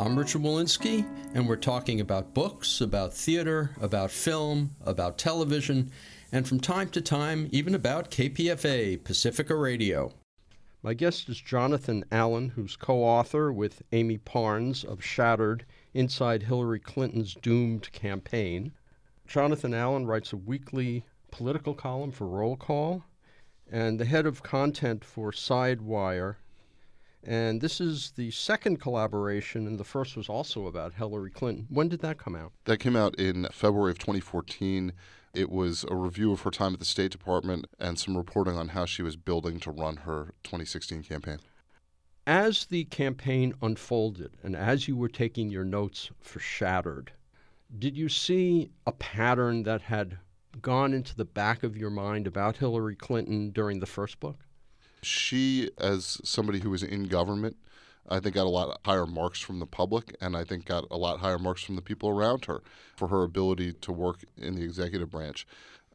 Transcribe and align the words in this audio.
I'm 0.00 0.18
Richard 0.18 0.40
Wolinsky, 0.40 1.04
and 1.34 1.46
we're 1.46 1.56
talking 1.56 2.00
about 2.00 2.32
books, 2.32 2.80
about 2.80 3.12
theater, 3.12 3.72
about 3.82 4.10
film, 4.10 4.74
about 4.86 5.18
television, 5.18 5.90
and 6.32 6.48
from 6.48 6.58
time 6.58 6.88
to 6.92 7.02
time, 7.02 7.50
even 7.52 7.74
about 7.74 8.10
KPFA, 8.10 9.04
Pacifica 9.04 9.54
Radio. 9.54 10.14
My 10.82 10.94
guest 10.94 11.28
is 11.28 11.38
Jonathan 11.38 12.02
Allen, 12.10 12.48
who's 12.48 12.76
co 12.76 13.04
author 13.04 13.52
with 13.52 13.82
Amie 13.92 14.16
Parnes 14.16 14.84
of 14.84 15.04
Shattered 15.04 15.66
Inside 15.92 16.44
Hillary 16.44 16.80
Clinton's 16.80 17.34
Doomed 17.34 17.92
Campaign. 17.92 18.72
Jonathan 19.26 19.74
Allen 19.74 20.06
writes 20.06 20.32
a 20.32 20.38
weekly 20.38 21.04
political 21.30 21.74
column 21.74 22.10
for 22.10 22.26
Roll 22.26 22.56
Call 22.56 23.04
and 23.70 24.00
the 24.00 24.06
head 24.06 24.24
of 24.24 24.42
content 24.42 25.04
for 25.04 25.30
Sidewire. 25.30 26.36
And 27.22 27.60
this 27.60 27.80
is 27.80 28.12
the 28.12 28.30
second 28.30 28.80
collaboration, 28.80 29.66
and 29.66 29.78
the 29.78 29.84
first 29.84 30.16
was 30.16 30.28
also 30.28 30.66
about 30.66 30.94
Hillary 30.94 31.30
Clinton. 31.30 31.66
When 31.68 31.88
did 31.88 32.00
that 32.00 32.18
come 32.18 32.34
out? 32.34 32.52
That 32.64 32.78
came 32.78 32.96
out 32.96 33.14
in 33.16 33.46
February 33.52 33.90
of 33.90 33.98
2014. 33.98 34.92
It 35.34 35.50
was 35.50 35.84
a 35.88 35.94
review 35.94 36.32
of 36.32 36.40
her 36.40 36.50
time 36.50 36.72
at 36.72 36.78
the 36.78 36.84
State 36.84 37.12
Department 37.12 37.66
and 37.78 37.98
some 37.98 38.16
reporting 38.16 38.56
on 38.56 38.68
how 38.68 38.86
she 38.86 39.02
was 39.02 39.16
building 39.16 39.60
to 39.60 39.70
run 39.70 39.98
her 39.98 40.34
2016 40.44 41.02
campaign. 41.02 41.38
As 42.26 42.66
the 42.66 42.84
campaign 42.84 43.54
unfolded 43.62 44.36
and 44.42 44.56
as 44.56 44.88
you 44.88 44.96
were 44.96 45.08
taking 45.08 45.50
your 45.50 45.64
notes 45.64 46.10
for 46.20 46.38
Shattered, 46.40 47.12
did 47.78 47.96
you 47.96 48.08
see 48.08 48.70
a 48.86 48.92
pattern 48.92 49.62
that 49.64 49.82
had 49.82 50.18
gone 50.60 50.92
into 50.92 51.14
the 51.14 51.24
back 51.24 51.62
of 51.62 51.76
your 51.76 51.90
mind 51.90 52.26
about 52.26 52.56
Hillary 52.56 52.96
Clinton 52.96 53.50
during 53.50 53.78
the 53.78 53.86
first 53.86 54.18
book? 54.20 54.44
She, 55.02 55.70
as 55.78 56.20
somebody 56.24 56.60
who 56.60 56.70
was 56.70 56.82
in 56.82 57.04
government, 57.04 57.56
I 58.08 58.18
think 58.20 58.34
got 58.34 58.46
a 58.46 58.50
lot 58.50 58.80
higher 58.84 59.06
marks 59.06 59.40
from 59.40 59.60
the 59.60 59.66
public, 59.66 60.16
and 60.20 60.36
I 60.36 60.44
think 60.44 60.64
got 60.64 60.84
a 60.90 60.96
lot 60.96 61.20
higher 61.20 61.38
marks 61.38 61.62
from 61.62 61.76
the 61.76 61.82
people 61.82 62.08
around 62.08 62.46
her 62.46 62.62
for 62.96 63.08
her 63.08 63.22
ability 63.22 63.74
to 63.74 63.92
work 63.92 64.24
in 64.36 64.56
the 64.56 64.62
executive 64.62 65.10
branch. 65.10 65.46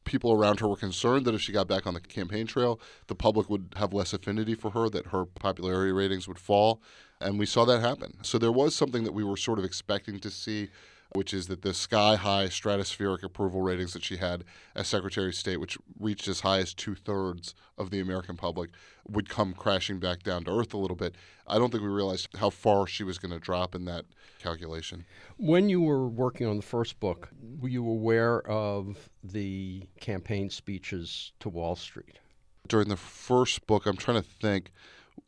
People 0.06 0.32
around 0.32 0.60
her 0.60 0.68
were 0.68 0.78
concerned 0.78 1.26
that 1.26 1.34
if 1.34 1.42
she 1.42 1.52
got 1.52 1.68
back 1.68 1.88
on 1.88 1.96
the 1.96 2.00
campaign 2.00 2.46
trail, 2.46 2.80
the 3.08 3.16
public 3.16 3.50
would 3.50 3.74
have 3.76 3.92
less 3.92 4.14
affinity 4.14 4.54
for 4.54 4.72
her, 4.72 4.88
that 4.90 5.08
her 5.08 5.26
popularity 5.26 5.92
ratings 5.92 6.28
would 6.28 6.40
fall. 6.40 6.82
And 7.20 7.40
we 7.40 7.46
saw 7.48 7.66
that 7.66 7.82
happen. 7.82 8.18
So 8.22 8.38
there 8.38 8.52
was 8.52 8.76
something 8.76 9.04
that 9.04 9.14
we 9.14 9.24
were 9.24 9.38
sort 9.38 9.58
of 9.58 9.66
expecting 9.66 10.20
to 10.20 10.30
see 10.30 10.70
which 11.16 11.34
is 11.34 11.48
that 11.48 11.62
the 11.62 11.74
sky 11.74 12.16
high 12.16 12.48
stratospheric 12.48 13.24
approval 13.24 13.62
ratings 13.62 13.94
that 13.94 14.04
she 14.04 14.18
had 14.18 14.44
as 14.76 14.88
Secretary 14.88 15.30
of 15.30 15.36
State, 15.36 15.58
which 15.58 15.78
reached 16.00 16.28
as 16.28 16.42
high 16.42 16.60
as 16.60 16.74
two 16.74 16.94
thirds 16.94 17.56
of 17.78 17.90
the 17.90 18.00
American 18.00 18.36
public, 18.36 18.72
would 19.08 19.30
come 19.30 19.54
crashing 19.54 20.00
back 20.00 20.24
down 20.24 20.44
to 20.44 20.52
earth 20.52 20.74
a 20.74 20.78
little 20.78 20.98
bit. 20.98 21.16
I 21.48 21.58
don't 21.58 21.72
think 21.72 21.84
we 21.84 21.90
realized 21.90 22.28
how 22.38 22.50
far 22.50 22.86
she 22.86 23.04
was 23.04 23.18
going 23.18 23.32
to 23.32 23.40
drop 23.40 23.76
in 23.76 23.86
that 23.86 24.06
calculation. 24.40 25.06
When 25.38 25.70
you 25.70 25.82
were 25.82 26.08
working 26.08 26.48
on 26.48 26.58
the 26.58 26.64
first 26.64 27.00
book, 27.00 27.30
were 27.60 27.70
you 27.70 27.88
aware 27.88 28.42
of 28.48 29.10
the 29.24 29.84
campaign 30.00 30.50
speeches 30.50 31.32
to 31.40 31.50
Wall 31.50 31.76
Street? 31.76 32.20
During 32.68 32.90
the 32.90 32.98
first 32.98 33.66
book, 33.68 33.86
I'm 33.86 33.98
trying 33.98 34.22
to 34.22 34.28
think 34.28 34.72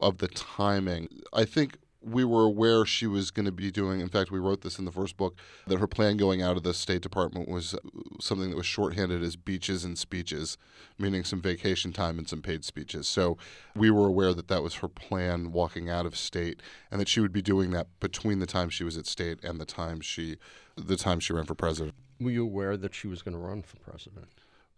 of 0.01 0.17
the 0.17 0.27
timing. 0.27 1.07
I 1.33 1.45
think 1.45 1.77
we 2.07 2.23
were 2.23 2.43
aware 2.43 2.85
she 2.85 3.05
was 3.05 3.31
going 3.31 3.45
to 3.45 3.51
be 3.51 3.69
doing. 3.69 3.99
In 3.99 4.07
fact, 4.07 4.31
we 4.31 4.39
wrote 4.39 4.61
this 4.61 4.79
in 4.79 4.85
the 4.85 4.91
first 4.91 5.17
book 5.17 5.35
that 5.67 5.79
her 5.79 5.87
plan 5.87 6.17
going 6.17 6.41
out 6.41 6.55
of 6.55 6.63
the 6.63 6.73
State 6.73 7.01
Department 7.01 7.49
was 7.49 7.73
uh, 7.73 7.79
something 8.19 8.49
that 8.49 8.55
was 8.55 8.65
shorthanded 8.65 9.21
as 9.21 9.35
beaches 9.35 9.83
and 9.83 9.97
speeches, 9.97 10.57
meaning 10.97 11.23
some 11.23 11.41
vacation 11.41 11.91
time 11.91 12.17
and 12.17 12.27
some 12.27 12.41
paid 12.41 12.63
speeches. 12.63 13.07
So 13.07 13.37
we 13.75 13.91
were 13.91 14.07
aware 14.07 14.33
that 14.33 14.47
that 14.47 14.63
was 14.63 14.75
her 14.75 14.87
plan 14.87 15.51
walking 15.51 15.89
out 15.89 16.05
of 16.05 16.15
state, 16.15 16.61
and 16.91 17.01
that 17.01 17.09
she 17.09 17.19
would 17.19 17.33
be 17.33 17.41
doing 17.41 17.71
that 17.71 17.87
between 17.99 18.39
the 18.39 18.45
time 18.45 18.69
she 18.69 18.83
was 18.83 18.97
at 18.97 19.05
state 19.05 19.43
and 19.43 19.59
the 19.59 19.65
time 19.65 19.99
she, 19.99 20.37
the 20.75 20.97
time 20.97 21.19
she 21.19 21.33
ran 21.33 21.45
for 21.45 21.55
president. 21.55 21.95
Were 22.19 22.31
you 22.31 22.43
aware 22.43 22.77
that 22.77 22.95
she 22.95 23.07
was 23.07 23.21
going 23.21 23.35
to 23.35 23.39
run 23.39 23.61
for 23.61 23.77
president? 23.77 24.27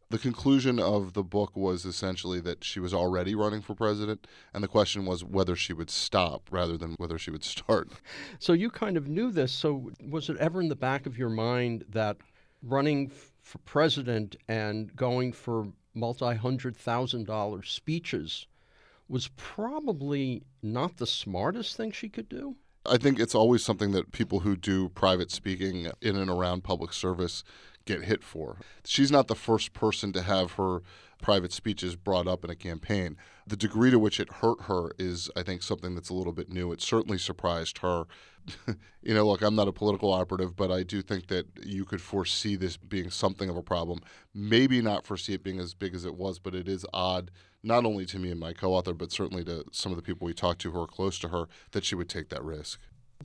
The 0.10 0.18
conclusion 0.18 0.80
of 0.80 1.14
the 1.14 1.24
book 1.24 1.56
was 1.56 1.86
essentially 1.86 2.40
that 2.42 2.64
she 2.64 2.80
was 2.80 2.94
already 2.94 3.36
running 3.36 3.62
for 3.62 3.76
president, 3.76 4.26
and 4.54 4.64
the 4.64 4.68
question 4.68 5.06
was 5.06 5.24
whether 5.24 5.56
she 5.56 5.72
would 5.72 5.90
stop 5.90 6.50
rather 6.52 6.78
than 6.78 6.96
whether 6.98 7.20
she 7.20 7.30
would 7.30 7.44
start. 7.44 7.90
So 8.40 8.54
you 8.54 8.72
kind 8.72 8.98
of 8.98 9.08
knew 9.08 9.32
this. 9.32 9.52
So 9.52 9.92
was 10.10 10.30
it 10.30 10.38
ever 10.38 10.62
in 10.62 10.70
the 10.70 10.76
back 10.76 11.06
of 11.06 11.18
your 11.18 11.30
mind 11.30 11.86
that 11.90 12.18
running 12.64 13.12
for 13.42 13.60
president 13.60 14.36
and 14.48 14.96
going 14.96 15.32
for 15.32 15.68
multi 15.94 16.36
hundred 16.36 16.76
thousand 16.76 17.26
dollar 17.26 17.64
speeches 17.64 18.48
was 19.08 19.30
probably 19.38 20.44
not 20.62 20.98
the 20.98 21.08
smartest 21.08 21.76
thing 21.76 21.92
she 21.92 22.10
could 22.10 22.30
do? 22.30 22.56
I 22.86 22.98
think 22.98 23.20
it's 23.20 23.36
always 23.36 23.64
something 23.64 23.92
that 23.92 24.12
people 24.12 24.42
who 24.42 24.56
do 24.56 24.90
private 24.90 25.32
speaking 25.32 25.92
in 26.02 26.16
and 26.16 26.30
around 26.30 26.64
public 26.64 26.94
service 26.94 27.44
get 27.86 28.04
hit 28.04 28.24
for. 28.24 28.58
She's 28.86 29.12
not 29.12 29.28
the 29.28 29.36
first 29.36 29.74
person 29.74 30.14
to 30.14 30.22
have 30.22 30.54
her 30.54 30.82
private 31.22 31.52
speeches 31.52 31.96
brought 31.96 32.28
up 32.28 32.44
in 32.44 32.50
a 32.50 32.56
campaign. 32.56 33.18
The 33.46 33.58
degree 33.58 33.92
to 33.92 34.00
which 34.00 34.20
it 34.20 34.32
hurt 34.34 34.64
her 34.64 34.92
is, 34.98 35.30
I 35.36 35.44
think, 35.44 35.64
something 35.64 35.96
that's 35.96 36.10
a 36.10 36.14
little 36.14 36.34
bit 36.34 36.50
new. 36.50 36.72
It 36.72 36.82
certainly 36.82 37.18
surprised 37.18 37.80
her. 37.80 38.06
you 39.02 39.14
know, 39.14 39.28
look, 39.28 39.42
I'm 39.42 39.56
not 39.56 39.68
a 39.68 39.74
political 39.74 40.14
operative, 40.14 40.56
but 40.56 40.72
I 40.72 40.84
do 40.84 41.02
think 41.02 41.28
that 41.28 41.46
you 41.66 41.84
could 41.84 42.02
foresee 42.02 42.56
this 42.56 42.78
being 42.78 43.10
something 43.10 43.50
of 43.50 43.58
a 43.58 43.64
problem. 43.64 44.00
Maybe 44.34 44.82
not 44.82 45.06
foresee 45.06 45.34
it 45.34 45.44
being 45.44 45.60
as 45.60 45.74
big 45.74 45.94
as 45.94 46.06
it 46.06 46.16
was, 46.16 46.40
but 46.40 46.56
it 46.56 46.70
is 46.70 46.86
odd, 46.94 47.32
not 47.64 47.86
only 47.86 48.06
to 48.06 48.20
me 48.20 48.32
and 48.32 48.40
my 48.40 48.54
co 48.54 48.74
author, 48.74 48.94
but 48.94 49.12
certainly 49.12 49.44
to 49.46 49.66
some 49.72 49.92
of 49.92 49.96
the 49.96 50.02
people 50.02 50.26
we 50.26 50.34
talked 50.34 50.62
to 50.62 50.72
who 50.72 50.82
are 50.82 50.88
close 50.88 51.20
to 51.20 51.30
her, 51.30 51.48
that 51.72 51.84
she 51.84 51.96
would 51.96 52.10
take 52.10 52.30
that 52.30 52.44
risk. 52.44 52.80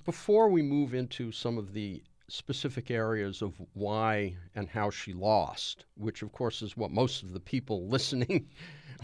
Before 0.04 0.48
we 0.48 0.62
move 0.62 0.92
into 0.92 1.30
some 1.30 1.56
of 1.56 1.72
the 1.72 2.02
specific 2.28 2.90
areas 2.90 3.42
of 3.42 3.54
why 3.74 4.36
and 4.54 4.68
how 4.68 4.90
she 4.90 5.12
lost, 5.12 5.84
which 5.96 6.22
of 6.22 6.32
course 6.32 6.62
is 6.62 6.76
what 6.76 6.90
most 6.90 7.22
of 7.22 7.32
the 7.32 7.40
people 7.40 7.86
listening 7.88 8.48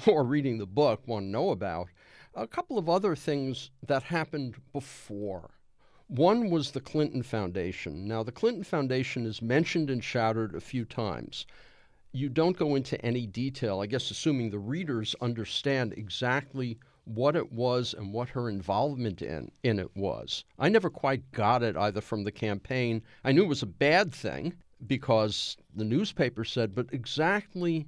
or 0.06 0.24
reading 0.24 0.58
the 0.58 0.66
book 0.66 1.06
want 1.06 1.24
to 1.24 1.30
know 1.30 1.50
about. 1.50 1.88
A 2.34 2.46
couple 2.46 2.78
of 2.78 2.88
other 2.88 3.16
things 3.16 3.70
that 3.86 4.04
happened 4.04 4.56
before. 4.72 5.50
One 6.06 6.50
was 6.50 6.70
the 6.70 6.80
Clinton 6.80 7.22
Foundation. 7.22 8.08
Now, 8.08 8.22
the 8.22 8.32
Clinton 8.32 8.64
Foundation 8.64 9.26
is 9.26 9.42
mentioned 9.42 9.90
and 9.90 10.02
Shattered 10.02 10.54
a 10.54 10.60
few 10.60 10.84
times. 10.84 11.46
You 12.12 12.28
don't 12.28 12.56
go 12.56 12.74
into 12.74 13.00
any 13.04 13.26
detail, 13.26 13.80
I 13.80 13.86
guess, 13.86 14.10
assuming 14.10 14.50
the 14.50 14.58
readers 14.58 15.14
understand 15.20 15.94
exactly 15.96 16.78
what 17.04 17.36
it 17.36 17.52
was 17.52 17.94
and 17.94 18.12
what 18.12 18.28
her 18.30 18.48
involvement 18.48 19.22
in, 19.22 19.50
in 19.62 19.78
it 19.78 19.96
was. 19.96 20.44
I 20.58 20.68
never 20.68 20.90
quite 20.90 21.30
got 21.32 21.62
it 21.62 21.76
either 21.76 22.00
from 22.00 22.24
the 22.24 22.32
campaign. 22.32 23.02
I 23.24 23.32
knew 23.32 23.44
it 23.44 23.48
was 23.48 23.62
a 23.62 23.66
bad 23.66 24.12
thing 24.12 24.54
because 24.86 25.56
the 25.74 25.84
newspaper 25.84 26.44
said, 26.44 26.74
but 26.74 26.86
exactly 26.92 27.86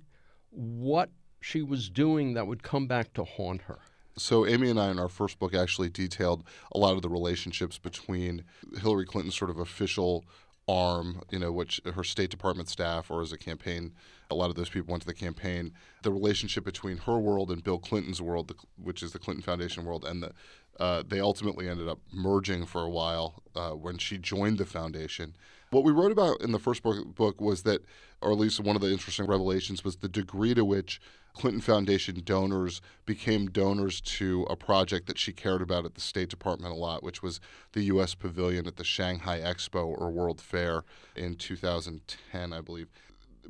what 0.51 1.11
she 1.41 1.63
was 1.63 1.89
doing 1.89 2.35
that 2.35 2.47
would 2.47 2.63
come 2.63 2.87
back 2.87 3.13
to 3.15 3.25
haunt 3.25 3.63
her. 3.63 3.79
So, 4.19 4.47
Amie 4.47 4.69
and 4.69 4.79
I, 4.79 4.91
in 4.91 4.99
our 4.99 5.09
first 5.09 5.39
book, 5.39 5.55
actually 5.55 5.89
detailed 5.89 6.45
a 6.73 6.79
lot 6.79 6.95
of 6.95 7.03
the 7.03 7.09
relationships 7.09 7.79
between 7.79 8.45
Hillary 8.79 9.07
Clinton's 9.07 9.37
sort 9.37 9.51
of 9.51 9.59
official 9.59 10.27
arm, 10.69 11.23
you 11.31 11.39
know, 11.39 11.53
which 11.53 11.81
her 11.95 12.05
State 12.05 12.31
Department 12.31 12.69
staff 12.69 13.11
or 13.11 13.21
as 13.21 13.33
a 13.33 13.39
campaign, 13.39 13.93
a 14.31 14.35
lot 14.35 14.49
of 14.49 14.57
those 14.57 14.69
people 14.69 14.93
went 14.93 15.03
to 15.03 15.07
the 15.07 15.15
campaign. 15.15 15.73
The 16.03 16.13
relationship 16.13 16.65
between 16.65 16.99
her 16.99 17.19
world 17.19 17.51
and 17.51 17.63
Bill 17.63 17.79
Clinton's 17.79 18.23
world, 18.23 18.55
which 18.77 19.03
is 19.03 19.13
the 19.13 19.19
Clinton 19.19 19.43
Foundation 19.43 19.85
world, 19.85 20.05
and 20.05 20.23
the, 20.23 20.33
uh, 20.79 21.03
they 21.07 21.21
ultimately 21.21 21.69
ended 21.69 21.89
up 21.89 21.99
merging 22.13 22.65
for 22.65 22.83
a 22.83 22.91
while 22.91 23.43
uh, 23.55 23.71
when 23.71 23.99
she 23.99 24.19
joined 24.19 24.59
the 24.59 24.67
foundation. 24.67 25.37
What 25.73 25.85
we 25.85 25.93
wrote 25.93 26.13
about 26.13 26.43
in 26.43 26.53
the 26.53 26.59
first 26.59 26.83
book, 26.83 27.41
was 27.41 27.63
that, 27.63 27.81
or 28.21 28.31
at 28.31 28.37
least 28.37 28.61
one 28.61 28.77
of 28.77 28.83
the 28.83 28.93
interesting 28.93 29.27
revelations, 29.27 29.83
was 29.83 29.97
the 29.97 30.09
degree 30.09 30.53
to 30.53 30.67
which 30.67 31.01
Clinton 31.33 31.63
Foundation 31.63 32.21
donors 32.23 32.83
became 33.07 33.47
donors 33.47 34.03
to 34.03 34.47
a 34.51 34.55
project 34.55 35.07
that 35.07 35.17
she 35.17 35.33
cared 35.33 35.63
about 35.63 35.87
at 35.87 35.95
the 35.95 36.01
State 36.03 36.29
Department 36.29 36.75
a 36.75 36.77
lot, 36.77 37.03
which 37.03 37.23
was 37.23 37.41
the 37.73 37.85
U.S. 37.85 38.15
Pavilion 38.15 38.67
at 38.67 38.77
the 38.77 38.85
Shanghai 38.85 39.41
Expo 39.41 39.87
or 39.87 40.11
World 40.11 40.43
Fair 40.43 40.85
in 41.17 41.37
2010, 41.37 42.53
I 42.53 42.61
believe. 42.61 42.89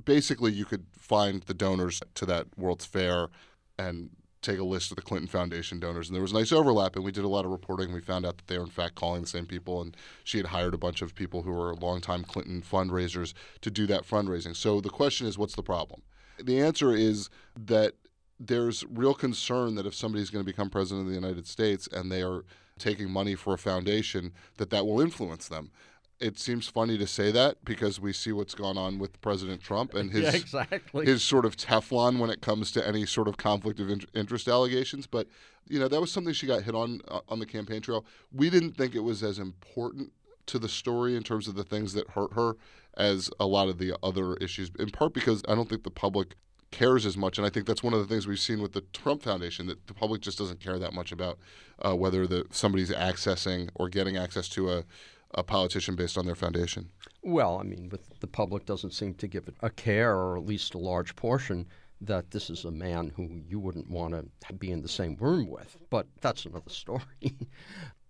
Basically, 0.04 0.52
you 0.52 0.64
could 0.64 0.86
find 0.96 1.42
the 1.42 1.54
donors 1.54 2.00
to 2.14 2.25
that 2.26 2.46
World's 2.56 2.86
Fair 2.86 3.30
and 3.76 4.10
take 4.42 4.58
a 4.58 4.64
list 4.64 4.90
of 4.90 4.96
the 4.96 5.02
Clinton 5.02 5.28
Foundation 5.28 5.80
donors, 5.80 6.08
and 6.08 6.14
there 6.14 6.22
was 6.22 6.32
a 6.32 6.36
nice 6.36 6.52
overlap. 6.52 6.96
And 6.96 7.04
we 7.04 7.12
did 7.12 7.24
a 7.24 7.28
lot 7.28 7.44
of 7.44 7.50
reporting. 7.50 7.92
We 7.92 8.00
found 8.00 8.26
out 8.26 8.36
that 8.36 8.48
they 8.48 8.58
were 8.58 8.64
in 8.64 8.70
fact 8.70 8.96
calling 8.96 9.22
the 9.22 9.28
same 9.28 9.46
people, 9.46 9.80
and 9.80 9.96
she 10.24 10.38
had 10.38 10.48
hired 10.48 10.74
a 10.74 10.78
bunch 10.78 11.00
of 11.00 11.14
people 11.14 11.42
who 11.42 11.52
were 11.52 11.74
longtime 11.74 12.24
Clinton 12.24 12.62
fundraisers 12.62 13.32
to 13.60 13.70
do 13.70 13.86
that 13.86 14.06
fundraising. 14.06 14.54
So 14.54 14.80
the 14.80 14.90
question 14.90 15.26
is, 15.26 15.38
what's 15.38 15.54
the 15.54 15.62
problem? 15.62 16.02
The 16.42 16.60
answer 16.60 16.92
is 16.92 17.30
that 17.56 17.94
there's 18.38 18.84
real 18.90 19.14
concern 19.14 19.76
that 19.76 19.86
if 19.86 19.94
somebody's 19.94 20.30
going 20.30 20.44
to 20.44 20.50
become 20.50 20.68
president 20.68 21.06
of 21.06 21.08
the 21.08 21.14
United 21.14 21.46
States 21.46 21.88
and 21.92 22.10
they 22.10 22.22
are 22.22 22.44
taking 22.78 23.10
money 23.10 23.36
for 23.36 23.54
a 23.54 23.58
foundation, 23.58 24.32
that 24.56 24.70
that 24.70 24.84
will 24.84 25.00
influence 25.00 25.46
them 25.46 25.70
it 26.22 26.38
seems 26.38 26.69
funny 26.69 26.96
to 26.96 27.06
say 27.06 27.32
that 27.32 27.64
because 27.64 27.98
we 27.98 28.12
see 28.12 28.30
what's 28.30 28.54
gone 28.54 28.78
on 28.78 28.98
with 28.98 29.20
President 29.20 29.60
Trump 29.60 29.92
and 29.94 30.10
his 30.12 30.22
yeah, 30.22 30.40
exactly. 30.40 31.04
his 31.04 31.22
sort 31.24 31.44
of 31.44 31.56
Teflon 31.56 32.19
when 32.19 32.30
it 32.30 32.40
comes 32.40 32.70
to 32.72 32.86
any 32.86 33.04
sort 33.04 33.28
of 33.28 33.36
conflict 33.36 33.80
of 33.80 33.90
interest 34.14 34.48
allegations. 34.48 35.06
But 35.06 35.26
you 35.69 35.78
know 35.78 35.88
that 35.88 36.00
was 36.00 36.12
something 36.12 36.32
she 36.32 36.46
got 36.46 36.62
hit 36.62 36.74
on 36.74 37.00
uh, 37.08 37.20
on 37.28 37.40
the 37.40 37.46
campaign 37.46 37.82
trail. 37.82 38.06
We 38.32 38.48
didn't 38.50 38.76
think 38.76 38.94
it 38.94 39.00
was 39.00 39.22
as 39.22 39.38
important 39.38 40.12
to 40.46 40.58
the 40.58 40.69
story 40.69 41.16
in 41.16 41.22
terms 41.22 41.48
of 41.48 41.54
the 41.54 41.64
things 41.64 41.92
that 41.94 42.10
hurt 42.10 42.32
her 42.34 42.56
as 42.96 43.30
a 43.40 43.46
lot 43.46 43.68
of 43.68 43.78
the 43.78 43.94
other 44.02 44.34
issues. 44.34 44.70
In 44.78 44.90
part 44.90 45.12
because 45.12 45.42
I 45.48 45.54
don't 45.54 45.68
think 45.68 45.82
the 45.82 45.90
public 45.90 46.36
cares 46.70 47.04
as 47.04 47.16
much, 47.16 47.36
and 47.36 47.46
I 47.46 47.50
think 47.50 47.66
that's 47.66 47.82
one 47.82 47.92
of 47.92 48.00
the 48.00 48.06
things 48.06 48.26
we've 48.26 48.40
seen 48.40 48.62
with 48.62 48.72
the 48.72 48.80
Trump 48.92 49.22
Foundation 49.22 49.66
that 49.66 49.86
the 49.86 49.94
public 49.94 50.22
just 50.22 50.38
doesn't 50.38 50.60
care 50.60 50.78
that 50.78 50.94
much 50.94 51.12
about 51.12 51.38
uh, 51.84 51.94
whether 51.94 52.26
the 52.26 52.46
somebody's 52.50 52.90
accessing 52.90 53.68
or 53.75 53.88
getting 53.88 54.16
access 54.16 54.48
to 54.50 54.70
a 54.70 54.84
a 55.34 55.43
politician 55.43 55.96
based 55.96 56.19
on 56.19 56.26
their 56.26 56.34
foundation? 56.34 56.90
Well, 57.23 57.58
I 57.58 57.62
mean, 57.62 57.88
but 57.88 58.00
the 58.20 58.26
public 58.26 58.67
doesn't 58.67 58.93
seem 58.93 59.14
to 59.14 59.29
give 59.29 59.49
it 59.49 59.55
a 59.61 59.70
care, 59.70 60.14
or 60.14 60.37
at 60.37 60.46
least 60.46 60.75
a 60.75 60.79
large 60.79 61.14
portion, 61.17 61.67
that 62.00 62.31
this 62.31 62.50
is 62.50 62.64
a 62.64 62.70
man 62.70 63.12
who 63.14 63.43
you 63.46 63.61
wouldn't 63.61 63.90
want 63.90 64.14
to 64.14 64.52
be 64.55 64.70
in 64.70 64.82
the 64.82 64.88
same 64.88 65.17
room 65.20 65.49
with. 65.49 65.76
But 65.90 66.06
that's 66.20 66.44
another 66.44 66.64
story. 66.70 67.02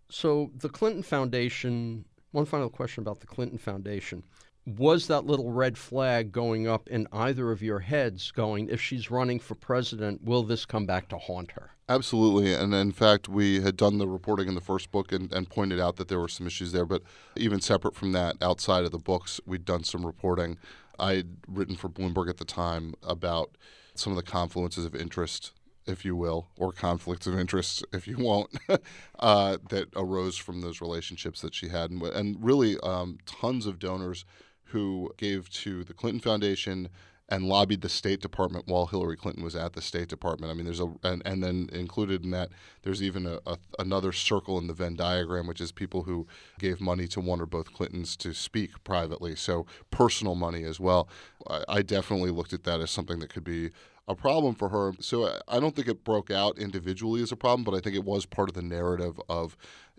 so, 0.08 0.50
the 0.56 0.68
Clinton 0.68 1.02
Foundation, 1.02 2.04
one 2.32 2.46
final 2.46 2.70
question 2.70 3.02
about 3.02 3.20
the 3.20 3.26
Clinton 3.26 3.58
Foundation 3.58 4.22
was 4.64 5.08
that 5.08 5.26
little 5.26 5.50
red 5.50 5.76
flag 5.76 6.30
going 6.30 6.68
up 6.68 6.88
in 6.88 7.08
either 7.12 7.50
of 7.50 7.62
your 7.62 7.80
heads 7.80 8.30
going 8.30 8.68
if 8.68 8.80
she's 8.80 9.10
running 9.10 9.40
for 9.40 9.54
president 9.54 10.22
will 10.22 10.42
this 10.44 10.64
come 10.64 10.86
back 10.86 11.08
to 11.08 11.18
haunt 11.18 11.52
her? 11.52 11.70
Absolutely. 11.88 12.54
And 12.54 12.72
in 12.72 12.92
fact 12.92 13.28
we 13.28 13.60
had 13.60 13.76
done 13.76 13.98
the 13.98 14.06
reporting 14.06 14.48
in 14.48 14.54
the 14.54 14.60
first 14.60 14.92
book 14.92 15.10
and, 15.10 15.32
and 15.32 15.48
pointed 15.48 15.80
out 15.80 15.96
that 15.96 16.08
there 16.08 16.20
were 16.20 16.28
some 16.28 16.46
issues 16.46 16.72
there. 16.72 16.86
But 16.86 17.02
even 17.36 17.60
separate 17.60 17.96
from 17.96 18.12
that 18.12 18.36
outside 18.40 18.84
of 18.84 18.92
the 18.92 18.98
books 18.98 19.40
we'd 19.46 19.64
done 19.64 19.84
some 19.84 20.06
reporting. 20.06 20.58
I'd 20.98 21.28
written 21.48 21.74
for 21.74 21.88
bloomberg 21.88 22.28
at 22.28 22.36
the 22.36 22.44
time 22.44 22.94
about 23.02 23.56
some 23.94 24.12
of 24.12 24.16
the 24.16 24.22
confluences 24.30 24.86
of 24.86 24.94
interest 24.94 25.52
if 25.84 26.04
you 26.04 26.14
will, 26.14 26.46
or 26.56 26.70
conflicts 26.70 27.26
of 27.26 27.36
interest, 27.36 27.84
if 27.92 28.06
you 28.06 28.16
won't, 28.16 28.56
uh, 29.18 29.58
that 29.68 29.88
arose 29.96 30.36
from 30.36 30.60
those 30.60 30.80
relationships 30.80 31.40
that 31.40 31.52
she 31.54 31.68
had, 31.68 31.90
and, 31.90 32.00
and 32.02 32.36
really 32.40 32.78
um, 32.84 33.18
tons 33.26 33.66
of 33.66 33.80
donors 33.80 34.24
who 34.72 35.12
gave 35.16 35.48
to 35.50 35.84
the 35.84 35.94
Clinton 35.94 36.20
Foundation 36.20 36.88
and 37.28 37.44
lobbied 37.44 37.80
the 37.80 37.88
State 37.88 38.20
Department 38.20 38.66
while 38.66 38.86
Hillary 38.86 39.16
Clinton 39.16 39.42
was 39.42 39.56
at 39.56 39.72
the 39.72 39.80
State 39.80 40.08
Department. 40.08 40.50
I 40.50 40.54
mean, 40.54 40.66
there's 40.66 40.80
a 40.80 40.92
and, 41.02 41.22
and 41.24 41.42
then 41.42 41.70
included 41.72 42.24
in 42.24 42.30
that 42.32 42.50
there's 42.82 43.02
even 43.02 43.26
a, 43.26 43.38
a, 43.46 43.56
another 43.78 44.12
circle 44.12 44.58
in 44.58 44.66
the 44.66 44.74
Venn 44.74 44.96
diagram, 44.96 45.46
which 45.46 45.60
is 45.60 45.72
people 45.72 46.02
who 46.02 46.26
gave 46.58 46.78
money 46.80 47.06
to 47.08 47.20
one 47.20 47.40
or 47.40 47.46
both 47.46 47.72
Clintons 47.72 48.16
to 48.18 48.34
speak 48.34 48.84
privately. 48.84 49.34
So 49.34 49.64
personal 49.90 50.34
money 50.34 50.64
as 50.64 50.78
well. 50.78 51.08
I, 51.48 51.64
I 51.68 51.82
definitely 51.82 52.30
looked 52.30 52.52
at 52.52 52.64
that 52.64 52.80
as 52.80 52.90
something 52.90 53.18
that 53.20 53.32
could 53.32 53.44
be 53.44 53.70
a 54.08 54.14
problem 54.14 54.54
for 54.54 54.68
her. 54.68 54.92
So 55.00 55.38
I 55.48 55.58
don't 55.58 55.74
think 55.74 55.88
it 55.88 56.04
broke 56.04 56.30
out 56.30 56.58
individually 56.58 57.22
as 57.22 57.32
a 57.32 57.36
problem, 57.36 57.64
but 57.64 57.74
I 57.74 57.80
think 57.80 57.96
it 57.96 58.04
was 58.04 58.26
part 58.26 58.48
of 58.48 58.54
the 58.54 58.62
narrative 58.62 59.18
of 59.28 59.56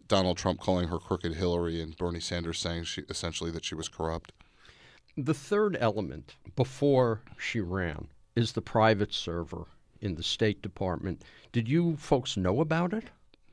Donald 0.08 0.38
Trump 0.38 0.60
calling 0.60 0.90
her 0.90 1.00
crooked 1.00 1.34
Hillary 1.36 1.82
and 1.82 1.98
Bernie 1.98 2.20
Sanders 2.20 2.60
saying 2.60 2.84
she 2.84 3.04
essentially 3.10 3.50
that 3.52 3.66
she 3.66 3.76
was 3.76 3.88
corrupt. 3.88 4.34
The 5.18 5.34
third 5.36 5.78
element 5.80 6.38
before 6.56 7.22
she 7.38 7.60
ran 7.60 8.08
is 8.36 8.54
the 8.54 8.62
private 8.62 9.14
server 9.14 9.66
in 10.02 10.16
the 10.16 10.24
State 10.24 10.64
Department. 10.64 11.22
Did 11.52 11.70
you 11.70 11.98
folks 11.98 12.36
know 12.36 12.62
about 12.62 12.94
it? 12.94 13.06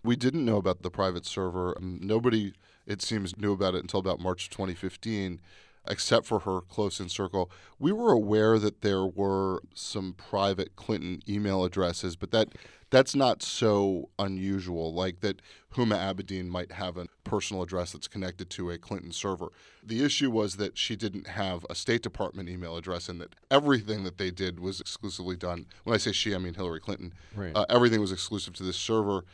We 0.02 0.16
didn't 0.16 0.46
know 0.46 0.56
about 0.56 0.82
the 0.82 0.90
private 0.90 1.26
server. 1.26 1.76
Um, 1.76 1.98
nobody, 2.00 2.54
it 2.86 3.02
seems, 3.02 3.36
knew 3.36 3.52
about 3.52 3.74
it 3.74 3.82
until 3.82 4.00
about 4.00 4.20
March 4.20 4.48
2015 4.48 5.40
except 5.88 6.26
for 6.26 6.40
her 6.40 6.60
close 6.60 7.00
in 7.00 7.08
circle. 7.08 7.50
We 7.78 7.92
were 7.92 8.12
aware 8.12 8.58
that 8.58 8.82
there 8.82 9.04
were 9.04 9.60
some 9.74 10.12
private 10.12 10.76
Clinton 10.76 11.22
email 11.28 11.64
addresses, 11.64 12.16
but 12.16 12.30
that 12.32 12.48
that's 12.90 13.14
not 13.14 13.42
so 13.42 14.10
unusual. 14.18 14.92
Like 14.92 15.20
that 15.20 15.40
Huma 15.74 15.96
Abedin 15.96 16.48
might 16.48 16.72
have 16.72 16.96
a 16.96 17.06
personal 17.24 17.62
address 17.62 17.92
that's 17.92 18.08
connected 18.08 18.50
to 18.50 18.70
a 18.70 18.78
Clinton 18.78 19.12
server. 19.12 19.52
The 19.84 20.04
issue 20.04 20.30
was 20.30 20.56
that 20.56 20.76
she 20.76 20.96
didn't 20.96 21.28
have 21.28 21.64
a 21.70 21.74
State 21.74 22.02
Department 22.02 22.48
email 22.48 22.76
address, 22.76 23.08
and 23.08 23.20
that 23.20 23.34
everything 23.50 24.04
that 24.04 24.18
they 24.18 24.30
did 24.30 24.60
was 24.60 24.80
exclusively 24.80 25.36
done. 25.36 25.66
When 25.84 25.94
I 25.94 25.98
say 25.98 26.12
she, 26.12 26.34
I 26.34 26.38
mean 26.38 26.54
Hillary 26.54 26.80
Clinton. 26.80 27.14
Right. 27.34 27.52
Uh, 27.54 27.64
everything 27.70 28.00
was 28.00 28.12
exclusive 28.12 28.54
to 28.54 28.64
this 28.64 28.76
server. 28.76 29.24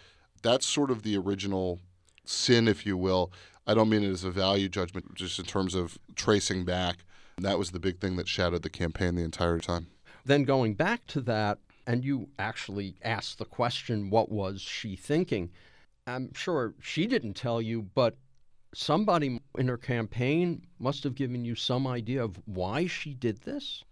That's 0.42 0.66
sort 0.66 0.90
of 0.90 1.02
the 1.02 1.16
original 1.16 1.80
sin, 2.24 2.68
if 2.68 2.84
you 2.84 2.96
will. 2.96 3.32
I 3.66 3.74
don't 3.74 3.88
mean 3.88 4.04
it 4.04 4.10
as 4.10 4.22
a 4.22 4.30
value 4.30 4.68
judgment, 4.68 5.14
just 5.14 5.38
in 5.38 5.44
terms 5.46 5.74
of 5.74 5.98
tracing 6.14 6.64
back. 6.64 7.04
And 7.36 7.44
that 7.44 7.58
was 7.58 7.70
the 7.70 7.80
big 7.80 7.98
thing 7.98 8.16
that 8.16 8.28
shadowed 8.28 8.62
the 8.62 8.70
campaign 8.70 9.14
the 9.14 9.24
entire 9.24 9.58
time. 9.58 9.88
Then 10.24 10.44
going 10.44 10.74
back 10.74 11.06
to 11.08 11.20
that, 11.22 11.58
and 11.86 12.04
you 12.04 12.28
actually 12.38 12.96
asked 13.02 13.38
the 13.38 13.44
question, 13.44 14.10
what 14.10 14.30
was 14.30 14.60
she 14.60 14.96
thinking? 14.96 15.50
I'm 16.06 16.32
sure 16.34 16.74
she 16.80 17.06
didn't 17.06 17.34
tell 17.34 17.60
you, 17.60 17.82
but 17.82 18.16
somebody 18.74 19.40
in 19.58 19.68
her 19.68 19.76
campaign 19.76 20.66
must 20.78 21.04
have 21.04 21.14
given 21.14 21.44
you 21.44 21.54
some 21.54 21.86
idea 21.86 22.22
of 22.22 22.40
why 22.46 22.86
she 22.86 23.14
did 23.14 23.42
this 23.42 23.84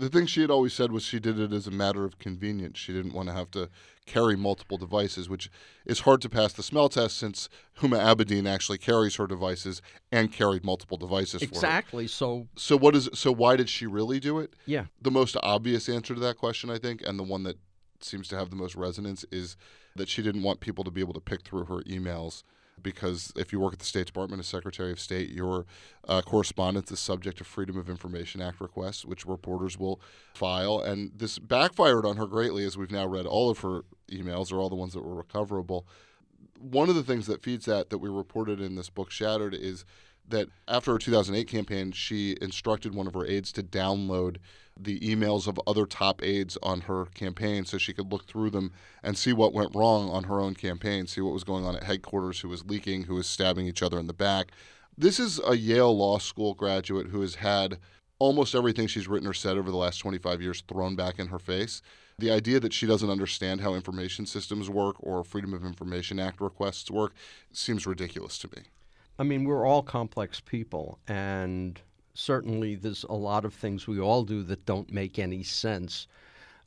the 0.00 0.08
thing 0.08 0.26
she 0.26 0.40
had 0.40 0.50
always 0.50 0.72
said 0.72 0.90
was 0.90 1.02
she 1.02 1.20
did 1.20 1.38
it 1.38 1.52
as 1.52 1.66
a 1.66 1.70
matter 1.70 2.04
of 2.04 2.18
convenience. 2.18 2.78
She 2.78 2.92
didn't 2.92 3.12
want 3.12 3.28
to 3.28 3.34
have 3.34 3.50
to 3.52 3.68
carry 4.06 4.34
multiple 4.34 4.78
devices, 4.78 5.28
which 5.28 5.50
is 5.84 6.00
hard 6.00 6.22
to 6.22 6.28
pass 6.28 6.52
the 6.52 6.62
smell 6.62 6.88
test 6.88 7.16
since 7.18 7.48
Huma 7.78 8.00
Abedin 8.00 8.48
actually 8.48 8.78
carries 8.78 9.16
her 9.16 9.26
devices 9.26 9.82
and 10.10 10.32
carried 10.32 10.64
multiple 10.64 10.96
devices 10.96 11.42
for 11.42 11.46
her. 11.46 11.52
exactly. 11.52 12.06
So 12.06 12.48
So 12.56 12.76
what 12.76 12.96
is 12.96 13.08
so 13.14 13.30
why 13.30 13.56
did 13.56 13.68
she 13.68 13.86
really 13.86 14.18
do 14.18 14.38
it? 14.38 14.54
Yeah. 14.66 14.86
The 15.00 15.10
most 15.10 15.36
obvious 15.42 15.88
answer 15.88 16.14
to 16.14 16.20
that 16.20 16.38
question, 16.38 16.70
I 16.70 16.78
think, 16.78 17.02
and 17.06 17.18
the 17.18 17.24
one 17.24 17.42
that 17.44 17.58
seems 18.00 18.26
to 18.28 18.36
have 18.38 18.50
the 18.50 18.56
most 18.56 18.74
resonance 18.76 19.24
is 19.30 19.56
that 19.96 20.08
she 20.08 20.22
didn't 20.22 20.42
want 20.42 20.60
people 20.60 20.82
to 20.84 20.90
be 20.90 21.00
able 21.02 21.14
to 21.14 21.20
pick 21.20 21.42
through 21.42 21.66
her 21.66 21.82
emails 21.82 22.42
because 22.82 23.32
if 23.36 23.52
you 23.52 23.60
work 23.60 23.72
at 23.72 23.78
the 23.78 23.84
State 23.84 24.06
Department 24.06 24.40
as 24.40 24.46
Secretary 24.46 24.92
of 24.92 25.00
State, 25.00 25.30
your 25.30 25.66
uh, 26.08 26.22
correspondence 26.22 26.90
is 26.90 27.00
subject 27.00 27.38
to 27.38 27.44
Freedom 27.44 27.78
of 27.78 27.88
Information 27.88 28.40
Act 28.40 28.60
requests, 28.60 29.04
which 29.04 29.26
reporters 29.26 29.78
will 29.78 30.00
file. 30.34 30.80
And 30.80 31.12
this 31.14 31.38
backfired 31.38 32.04
on 32.04 32.16
her 32.16 32.26
greatly, 32.26 32.64
as 32.64 32.76
we've 32.76 32.90
now 32.90 33.06
read 33.06 33.26
all 33.26 33.50
of 33.50 33.60
her 33.60 33.82
emails, 34.10 34.52
or 34.52 34.60
all 34.60 34.68
the 34.68 34.76
ones 34.76 34.94
that 34.94 35.04
were 35.04 35.14
recoverable. 35.14 35.86
One 36.58 36.88
of 36.88 36.94
the 36.94 37.02
things 37.02 37.26
that 37.26 37.42
feeds 37.42 37.64
that 37.66 37.90
that 37.90 37.98
we 37.98 38.08
reported 38.08 38.60
in 38.60 38.74
this 38.74 38.90
book, 38.90 39.10
Shattered, 39.10 39.54
is 39.54 39.84
that 40.28 40.48
after 40.68 40.92
her 40.92 40.98
2008 40.98 41.48
campaign, 41.48 41.92
she 41.92 42.36
instructed 42.40 42.94
one 42.94 43.06
of 43.06 43.14
her 43.14 43.26
aides 43.26 43.52
to 43.52 43.62
download 43.62 44.36
the 44.82 45.00
emails 45.00 45.46
of 45.46 45.60
other 45.66 45.86
top 45.86 46.22
aides 46.22 46.56
on 46.62 46.82
her 46.82 47.06
campaign 47.06 47.64
so 47.64 47.78
she 47.78 47.92
could 47.92 48.10
look 48.10 48.26
through 48.26 48.50
them 48.50 48.72
and 49.02 49.16
see 49.16 49.32
what 49.32 49.52
went 49.52 49.74
wrong 49.74 50.08
on 50.10 50.24
her 50.24 50.40
own 50.40 50.54
campaign, 50.54 51.06
see 51.06 51.20
what 51.20 51.34
was 51.34 51.44
going 51.44 51.64
on 51.64 51.76
at 51.76 51.84
headquarters, 51.84 52.40
who 52.40 52.48
was 52.48 52.64
leaking, 52.64 53.04
who 53.04 53.14
was 53.14 53.26
stabbing 53.26 53.66
each 53.66 53.82
other 53.82 53.98
in 53.98 54.06
the 54.06 54.12
back. 54.12 54.52
This 54.96 55.18
is 55.18 55.40
a 55.46 55.56
Yale 55.56 55.96
Law 55.96 56.18
School 56.18 56.54
graduate 56.54 57.08
who 57.08 57.20
has 57.20 57.36
had 57.36 57.78
almost 58.18 58.54
everything 58.54 58.86
she's 58.86 59.08
written 59.08 59.28
or 59.28 59.32
said 59.32 59.56
over 59.56 59.70
the 59.70 59.76
last 59.76 59.98
25 59.98 60.42
years 60.42 60.62
thrown 60.68 60.94
back 60.94 61.18
in 61.18 61.28
her 61.28 61.38
face. 61.38 61.82
The 62.18 62.30
idea 62.30 62.60
that 62.60 62.74
she 62.74 62.86
doesn't 62.86 63.08
understand 63.08 63.62
how 63.62 63.74
information 63.74 64.26
systems 64.26 64.68
work 64.68 64.96
or 65.00 65.24
Freedom 65.24 65.54
of 65.54 65.64
Information 65.64 66.20
Act 66.20 66.40
requests 66.40 66.90
work 66.90 67.14
seems 67.50 67.86
ridiculous 67.86 68.38
to 68.38 68.48
me. 68.54 68.64
I 69.18 69.22
mean, 69.22 69.44
we're 69.44 69.66
all 69.66 69.82
complex 69.82 70.40
people, 70.40 70.98
and 71.08 71.80
certainly 72.20 72.74
there's 72.74 73.04
a 73.04 73.14
lot 73.14 73.44
of 73.44 73.54
things 73.54 73.86
we 73.86 73.98
all 73.98 74.24
do 74.24 74.42
that 74.44 74.66
don't 74.66 74.92
make 74.92 75.18
any 75.18 75.42
sense. 75.42 76.06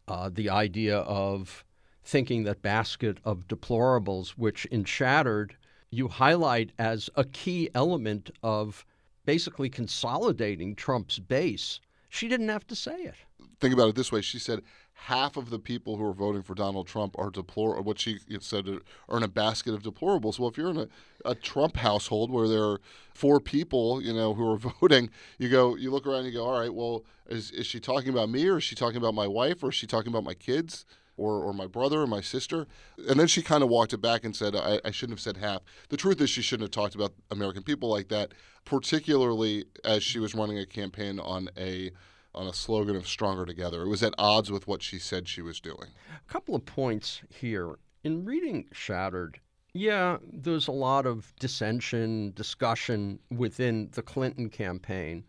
Uh, 0.07 0.29
the 0.33 0.49
idea 0.49 0.97
of 0.99 1.63
thinking 2.03 2.43
that 2.43 2.61
basket 2.61 3.19
of 3.23 3.47
deplorables, 3.47 4.29
which 4.31 4.65
in 4.65 4.83
Shattered 4.83 5.55
you 5.89 6.07
highlight 6.07 6.71
as 6.79 7.09
a 7.15 7.23
key 7.23 7.69
element 7.75 8.31
of 8.41 8.85
basically 9.25 9.69
consolidating 9.69 10.75
Trump's 10.75 11.19
base, 11.19 11.79
she 12.09 12.27
didn't 12.27 12.49
have 12.49 12.67
to 12.67 12.75
say 12.75 13.03
it. 13.03 13.15
Think 13.59 13.73
about 13.73 13.89
it 13.89 13.95
this 13.95 14.11
way 14.11 14.21
she 14.21 14.39
said, 14.39 14.61
half 14.93 15.35
of 15.35 15.49
the 15.49 15.59
people 15.59 15.97
who 15.97 16.05
are 16.05 16.13
voting 16.13 16.41
for 16.43 16.55
Donald 16.55 16.87
Trump 16.87 17.15
are 17.17 17.29
deplorable. 17.29 17.83
What 17.83 17.99
she 17.99 18.19
said 18.39 18.67
are 19.09 19.17
in 19.17 19.23
a 19.23 19.27
basket 19.27 19.73
of 19.73 19.83
deplorables. 19.83 20.39
Well, 20.39 20.49
if 20.49 20.57
you're 20.57 20.69
in 20.69 20.77
a, 20.77 20.87
a 21.25 21.35
Trump 21.35 21.77
household 21.77 22.31
where 22.31 22.47
there 22.47 22.63
are 22.63 22.81
four 23.13 23.39
people, 23.39 24.01
you 24.01 24.13
know, 24.13 24.33
who 24.33 24.49
are 24.51 24.57
voting, 24.81 25.09
you 25.37 25.49
go, 25.49 25.75
you 25.75 25.91
look 25.91 26.07
around, 26.07 26.19
and 26.19 26.27
you 26.27 26.33
go, 26.33 26.45
all 26.45 26.59
right, 26.59 26.73
well, 26.73 27.03
is 27.27 27.51
is 27.51 27.65
she 27.65 27.79
talking 27.79 28.09
about 28.09 28.29
me, 28.29 28.47
or 28.47 28.57
is 28.57 28.63
she 28.63 28.75
talking 28.75 28.97
about 28.97 29.13
my 29.13 29.27
wife, 29.27 29.63
or 29.63 29.69
is 29.69 29.75
she 29.75 29.87
talking 29.87 30.11
about 30.11 30.23
my 30.23 30.33
kids? 30.33 30.85
or, 31.17 31.43
or 31.43 31.53
my 31.53 31.67
brother 31.67 32.01
or 32.01 32.07
my 32.07 32.21
sister. 32.21 32.67
And 33.07 33.19
then 33.19 33.27
she 33.27 33.41
kind 33.41 33.63
of 33.63 33.69
walked 33.69 33.93
it 33.93 34.01
back 34.01 34.23
and 34.23 34.35
said, 34.35 34.55
I, 34.55 34.79
I 34.83 34.91
shouldn't 34.91 35.17
have 35.17 35.23
said 35.23 35.37
half. 35.37 35.61
The 35.89 35.97
truth 35.97 36.19
is, 36.21 36.29
she 36.29 36.41
shouldn't 36.41 36.63
have 36.63 36.71
talked 36.71 36.95
about 36.95 37.13
American 37.29 37.63
people 37.63 37.89
like 37.89 38.07
that, 38.09 38.33
particularly 38.65 39.65
as 39.83 40.03
she 40.03 40.19
was 40.19 40.33
running 40.33 40.57
a 40.57 40.65
campaign 40.65 41.19
on 41.19 41.49
a 41.57 41.91
on 42.35 42.47
a 42.47 42.53
slogan 42.53 42.95
of 42.95 43.07
stronger 43.07 43.45
together. 43.45 43.83
It 43.83 43.89
was 43.89 44.03
at 44.03 44.13
odds 44.17 44.51
with 44.51 44.67
what 44.67 44.81
she 44.81 44.99
said 44.99 45.27
she 45.27 45.41
was 45.41 45.59
doing. 45.59 45.89
A 46.27 46.31
couple 46.31 46.55
of 46.55 46.65
points 46.65 47.21
here. 47.29 47.75
In 48.03 48.25
reading 48.25 48.65
Shattered, 48.71 49.39
yeah, 49.73 50.17
there's 50.31 50.67
a 50.67 50.73
lot 50.73 51.05
of 51.05 51.33
dissension, 51.39 52.31
discussion 52.35 53.19
within 53.31 53.89
the 53.93 54.01
Clinton 54.01 54.49
campaign, 54.49 55.23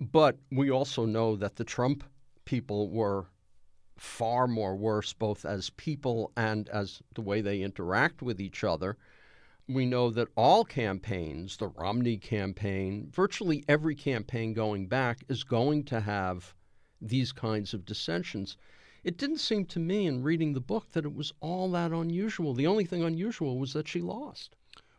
but 0.00 0.38
we 0.50 0.70
also 0.70 1.04
know 1.04 1.36
that 1.36 1.56
the 1.56 1.64
Trump 1.64 2.04
people 2.44 2.88
were 2.88 3.26
far 3.96 4.46
more 4.46 4.74
worse, 4.74 5.12
both 5.12 5.44
as 5.44 5.70
people 5.70 6.32
and 6.36 6.68
as 6.70 7.02
the 7.14 7.20
way 7.20 7.42
they 7.42 7.60
interact 7.60 8.22
with 8.22 8.40
each 8.40 8.64
other. 8.64 8.96
We 9.72 9.86
know 9.86 10.10
that 10.10 10.28
all 10.34 10.64
campaigns, 10.64 11.56
the 11.56 11.68
Romney 11.68 12.16
campaign, 12.16 13.08
virtually 13.08 13.64
every 13.68 13.94
campaign 13.94 14.52
going 14.52 14.88
back, 14.88 15.22
is 15.28 15.44
going 15.44 15.84
to 15.84 16.00
have 16.00 16.54
these 17.00 17.30
kinds 17.30 17.72
of 17.72 17.84
dissensions. 17.84 18.56
It 19.04 19.16
didn't 19.16 19.38
seem 19.38 19.66
to 19.66 19.78
me 19.78 20.06
in 20.06 20.24
reading 20.24 20.54
the 20.54 20.60
book 20.60 20.90
that 20.90 21.04
it 21.04 21.14
was 21.14 21.32
all 21.40 21.70
that 21.70 21.92
unusual. 21.92 22.52
The 22.52 22.66
only 22.66 22.84
thing 22.84 23.04
unusual 23.04 23.58
was 23.58 23.72
that 23.74 23.86
she 23.86 24.00
lost. 24.00 24.56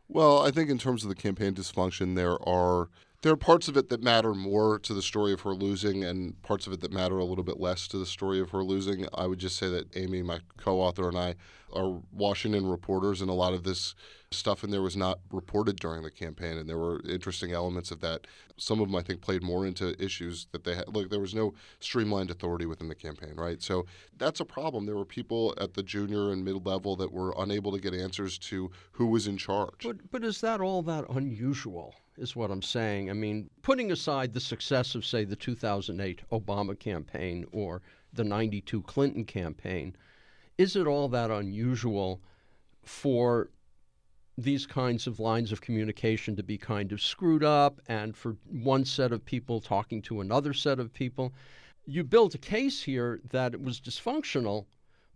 Well, 0.07 0.39
I 0.39 0.51
think 0.51 0.69
in 0.69 0.77
terms 0.77 1.03
of 1.03 1.09
the 1.09 1.15
campaign 1.15 1.53
dysfunction, 1.53 2.15
there 2.15 2.41
are 2.47 2.89
there 3.21 3.31
are 3.31 3.37
parts 3.37 3.67
of 3.67 3.77
it 3.77 3.89
that 3.89 4.01
matter 4.01 4.33
more 4.33 4.79
to 4.79 4.93
the 4.93 5.01
story 5.01 5.31
of 5.31 5.41
her 5.41 5.53
losing 5.53 6.03
and 6.03 6.41
parts 6.41 6.65
of 6.65 6.73
it 6.73 6.81
that 6.81 6.91
matter 6.91 7.19
a 7.19 7.23
little 7.23 7.43
bit 7.43 7.59
less 7.59 7.87
to 7.87 7.97
the 7.97 8.05
story 8.05 8.39
of 8.39 8.49
her 8.49 8.63
losing. 8.63 9.05
I 9.13 9.27
would 9.27 9.37
just 9.37 9.57
say 9.57 9.69
that 9.69 9.95
Amie, 9.95 10.23
my 10.23 10.39
co 10.57 10.79
author, 10.79 11.07
and 11.07 11.17
I 11.17 11.35
are 11.71 12.01
Washington 12.11 12.67
reporters, 12.67 13.21
and 13.21 13.29
a 13.29 13.33
lot 13.33 13.53
of 13.53 13.63
this 13.63 13.93
stuff 14.31 14.63
in 14.63 14.71
there 14.71 14.81
was 14.81 14.97
not 14.97 15.19
reported 15.31 15.77
during 15.77 16.01
the 16.01 16.09
campaign, 16.09 16.57
and 16.57 16.67
there 16.67 16.79
were 16.79 16.99
interesting 17.07 17.51
elements 17.51 17.91
of 17.91 18.01
that. 18.01 18.25
Some 18.57 18.81
of 18.81 18.87
them, 18.87 18.95
I 18.95 19.03
think, 19.03 19.21
played 19.21 19.43
more 19.43 19.65
into 19.65 20.01
issues 20.03 20.47
that 20.51 20.63
they 20.63 20.75
had. 20.75 20.93
Look, 20.93 21.09
there 21.09 21.19
was 21.19 21.35
no 21.35 21.53
streamlined 21.79 22.31
authority 22.31 22.65
within 22.65 22.87
the 22.87 22.95
campaign, 22.95 23.35
right? 23.35 23.61
So 23.61 23.85
that's 24.17 24.39
a 24.39 24.45
problem. 24.45 24.85
There 24.85 24.97
were 24.97 25.05
people 25.05 25.53
at 25.61 25.75
the 25.75 25.83
junior 25.83 26.31
and 26.31 26.43
mid 26.43 26.65
level 26.65 26.95
that 26.95 27.11
were 27.11 27.35
unable 27.37 27.71
to 27.71 27.79
get 27.79 27.93
answers 27.93 28.37
to 28.39 28.71
who 28.93 29.05
was 29.05 29.27
in 29.27 29.37
charge. 29.37 29.83
But, 29.83 30.11
but 30.11 30.23
is 30.23 30.41
that 30.41 30.59
all 30.59 30.81
that 30.83 31.05
unusual? 31.09 31.95
Is 32.17 32.35
what 32.35 32.51
I'm 32.51 32.61
saying. 32.61 33.09
I 33.09 33.13
mean, 33.13 33.49
putting 33.61 33.91
aside 33.91 34.33
the 34.33 34.39
success 34.39 34.95
of, 34.95 35.05
say, 35.05 35.23
the 35.23 35.35
2008 35.35 36.21
Obama 36.31 36.77
campaign 36.77 37.45
or 37.51 37.81
the 38.13 38.23
92 38.23 38.81
Clinton 38.83 39.25
campaign, 39.25 39.95
is 40.57 40.75
it 40.75 40.87
all 40.87 41.07
that 41.09 41.31
unusual 41.31 42.21
for 42.83 43.49
these 44.37 44.65
kinds 44.65 45.07
of 45.07 45.19
lines 45.19 45.51
of 45.51 45.61
communication 45.61 46.35
to 46.35 46.43
be 46.43 46.57
kind 46.57 46.91
of 46.91 47.01
screwed 47.01 47.43
up 47.43 47.79
and 47.87 48.15
for 48.15 48.35
one 48.49 48.85
set 48.85 49.11
of 49.11 49.23
people 49.25 49.59
talking 49.59 50.01
to 50.01 50.21
another 50.21 50.53
set 50.53 50.79
of 50.79 50.93
people? 50.93 51.33
You 51.85 52.03
built 52.03 52.35
a 52.35 52.39
case 52.39 52.83
here 52.83 53.19
that 53.29 53.53
it 53.53 53.61
was 53.61 53.79
dysfunctional, 53.79 54.65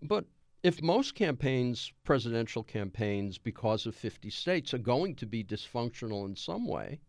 but 0.02 0.26
if 0.66 0.82
most 0.82 1.14
campaigns, 1.14 1.94
presidential 2.04 2.64
campaigns, 2.64 3.38
because 3.38 3.86
of 3.86 3.94
50 3.94 4.32
states, 4.32 4.74
are 4.74 4.80
going 4.80 5.14
to 5.14 5.28
be 5.28 5.44
dysfunctional 5.44 6.26
in 6.26 6.36
some 6.36 6.68
way. 6.68 7.00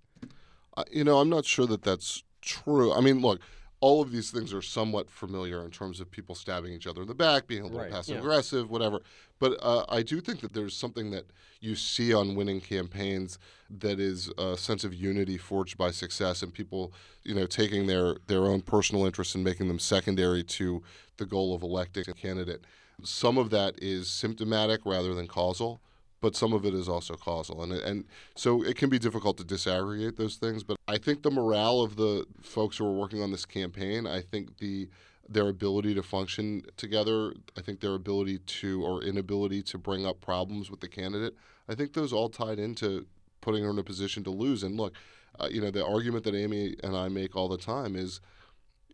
Uh, 0.76 0.84
you 0.92 1.04
know, 1.04 1.20
I'm 1.20 1.30
not 1.30 1.46
sure 1.46 1.66
that 1.68 1.80
that's 1.80 2.22
true. 2.42 2.92
I 2.92 3.00
mean, 3.00 3.22
look, 3.22 3.40
all 3.80 4.02
of 4.02 4.12
these 4.12 4.30
things 4.30 4.52
are 4.52 4.60
somewhat 4.60 5.08
familiar 5.08 5.64
in 5.64 5.70
terms 5.70 6.00
of 6.00 6.10
people 6.10 6.34
stabbing 6.34 6.74
each 6.74 6.86
other 6.86 7.00
in 7.00 7.08
the 7.08 7.14
back, 7.14 7.46
being 7.46 7.62
a 7.62 7.64
little 7.64 7.80
right, 7.80 7.90
passive 7.90 8.16
yeah. 8.16 8.20
aggressive, 8.20 8.68
whatever. 8.68 9.00
But 9.38 9.56
uh, 9.62 9.86
I 9.88 10.02
do 10.02 10.20
think 10.20 10.40
that 10.40 10.52
there's 10.52 10.76
something 10.76 11.10
that 11.12 11.24
you 11.60 11.76
see 11.76 12.12
on 12.12 12.34
winning 12.34 12.60
campaigns 12.60 13.38
that 13.70 13.98
is 13.98 14.30
a 14.36 14.58
sense 14.58 14.84
of 14.84 14.92
unity 14.92 15.38
forged 15.38 15.78
by 15.78 15.92
success, 15.92 16.42
and 16.42 16.52
people, 16.52 16.92
you 17.24 17.34
know, 17.34 17.46
taking 17.46 17.86
their 17.86 18.16
their 18.26 18.44
own 18.44 18.60
personal 18.60 19.06
interests 19.06 19.34
and 19.34 19.42
making 19.42 19.68
them 19.68 19.78
secondary 19.78 20.44
to 20.44 20.82
the 21.16 21.24
goal 21.24 21.54
of 21.54 21.62
electing 21.62 22.04
a 22.06 22.12
candidate. 22.12 22.66
Some 23.02 23.38
of 23.38 23.50
that 23.50 23.74
is 23.82 24.08
symptomatic 24.08 24.80
rather 24.84 25.14
than 25.14 25.26
causal, 25.26 25.80
but 26.20 26.34
some 26.34 26.52
of 26.52 26.64
it 26.64 26.74
is 26.74 26.88
also 26.88 27.14
causal. 27.14 27.62
And, 27.62 27.72
and 27.72 28.04
so 28.34 28.62
it 28.62 28.76
can 28.76 28.88
be 28.88 28.98
difficult 28.98 29.36
to 29.38 29.44
disaggregate 29.44 30.16
those 30.16 30.36
things. 30.36 30.64
But 30.64 30.78
I 30.88 30.98
think 30.98 31.22
the 31.22 31.30
morale 31.30 31.80
of 31.82 31.96
the 31.96 32.26
folks 32.42 32.78
who 32.78 32.86
are 32.86 32.92
working 32.92 33.22
on 33.22 33.30
this 33.30 33.44
campaign, 33.44 34.06
I 34.06 34.20
think 34.20 34.58
the 34.58 34.88
their 35.28 35.48
ability 35.48 35.92
to 35.92 36.02
function 36.04 36.62
together, 36.76 37.34
I 37.56 37.60
think 37.60 37.80
their 37.80 37.94
ability 37.94 38.38
to 38.38 38.84
or 38.84 39.02
inability 39.02 39.62
to 39.64 39.78
bring 39.78 40.06
up 40.06 40.20
problems 40.20 40.70
with 40.70 40.78
the 40.80 40.88
candidate, 40.88 41.34
I 41.68 41.74
think 41.74 41.92
those 41.92 42.12
all 42.12 42.28
tied 42.28 42.60
into 42.60 43.06
putting 43.40 43.64
her 43.64 43.70
in 43.70 43.78
a 43.78 43.82
position 43.82 44.22
to 44.24 44.30
lose. 44.30 44.62
And 44.62 44.76
look, 44.76 44.94
uh, 45.38 45.48
you 45.50 45.60
know, 45.60 45.70
the 45.70 45.84
argument 45.84 46.24
that 46.24 46.34
Amie 46.34 46.76
and 46.82 46.96
I 46.96 47.08
make 47.08 47.34
all 47.34 47.48
the 47.48 47.58
time 47.58 47.96
is 47.96 48.20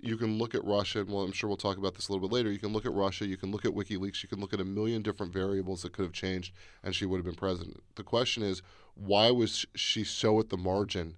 you 0.03 0.17
can 0.17 0.37
look 0.37 0.55
at 0.55 0.65
Russia, 0.65 1.01
and 1.01 1.11
well, 1.11 1.23
I'm 1.23 1.33
sure 1.33 1.49
we'll 1.49 1.57
talk 1.57 1.79
about 1.79 1.95
this 1.95 2.09
a 2.09 2.13
little 2.13 2.29
bit 2.29 2.35
later. 2.35 2.51
You 2.51 2.59
can 2.59 2.73
look 2.73 2.85
at 2.85 2.93
Russia, 2.93 3.25
you 3.25 3.37
can 3.37 3.53
look 3.53 3.65
at 3.65 3.71
WikiLeaks, 3.71 4.23
you 4.23 4.29
can 4.29 4.41
look 4.41 4.53
at 4.53 4.61
a 4.61 4.65
million 4.65 5.01
different 5.01 5.33
variables 5.33 5.83
that 5.83 5.93
could 5.93 6.03
have 6.03 6.13
changed, 6.13 6.53
and 6.83 6.95
she 6.95 7.07
would 7.07 7.19
have 7.19 7.25
been 7.25 7.37
president. 7.37 7.81
The 7.95 8.03
question 8.03 8.43
is, 8.43 8.63
why 8.95 9.31
was 9.31 9.65
she 9.77 10.03
so 10.03 10.41
at 10.41 10.49
the 10.49 10.57
margin 10.57 11.17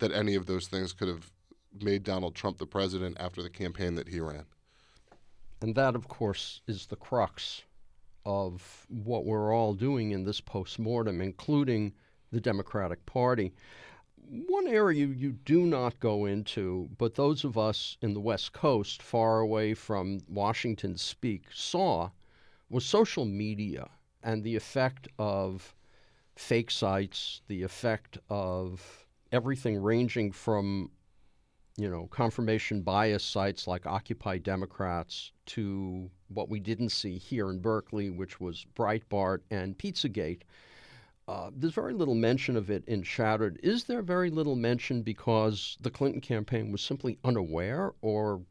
that 0.00 0.12
any 0.12 0.34
of 0.34 0.44
those 0.44 0.68
things 0.68 0.92
could 0.92 1.08
have 1.08 1.32
made 1.80 2.04
Donald 2.04 2.34
Trump 2.34 2.58
the 2.58 2.66
president 2.66 3.16
after 3.18 3.42
the 3.42 3.50
campaign 3.50 3.94
that 3.94 4.08
he 4.08 4.20
ran? 4.20 4.44
And 5.62 5.74
that, 5.74 5.96
of 5.96 6.06
course, 6.06 6.60
is 6.66 6.86
the 6.86 6.96
crux 6.96 7.62
of 8.26 8.86
what 8.88 9.24
we're 9.24 9.54
all 9.54 9.72
doing 9.72 10.10
in 10.10 10.24
this 10.24 10.42
postmortem, 10.42 11.22
including 11.22 11.94
the 12.32 12.40
Democratic 12.40 13.06
Party. 13.06 13.54
One 14.28 14.66
area 14.66 15.06
you 15.06 15.32
do 15.32 15.66
not 15.66 16.00
go 16.00 16.24
into, 16.24 16.90
but 16.98 17.14
those 17.14 17.44
of 17.44 17.56
us 17.56 17.96
in 18.02 18.14
the 18.14 18.20
West 18.20 18.52
Coast, 18.52 19.02
far 19.02 19.40
away 19.40 19.74
from 19.74 20.20
Washington 20.28 20.96
speak, 20.96 21.44
saw 21.52 22.10
was 22.68 22.84
social 22.84 23.24
media 23.24 23.88
and 24.22 24.42
the 24.42 24.56
effect 24.56 25.06
of 25.18 25.74
fake 26.34 26.70
sites, 26.70 27.42
the 27.46 27.62
effect 27.62 28.18
of 28.28 29.06
everything 29.30 29.80
ranging 29.80 30.32
from 30.32 30.90
you 31.76 31.90
know, 31.90 32.06
confirmation 32.06 32.80
bias 32.80 33.22
sites 33.22 33.66
like 33.66 33.86
Occupy 33.86 34.38
Democrats 34.38 35.32
to 35.44 36.10
what 36.28 36.48
we 36.48 36.58
didn't 36.58 36.88
see 36.88 37.18
here 37.18 37.50
in 37.50 37.60
Berkeley, 37.60 38.08
which 38.08 38.40
was 38.40 38.66
Breitbart 38.74 39.40
and 39.50 39.76
Pizzagate. 39.76 40.42
Uh, 41.28 41.50
there's 41.56 41.74
very 41.74 41.92
little 41.92 42.14
mention 42.14 42.56
of 42.56 42.70
it 42.70 42.84
in 42.86 43.02
Shattered. 43.02 43.58
Is 43.62 43.84
there 43.84 44.02
very 44.02 44.30
little 44.30 44.54
mention 44.54 45.02
because 45.02 45.76
the 45.80 45.90
Clinton 45.90 46.20
campaign 46.20 46.70
was 46.70 46.80
simply 46.80 47.18
unaware 47.24 47.94
or 48.00 48.42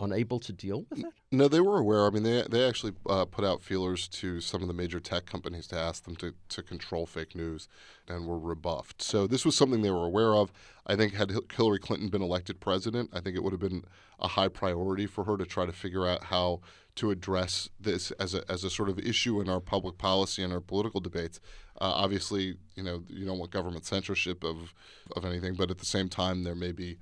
unable 0.00 0.40
to 0.40 0.52
deal 0.52 0.86
with 0.88 1.00
it? 1.00 1.12
No, 1.30 1.48
they 1.48 1.60
were 1.60 1.78
aware. 1.78 2.06
I 2.06 2.10
mean, 2.10 2.22
they 2.22 2.44
they 2.48 2.66
actually 2.66 2.92
uh, 3.08 3.24
put 3.24 3.44
out 3.44 3.62
feelers 3.62 4.08
to 4.08 4.40
some 4.40 4.62
of 4.62 4.68
the 4.68 4.74
major 4.74 5.00
tech 5.00 5.26
companies 5.26 5.66
to 5.68 5.76
ask 5.76 6.04
them 6.04 6.16
to, 6.16 6.34
to 6.48 6.62
control 6.62 7.06
fake 7.06 7.34
news, 7.34 7.68
and 8.08 8.26
were 8.26 8.38
rebuffed. 8.38 9.02
So 9.02 9.26
this 9.26 9.44
was 9.44 9.56
something 9.56 9.82
they 9.82 9.90
were 9.90 10.06
aware 10.06 10.34
of. 10.34 10.52
I 10.86 10.96
think 10.96 11.14
had 11.14 11.32
Hillary 11.54 11.78
Clinton 11.78 12.08
been 12.08 12.22
elected 12.22 12.60
president, 12.60 13.10
I 13.12 13.20
think 13.20 13.36
it 13.36 13.42
would 13.44 13.52
have 13.52 13.60
been 13.60 13.84
a 14.18 14.28
high 14.28 14.48
priority 14.48 15.06
for 15.06 15.24
her 15.24 15.36
to 15.36 15.44
try 15.44 15.66
to 15.66 15.72
figure 15.72 16.06
out 16.06 16.24
how 16.24 16.60
to 16.96 17.10
address 17.10 17.68
this 17.78 18.10
as 18.12 18.34
a 18.34 18.42
as 18.50 18.64
a 18.64 18.70
sort 18.70 18.88
of 18.88 18.98
issue 18.98 19.40
in 19.40 19.48
our 19.48 19.60
public 19.60 19.96
policy 19.96 20.42
and 20.42 20.52
our 20.52 20.60
political 20.60 21.00
debates. 21.00 21.40
Uh, 21.80 21.92
obviously, 21.94 22.56
you 22.74 22.82
know, 22.82 23.02
you 23.08 23.24
don't 23.24 23.38
want 23.38 23.50
government 23.50 23.84
censorship 23.86 24.42
of 24.44 24.74
of 25.16 25.24
anything, 25.24 25.54
but 25.54 25.70
at 25.70 25.78
the 25.78 25.86
same 25.86 26.08
time, 26.08 26.42
there 26.42 26.56
may 26.56 26.72
be, 26.72 26.98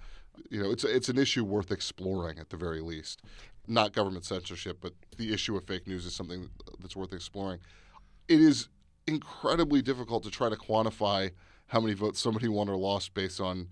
you 0.51 0.63
know, 0.63 0.71
it's 0.71 0.85
it's 0.85 1.09
an 1.09 1.19
issue 1.19 1.45
worth 1.45 1.71
exploring 1.71 2.39
at 2.39 2.51
the 2.51 2.57
very 2.57 2.81
least. 2.81 3.23
Not 3.67 3.93
government 3.93 4.25
censorship, 4.25 4.79
but 4.81 4.95
the 5.17 5.33
issue 5.33 5.57
of 5.57 5.67
fake 5.67 5.87
news 5.87 6.07
is 6.07 6.15
something 6.15 6.49
that's 6.81 6.97
worth 6.97 7.13
exploring. 7.13 7.61
It 8.27 8.41
is 8.41 8.69
incredibly 9.07 9.83
difficult 9.83 10.23
to 10.25 10.31
try 10.31 10.49
to 10.49 10.57
quantify 10.57 11.33
how 11.69 11.81
many 11.81 11.95
votes 11.95 12.21
somebody 12.21 12.49
won 12.49 12.69
or 12.69 12.77
lost 12.77 13.15
based 13.15 13.41
on 13.41 13.69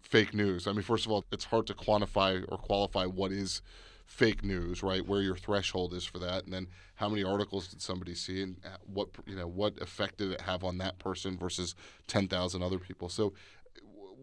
fake 0.00 0.34
news. 0.34 0.66
I 0.66 0.72
mean, 0.72 0.82
first 0.82 1.06
of 1.06 1.12
all, 1.12 1.24
it's 1.32 1.46
hard 1.46 1.66
to 1.66 1.74
quantify 1.74 2.44
or 2.48 2.58
qualify 2.58 3.06
what 3.06 3.32
is 3.32 3.62
fake 4.06 4.44
news, 4.44 4.82
right? 4.82 5.06
Where 5.06 5.22
your 5.22 5.36
threshold 5.36 5.94
is 5.94 6.04
for 6.04 6.18
that, 6.18 6.44
and 6.44 6.52
then 6.52 6.68
how 6.96 7.08
many 7.08 7.24
articles 7.24 7.68
did 7.68 7.80
somebody 7.80 8.14
see, 8.14 8.42
and 8.42 8.56
uh, 8.64 8.76
what 8.86 9.08
you 9.26 9.34
know 9.34 9.46
what 9.46 9.80
effect 9.80 10.18
did 10.18 10.30
it 10.32 10.42
have 10.42 10.62
on 10.62 10.78
that 10.78 10.98
person 10.98 11.36
versus 11.36 11.74
ten 12.06 12.28
thousand 12.28 12.62
other 12.62 12.78
people? 12.78 13.08
So, 13.08 13.32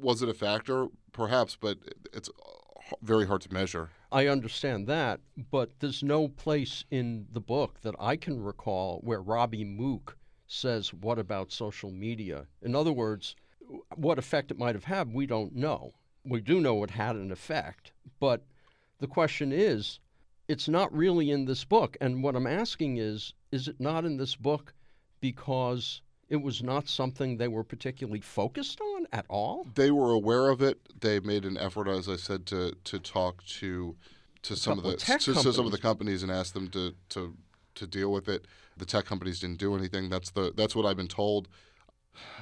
was 0.02 0.22
it 0.22 0.30
a 0.30 0.34
factor? 0.34 0.88
Perhaps, 1.12 1.58
but 1.60 1.78
it's 2.14 2.30
uh, 2.30 2.96
very 3.02 3.28
hard 3.28 3.42
to 3.42 3.54
measure. 3.54 3.90
I 4.12 4.28
understand 4.28 4.88
that, 4.88 5.22
but 5.52 5.80
there's 5.80 6.04
no 6.04 6.28
place 6.28 6.84
in 6.92 7.28
the 7.32 7.40
book 7.40 7.82
that 7.82 7.96
I 8.00 8.18
can 8.18 8.42
recall 8.42 9.00
where 9.04 9.22
Robbie 9.22 9.64
Mook 9.64 10.18
says, 10.48 10.94
What 10.94 11.18
about 11.18 11.52
social 11.52 11.92
media? 11.92 12.48
In 12.62 12.76
other 12.76 12.92
words, 12.92 13.36
what 13.96 14.20
effect 14.20 14.52
it 14.52 14.58
might 14.58 14.76
have 14.76 14.84
had, 14.84 15.14
we 15.14 15.26
don't 15.26 15.56
know. 15.56 15.94
We 16.26 16.42
do 16.42 16.60
know 16.60 16.84
it 16.84 16.92
had 16.92 17.16
an 17.16 17.32
effect, 17.32 17.94
but 18.20 18.44
the 19.00 19.08
question 19.08 19.52
is 19.52 20.00
it's 20.48 20.68
not 20.68 20.94
really 20.94 21.32
in 21.32 21.46
this 21.46 21.64
book. 21.64 21.96
And 22.02 22.22
what 22.22 22.36
I'm 22.36 22.48
asking 22.48 22.98
is 22.98 23.34
is 23.52 23.68
it 23.68 23.80
not 23.80 24.06
in 24.06 24.18
this 24.18 24.36
book 24.36 24.74
because 25.22 26.02
it 26.32 26.42
was 26.42 26.64
not 26.64 26.88
something 26.88 27.36
they 27.36 27.50
were 27.50 27.64
particularly 27.64 28.22
focused 28.22 28.80
on 28.80 29.06
at 29.12 29.26
all? 29.28 29.68
They 29.76 29.92
were 29.92 30.12
aware 30.12 30.50
of 30.50 30.62
it. 30.62 30.80
They 31.02 31.20
made 31.20 31.44
an 31.44 31.58
effort, 31.58 31.90
as 31.90 32.08
I 32.08 32.16
said, 32.16 32.46
to 32.48 32.74
to 32.86 33.00
talk 33.00 33.44
to 33.60 33.98
to 34.44 34.56
some 34.56 34.78
of 34.78 34.86
the 34.86 34.96
tech 34.96 35.20
to, 35.22 35.34
to 35.34 35.52
some 35.52 35.66
of 35.66 35.74
the 35.74 35.78
companies. 35.78 36.22
companies 36.22 36.24
and 36.24 36.32
ask 36.32 36.54
them 36.54 36.70
to 36.70 36.96
to 37.10 37.36
to 37.76 37.86
deal 37.86 38.14
with 38.14 38.30
it. 38.30 38.48
The 38.78 38.86
tech 38.86 39.06
companies 39.06 39.42
didn't 39.42 39.60
do 39.60 39.76
anything. 39.76 40.10
That's 40.10 40.32
the 40.32 40.54
that's 40.56 40.74
what 40.74 40.86
I've 40.86 40.96
been 40.96 41.10
told. 41.10 41.50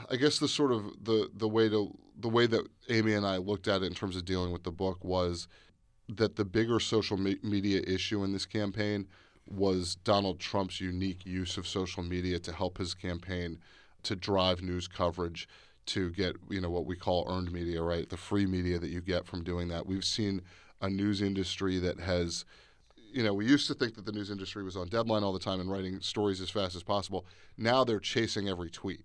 I 0.09 0.17
guess 0.17 0.37
the 0.37 0.47
sort 0.47 0.71
of 0.71 1.03
the 1.03 1.31
the 1.33 1.47
way 1.47 1.67
to 1.67 1.97
the 2.15 2.29
way 2.29 2.45
that 2.45 2.67
Amie 2.91 3.15
and 3.15 3.25
I 3.25 3.37
looked 3.37 3.67
at 3.67 3.81
it 3.81 3.85
in 3.87 3.95
terms 3.95 4.15
of 4.15 4.23
dealing 4.23 4.51
with 4.51 4.63
the 4.63 4.71
book 4.71 5.03
was 5.03 5.47
that 6.07 6.35
the 6.35 6.45
bigger 6.45 6.79
social 6.79 7.17
me- 7.17 7.39
media 7.41 7.81
issue 7.87 8.23
in 8.23 8.33
this 8.33 8.45
campaign 8.45 9.07
was 9.47 9.95
Donald 9.95 10.39
Trump's 10.39 10.79
unique 10.79 11.25
use 11.25 11.57
of 11.57 11.67
social 11.67 12.03
media 12.03 12.37
to 12.37 12.53
help 12.53 12.77
his 12.77 12.93
campaign 12.93 13.59
to 14.03 14.15
drive 14.15 14.61
news 14.61 14.87
coverage 14.87 15.47
to 15.85 16.11
get 16.11 16.35
you 16.49 16.61
know 16.61 16.69
what 16.69 16.85
we 16.85 16.95
call 16.95 17.25
earned 17.29 17.51
media 17.51 17.81
right 17.81 18.09
the 18.09 18.17
free 18.17 18.45
media 18.45 18.77
that 18.77 18.89
you 18.89 19.01
get 19.01 19.25
from 19.25 19.43
doing 19.43 19.67
that 19.67 19.85
we've 19.85 20.05
seen 20.05 20.41
a 20.81 20.89
news 20.89 21.21
industry 21.21 21.79
that 21.79 21.99
has 21.99 22.45
you 23.11 23.23
know 23.23 23.33
we 23.33 23.45
used 23.45 23.67
to 23.67 23.73
think 23.73 23.95
that 23.95 24.05
the 24.05 24.11
news 24.11 24.29
industry 24.29 24.63
was 24.63 24.77
on 24.77 24.87
deadline 24.87 25.23
all 25.23 25.33
the 25.33 25.39
time 25.39 25.59
and 25.59 25.71
writing 25.71 25.99
stories 25.99 26.41
as 26.41 26.49
fast 26.49 26.75
as 26.75 26.83
possible 26.83 27.25
now 27.57 27.83
they're 27.83 27.99
chasing 27.99 28.47
every 28.47 28.69
tweet 28.69 29.01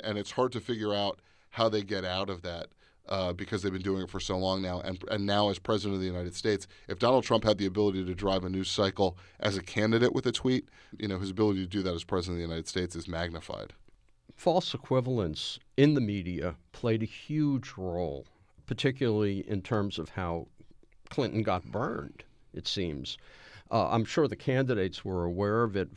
and 0.00 0.18
it's 0.18 0.32
hard 0.32 0.52
to 0.52 0.60
figure 0.60 0.94
out 0.94 1.20
how 1.50 1.68
they 1.68 1.82
get 1.82 2.04
out 2.04 2.28
of 2.28 2.42
that 2.42 2.68
uh, 3.08 3.32
because 3.32 3.62
they've 3.62 3.72
been 3.72 3.82
doing 3.82 4.02
it 4.02 4.10
for 4.10 4.20
so 4.20 4.36
long 4.36 4.60
now. 4.60 4.80
And, 4.80 5.02
and 5.10 5.24
now, 5.26 5.48
as 5.48 5.58
president 5.58 5.94
of 5.94 6.00
the 6.00 6.06
United 6.06 6.34
States, 6.34 6.66
if 6.88 6.98
Donald 6.98 7.24
Trump 7.24 7.44
had 7.44 7.58
the 7.58 7.66
ability 7.66 8.04
to 8.04 8.14
drive 8.14 8.44
a 8.44 8.48
news 8.48 8.70
cycle 8.70 9.16
as 9.40 9.56
a 9.56 9.62
candidate 9.62 10.12
with 10.12 10.26
a 10.26 10.32
tweet, 10.32 10.68
you 10.98 11.08
know, 11.08 11.18
his 11.18 11.30
ability 11.30 11.60
to 11.60 11.68
do 11.68 11.82
that 11.82 11.94
as 11.94 12.04
president 12.04 12.34
of 12.34 12.38
the 12.38 12.48
United 12.48 12.68
States 12.68 12.96
is 12.96 13.06
magnified. 13.06 13.72
False 14.34 14.74
equivalence 14.74 15.58
in 15.76 15.94
the 15.94 16.00
media 16.00 16.56
played 16.72 17.02
a 17.02 17.06
huge 17.06 17.72
role, 17.76 18.26
particularly 18.66 19.48
in 19.48 19.62
terms 19.62 19.98
of 19.98 20.10
how 20.10 20.46
Clinton 21.08 21.42
got 21.42 21.64
burned, 21.64 22.24
it 22.52 22.66
seems. 22.66 23.16
Uh, 23.70 23.88
I'm 23.88 24.04
sure 24.04 24.28
the 24.28 24.36
candidates 24.36 25.04
were 25.04 25.24
aware 25.24 25.62
of 25.62 25.76
it. 25.76 25.88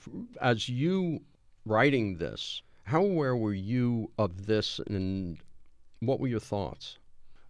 As 0.42 0.70
you 0.70 1.22
writing 1.66 2.18
this, 2.18 2.62
how 2.84 3.04
aware 3.04 3.36
were 3.36 3.54
you 3.54 4.12
of 4.18 4.48
this 4.48 4.80
and 4.88 5.38
what 6.00 6.20
were 6.20 6.28
your 6.28 6.40
thoughts? 6.40 6.98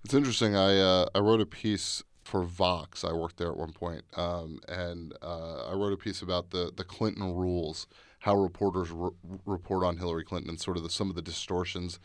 It's 0.03 0.13
interesting. 0.13 0.55
I 0.55 0.77
uh, 0.79 1.05
I 1.13 1.19
wrote 1.19 1.41
a 1.41 1.45
piece 1.45 2.03
for 2.23 2.43
Vox. 2.43 3.03
I 3.03 3.11
worked 3.13 3.37
there 3.37 3.49
at 3.49 3.57
one 3.57 3.73
point, 3.73 4.03
um, 4.15 4.59
and 4.67 5.13
uh, 5.21 5.69
I 5.69 5.73
wrote 5.73 5.93
a 5.93 5.97
piece 5.97 6.21
about 6.21 6.51
the 6.51 6.71
the 6.75 6.83
Clinton 6.83 7.35
rules, 7.35 7.87
how 8.19 8.35
reporters 8.35 8.91
re- 8.91 9.11
report 9.45 9.83
on 9.83 9.97
Hillary 9.97 10.23
Clinton, 10.23 10.49
and 10.49 10.59
sort 10.59 10.77
of 10.77 10.83
the, 10.83 10.89
some 10.89 11.09
of 11.09 11.15
the 11.15 11.21
distortions 11.21 11.99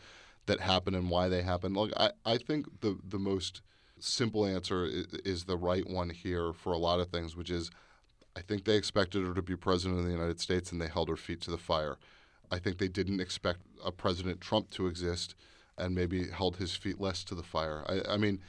that 0.45 0.59
happen 0.59 0.95
and 0.95 1.09
why 1.09 1.27
they 1.27 1.41
happen. 1.41 1.73
Look, 1.73 1.91
I, 1.97 2.11
I 2.25 2.37
think 2.37 2.81
the 2.81 2.97
the 3.07 3.19
most 3.19 3.61
simple 3.99 4.45
answer 4.45 4.85
is, 4.85 5.05
is 5.25 5.43
the 5.45 5.57
right 5.57 5.89
one 5.89 6.09
here 6.09 6.53
for 6.53 6.73
a 6.73 6.77
lot 6.77 6.99
of 6.99 7.09
things, 7.09 7.35
which 7.35 7.49
is 7.49 7.71
I 8.35 8.41
think 8.41 8.65
they 8.65 8.75
expected 8.75 9.25
her 9.25 9.33
to 9.33 9.41
be 9.41 9.55
president 9.55 9.99
of 9.99 10.05
the 10.05 10.11
United 10.11 10.39
States, 10.39 10.71
and 10.71 10.81
they 10.81 10.87
held 10.87 11.09
her 11.09 11.17
feet 11.17 11.41
to 11.41 11.51
the 11.51 11.57
fire. 11.57 11.97
I 12.51 12.59
think 12.59 12.77
they 12.77 12.87
didn't 12.87 13.21
expect 13.21 13.61
a 13.83 13.91
President 13.91 14.41
Trump 14.41 14.69
to 14.71 14.87
exist 14.87 15.35
and 15.77 15.95
maybe 15.95 16.29
held 16.29 16.57
his 16.57 16.75
feet 16.75 16.99
less 16.99 17.23
to 17.25 17.35
the 17.35 17.43
fire. 17.43 17.83
I, 17.87 18.13
I 18.13 18.17
mean, 18.17 18.39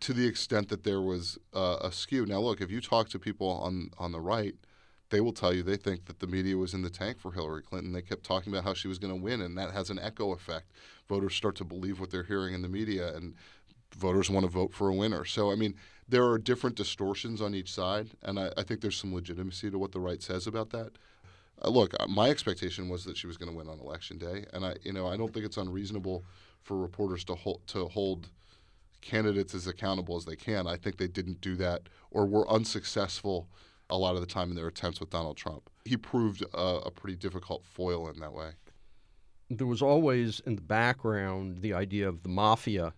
to 0.00 0.12
the 0.12 0.26
extent 0.26 0.68
that 0.68 0.84
there 0.84 1.00
was 1.00 1.38
uh, 1.52 1.78
a 1.80 1.92
skew. 1.92 2.24
Now, 2.24 2.40
look, 2.40 2.60
if 2.60 2.70
you 2.70 2.80
talk 2.80 3.08
to 3.10 3.18
people 3.18 3.48
on, 3.48 3.90
on 3.98 4.12
the 4.12 4.20
right, 4.20 4.54
they 5.12 5.20
will 5.20 5.32
tell 5.32 5.54
you 5.54 5.62
they 5.62 5.76
think 5.76 6.06
that 6.06 6.20
the 6.20 6.26
media 6.26 6.56
was 6.56 6.72
in 6.72 6.80
the 6.80 6.90
tank 6.90 7.20
for 7.20 7.32
Hillary 7.32 7.62
Clinton. 7.62 7.92
They 7.92 8.00
kept 8.00 8.24
talking 8.24 8.50
about 8.50 8.64
how 8.64 8.72
she 8.72 8.88
was 8.88 8.98
going 8.98 9.14
to 9.14 9.22
win, 9.22 9.42
and 9.42 9.56
that 9.58 9.70
has 9.70 9.90
an 9.90 9.98
echo 9.98 10.32
effect. 10.32 10.72
Voters 11.06 11.34
start 11.34 11.54
to 11.56 11.64
believe 11.64 12.00
what 12.00 12.10
they're 12.10 12.22
hearing 12.22 12.54
in 12.54 12.62
the 12.62 12.68
media, 12.68 13.14
and 13.14 13.34
voters 13.94 14.30
want 14.30 14.44
to 14.44 14.50
vote 14.50 14.72
for 14.72 14.88
a 14.88 14.94
winner. 14.94 15.26
So, 15.26 15.52
I 15.52 15.54
mean, 15.54 15.74
there 16.08 16.26
are 16.26 16.38
different 16.38 16.76
distortions 16.76 17.42
on 17.42 17.54
each 17.54 17.70
side, 17.70 18.08
and 18.22 18.40
I, 18.40 18.50
I 18.56 18.62
think 18.62 18.80
there's 18.80 18.96
some 18.96 19.14
legitimacy 19.14 19.70
to 19.70 19.78
what 19.78 19.92
the 19.92 20.00
right 20.00 20.22
says 20.22 20.46
about 20.46 20.70
that. 20.70 20.92
Uh, 21.62 21.68
look, 21.68 21.94
uh, 22.00 22.06
my 22.06 22.30
expectation 22.30 22.88
was 22.88 23.04
that 23.04 23.18
she 23.18 23.26
was 23.26 23.36
going 23.36 23.50
to 23.50 23.56
win 23.56 23.68
on 23.68 23.80
election 23.80 24.16
day, 24.16 24.46
and 24.54 24.64
I, 24.64 24.76
you 24.82 24.94
know, 24.94 25.06
I 25.06 25.18
don't 25.18 25.32
think 25.32 25.44
it's 25.44 25.58
unreasonable 25.58 26.24
for 26.62 26.78
reporters 26.78 27.22
to 27.24 27.34
hold 27.34 27.60
to 27.66 27.84
hold 27.88 28.30
candidates 29.02 29.54
as 29.54 29.66
accountable 29.66 30.16
as 30.16 30.24
they 30.24 30.36
can. 30.36 30.66
I 30.66 30.76
think 30.76 30.96
they 30.96 31.08
didn't 31.08 31.42
do 31.42 31.54
that, 31.56 31.82
or 32.10 32.24
were 32.24 32.50
unsuccessful 32.50 33.46
a 33.92 33.96
lot 33.96 34.14
of 34.14 34.20
the 34.20 34.26
time 34.26 34.50
in 34.50 34.56
their 34.56 34.68
attempts 34.68 35.00
with 35.00 35.10
Donald 35.10 35.36
Trump. 35.36 35.70
He 35.84 35.96
proved 35.96 36.42
a, 36.54 36.58
a 36.58 36.90
pretty 36.90 37.16
difficult 37.16 37.64
foil 37.64 38.08
in 38.08 38.18
that 38.20 38.32
way. 38.32 38.52
There 39.50 39.66
was 39.66 39.82
always 39.82 40.40
in 40.40 40.56
the 40.56 40.62
background 40.62 41.60
the 41.60 41.74
idea 41.74 42.08
of 42.08 42.22
the 42.22 42.30
mafia 42.30 42.94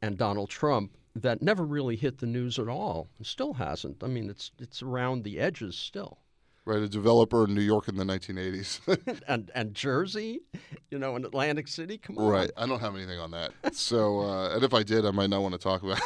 and 0.00 0.16
Donald 0.16 0.50
Trump 0.50 0.96
that 1.16 1.42
never 1.42 1.64
really 1.64 1.96
hit 1.96 2.18
the 2.18 2.26
news 2.26 2.60
at 2.60 2.68
all. 2.68 3.08
It 3.18 3.26
still 3.26 3.54
hasn't. 3.54 4.04
I 4.04 4.06
mean, 4.06 4.30
it's 4.30 4.52
it's 4.60 4.82
around 4.82 5.24
the 5.24 5.40
edges 5.40 5.76
still. 5.76 6.18
Right, 6.64 6.82
a 6.82 6.88
developer 6.88 7.44
in 7.44 7.54
New 7.54 7.62
York 7.62 7.88
in 7.88 7.96
the 7.96 8.04
1980s. 8.04 9.22
and 9.28 9.50
and 9.54 9.74
Jersey, 9.74 10.42
you 10.90 10.98
know, 10.98 11.16
in 11.16 11.24
Atlantic 11.24 11.66
City. 11.66 11.98
Come 11.98 12.18
on. 12.18 12.28
right, 12.28 12.50
I 12.56 12.66
don't 12.66 12.80
have 12.80 12.94
anything 12.94 13.18
on 13.18 13.32
that. 13.32 13.52
So, 13.72 14.20
uh, 14.20 14.54
and 14.54 14.62
if 14.62 14.74
I 14.74 14.84
did, 14.84 15.04
I 15.04 15.10
might 15.10 15.30
not 15.30 15.42
want 15.42 15.54
to 15.54 15.58
talk 15.58 15.82
about 15.82 15.98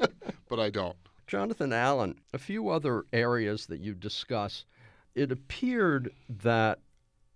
it, 0.00 0.12
but 0.48 0.58
I 0.58 0.70
don't. 0.70 0.96
Jonathan 1.26 1.72
Allen, 1.72 2.20
a 2.32 2.38
few 2.38 2.68
other 2.68 3.04
areas 3.12 3.66
that 3.66 3.80
you 3.80 3.94
discuss. 3.94 4.64
It 5.14 5.32
appeared 5.32 6.12
that 6.28 6.80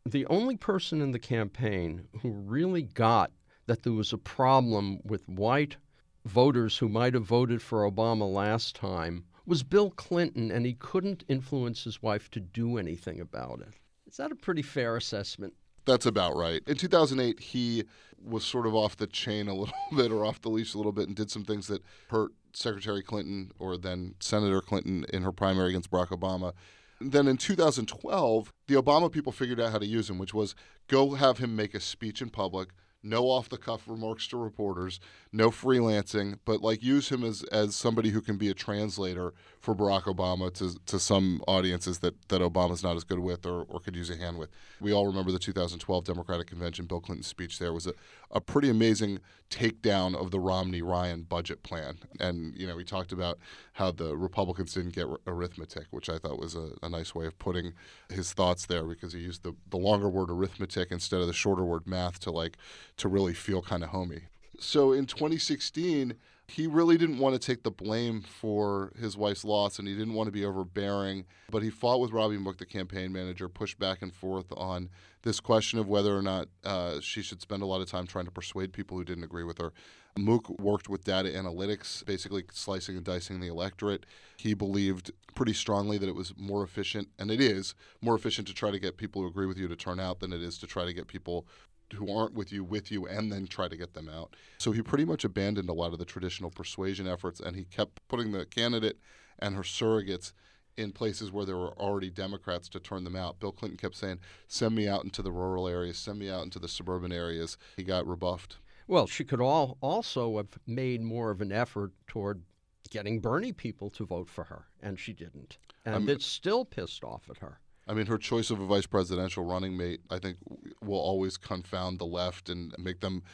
the 0.07 0.27
only 0.27 0.57
person 0.57 1.01
in 1.01 1.11
the 1.11 1.19
campaign 1.19 2.07
who 2.23 2.31
really 2.31 2.83
got 2.83 3.33
that 3.67 3.83
there 3.83 3.93
was 3.93 4.13
a 4.13 4.19
problem 4.19 5.01
with 5.05 5.29
white 5.29 5.77
voters 6.25 6.79
who 6.79 6.89
might 6.89 7.15
have 7.15 7.25
voted 7.25 7.63
for 7.63 7.91
Obama 7.91 8.33
last 8.33 8.77
time 8.77 9.25
was 9.47 9.63
Bill 9.63 9.91
Clinton, 9.91 10.51
and 10.51 10.65
he 10.67 10.75
couldn't 10.75 11.25
influence 11.29 11.85
his 11.85 12.03
wife 12.03 12.31
to 12.31 12.41
do 12.41 12.79
anything 12.79 13.21
about 13.21 13.61
it. 13.61 13.75
Is 14.07 14.17
that 14.19 14.33
a 14.33 14.37
pretty 14.37 14.63
fair 14.63 14.97
assessment? 14.97 15.55
That's 15.91 16.07
about 16.07 16.37
right. 16.37 16.63
In 16.69 16.77
2008, 16.77 17.41
he 17.41 17.83
was 18.25 18.45
sort 18.45 18.65
of 18.65 18.77
off 18.77 18.97
the 18.97 19.09
chain 19.09 19.49
a 19.49 19.55
little 19.57 19.75
bit 19.97 20.13
or 20.13 20.25
off 20.25 20.41
the 20.41 20.49
leash 20.49 20.73
a 20.73 20.77
little 20.77 20.93
bit 20.93 21.09
and 21.09 21.17
did 21.17 21.33
some 21.33 21.45
things 21.45 21.67
that 21.67 21.83
hurt 22.11 22.31
Secretary 22.53 23.03
Clinton 23.03 23.51
or 23.59 23.77
then 23.77 24.15
Senator 24.21 24.61
Clinton 24.61 25.05
in 25.13 25.25
her 25.25 25.33
primary 25.33 25.71
against 25.71 25.91
Barack 25.91 26.11
Obama. 26.11 26.53
Then 27.01 27.27
in 27.27 27.39
2012, 27.39 28.53
the 28.69 28.75
Obama 28.75 29.11
people 29.11 29.33
figured 29.33 29.59
out 29.59 29.73
how 29.73 29.79
to 29.79 29.87
use 29.87 30.09
him, 30.09 30.19
which 30.19 30.33
was 30.33 30.55
go 30.87 31.15
have 31.15 31.39
him 31.39 31.57
make 31.57 31.75
a 31.75 31.81
speech 31.81 32.23
in 32.23 32.31
public, 32.31 32.69
no 33.03 33.25
off 33.25 33.49
the 33.49 33.59
cuff 33.59 33.83
remarks 33.89 34.29
to 34.29 34.37
reporters, 34.37 35.01
no 35.33 35.51
freelancing, 35.51 36.39
but 36.45 36.61
like 36.61 36.85
use 36.85 37.09
him 37.09 37.25
as, 37.25 37.43
as 37.51 37.75
somebody 37.75 38.11
who 38.11 38.21
can 38.21 38.37
be 38.37 38.49
a 38.49 38.55
translator 38.55 39.35
for 39.61 39.75
Barack 39.75 40.05
Obama 40.05 40.53
to, 40.55 40.75
to 40.87 40.99
some 40.99 41.43
audiences 41.47 41.99
that, 41.99 42.15
that 42.29 42.41
Obama's 42.41 42.83
not 42.83 42.97
as 42.97 43.05
good 43.05 43.19
with 43.19 43.45
or, 43.45 43.65
or 43.69 43.79
could 43.79 43.95
use 43.95 44.09
a 44.09 44.17
hand 44.17 44.39
with. 44.39 44.49
We 44.81 44.93
all 44.93 45.07
remember 45.07 45.31
the 45.31 45.39
2012 45.39 46.05
Democratic 46.05 46.47
Convention. 46.47 46.87
Bill 46.87 47.01
Clinton's 47.01 47.27
speech 47.27 47.59
there 47.59 47.73
was 47.75 47.87
a, 47.87 47.93
a 48.31 48.41
pretty 48.41 48.71
amazing 48.71 49.21
takedown 49.51 50.15
of 50.15 50.31
the 50.31 50.41
Romney 50.41 50.81
Ryan 50.81 51.23
budget 51.23 51.63
plan. 51.63 51.99
And, 52.19 52.57
you 52.57 52.67
know, 52.67 52.79
he 52.79 52.85
talked 52.85 53.13
about 53.13 53.39
how 53.75 53.91
the 53.91 54.17
Republicans 54.17 54.73
didn't 54.73 54.95
get 54.95 55.07
arithmetic, 55.27 55.89
which 55.91 56.09
I 56.09 56.17
thought 56.17 56.39
was 56.39 56.55
a, 56.55 56.71
a 56.83 56.89
nice 56.89 57.15
way 57.15 57.27
of 57.27 57.39
putting 57.39 57.75
his 58.09 58.33
thoughts 58.33 58.65
there 58.65 58.85
because 58.85 59.13
he 59.13 59.21
used 59.21 59.43
the, 59.43 59.55
the 59.69 59.77
longer 59.77 60.09
word 60.09 60.31
arithmetic 60.31 60.89
instead 60.91 61.21
of 61.21 61.27
the 61.27 61.35
shorter 61.35 61.65
word 61.65 61.87
math 61.87 62.19
to 62.21 62.31
like 62.31 62.57
to 62.97 63.09
really 63.09 63.35
feel 63.35 63.61
kind 63.61 63.83
of 63.83 63.91
homey. 63.91 64.23
So 64.59 64.93
in 64.93 65.05
2016, 65.05 66.15
he 66.51 66.67
really 66.67 66.99
didn't 66.99 67.19
want 67.19 67.35
to 67.35 67.39
take 67.39 67.63
the 67.63 67.71
blame 67.71 68.23
for 68.23 68.93
his 68.99 69.17
wife's 69.17 69.45
loss 69.45 69.79
and 69.79 69.87
he 69.87 69.95
didn't 69.95 70.15
want 70.15 70.27
to 70.27 70.33
be 70.33 70.45
overbearing. 70.45 71.25
But 71.51 71.63
he 71.63 71.71
fought 71.71 72.01
with 72.01 72.11
Robbie 72.11 72.39
Mook, 72.39 72.59
the 72.59 72.67
campaign 72.67 73.13
manager, 73.13 73.49
pushed 73.49 73.79
back 73.79 74.03
and 74.03 74.13
forth 74.13 74.53
on 74.57 74.91
this 75.23 75.39
question 75.39 75.79
of 75.79 75.87
whether 75.87 76.17
or 76.17 76.23
not 76.23 76.49
uh, 76.65 77.01
she 77.01 77.23
should 77.23 77.41
spend 77.41 77.63
a 77.63 77.67
lot 77.67 77.81
of 77.81 77.89
time 77.89 78.07
trying 78.07 78.25
to 78.25 78.31
persuade 78.31 78.73
people 78.73 78.97
who 78.97 79.05
didn't 79.05 79.25
agree 79.25 79.45
with 79.45 79.59
her. 79.59 79.73
Mook 80.19 80.49
worked 80.59 80.89
with 80.89 81.05
data 81.05 81.29
analytics, 81.29 82.05
basically 82.05 82.45
slicing 82.53 82.97
and 82.97 83.05
dicing 83.05 83.39
the 83.39 83.47
electorate. 83.47 84.05
He 84.37 84.55
believed 84.55 85.13
pretty 85.37 85.53
strongly 85.53 85.99
that 85.99 86.09
it 86.09 86.17
was 86.17 86.35
more 86.37 86.65
efficient, 86.65 87.09
and 87.19 87.31
it 87.31 87.41
is 87.41 87.75
more 88.01 88.17
efficient 88.17 88.49
to 88.49 88.55
try 88.55 88.73
to 88.73 88.81
get 88.81 88.97
people 88.97 89.23
who 89.23 89.29
agree 89.29 89.47
with 89.47 89.57
you 89.57 89.69
to 89.69 89.77
turn 89.77 90.01
out 90.01 90.19
than 90.19 90.33
it 90.33 90.43
is 90.43 90.59
to 90.59 90.67
try 90.67 90.85
to 90.85 90.93
get 90.93 91.07
people 91.07 91.47
who 91.93 92.13
aren't 92.13 92.35
with 92.35 92.53
you 92.53 92.63
with 92.65 92.91
you 92.91 93.07
and 93.07 93.33
then 93.33 93.47
try 93.47 93.69
to 93.69 93.77
get 93.77 93.95
them 93.95 94.09
out. 94.09 94.35
So 94.59 94.73
he 94.73 94.83
pretty 94.83 95.05
much 95.05 95.25
abandoned 95.25 95.69
a 95.69 95.73
lot 95.75 95.93
of 95.93 95.99
the 95.99 96.05
traditional 96.05 96.51
persuasion 96.51 97.07
efforts 97.07 97.41
and 97.41 97.57
he 97.57 97.65
kept 97.65 98.01
putting 98.09 98.33
the 98.33 98.47
candidate 98.47 98.99
and 99.39 99.55
her 99.55 99.63
surrogates 99.63 100.33
in 100.77 100.93
places 100.93 101.31
where 101.33 101.45
there 101.45 101.57
were 101.57 101.77
already 101.79 102.11
Democrats 102.11 102.69
to 102.71 102.81
turn 102.81 103.05
them 103.05 103.17
out. 103.17 103.41
Bill 103.41 103.53
Clinton 103.53 103.77
kept 103.77 103.97
saying, 103.97 104.21
"Send 104.49 104.75
me 104.75 104.89
out 104.89 105.05
into 105.05 105.21
the 105.21 105.33
rural 105.33 105.69
areas, 105.69 105.99
send 105.99 106.19
me 106.19 106.31
out 106.31 106.45
into 106.45 106.59
the 106.59 106.69
suburban 106.69 107.13
areas." 107.13 107.59
He 107.77 107.83
got 107.83 108.07
rebuffed. 108.07 108.59
Well, 108.87 109.07
she 109.07 109.25
could 109.25 109.41
all 109.41 109.77
also 109.81 110.37
have 110.39 110.59
made 110.67 111.03
more 111.03 111.31
of 111.31 111.41
an 111.41 111.53
effort 111.53 111.93
toward 112.07 112.43
getting 112.89 113.21
Bernie 113.21 113.53
people 113.53 113.91
to 113.91 114.05
vote 114.07 114.29
for 114.29 114.45
her, 114.45 114.67
and 114.81 114.99
she 114.99 115.13
didn't. 115.13 115.59
and 115.85 115.95
I'm- 115.95 116.09
it's 116.11 116.27
still 116.27 116.65
pissed 116.65 117.03
off 117.05 117.29
at 117.31 117.39
her. 117.39 117.61
I 117.91 117.95
mean, 117.95 118.07
her 118.07 118.19
choice 118.19 118.51
of 118.51 118.61
a 118.61 118.67
vice 118.67 118.87
presidential 118.87 119.45
running 119.45 119.77
mate, 119.77 120.01
I 120.11 120.21
think, 120.21 120.37
will 120.81 121.01
always 121.01 121.37
confound 121.37 121.99
the 121.99 122.07
left 122.07 122.49
and 122.49 122.73
make 122.79 123.01
them 123.01 123.25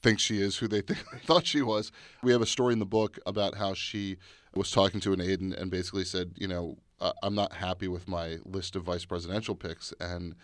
think 0.00 0.20
she 0.20 0.40
is 0.40 0.58
who 0.58 0.68
they 0.68 0.80
th- 0.82 1.00
thought 1.24 1.44
she 1.44 1.60
was. 1.60 1.90
We 2.22 2.30
have 2.30 2.40
a 2.40 2.46
story 2.46 2.72
in 2.72 2.78
the 2.78 2.86
book 2.86 3.18
about 3.26 3.56
how 3.56 3.74
she 3.74 4.18
was 4.54 4.70
talking 4.70 5.00
to 5.00 5.12
an 5.12 5.20
aide 5.20 5.40
and, 5.40 5.52
and 5.52 5.72
basically 5.72 6.04
said, 6.04 6.34
you 6.36 6.46
know, 6.46 6.78
I'm 7.20 7.34
not 7.34 7.54
happy 7.54 7.88
with 7.88 8.06
my 8.06 8.38
list 8.44 8.76
of 8.76 8.84
vice 8.84 9.04
presidential 9.04 9.56
picks. 9.56 9.92
And 10.00 10.36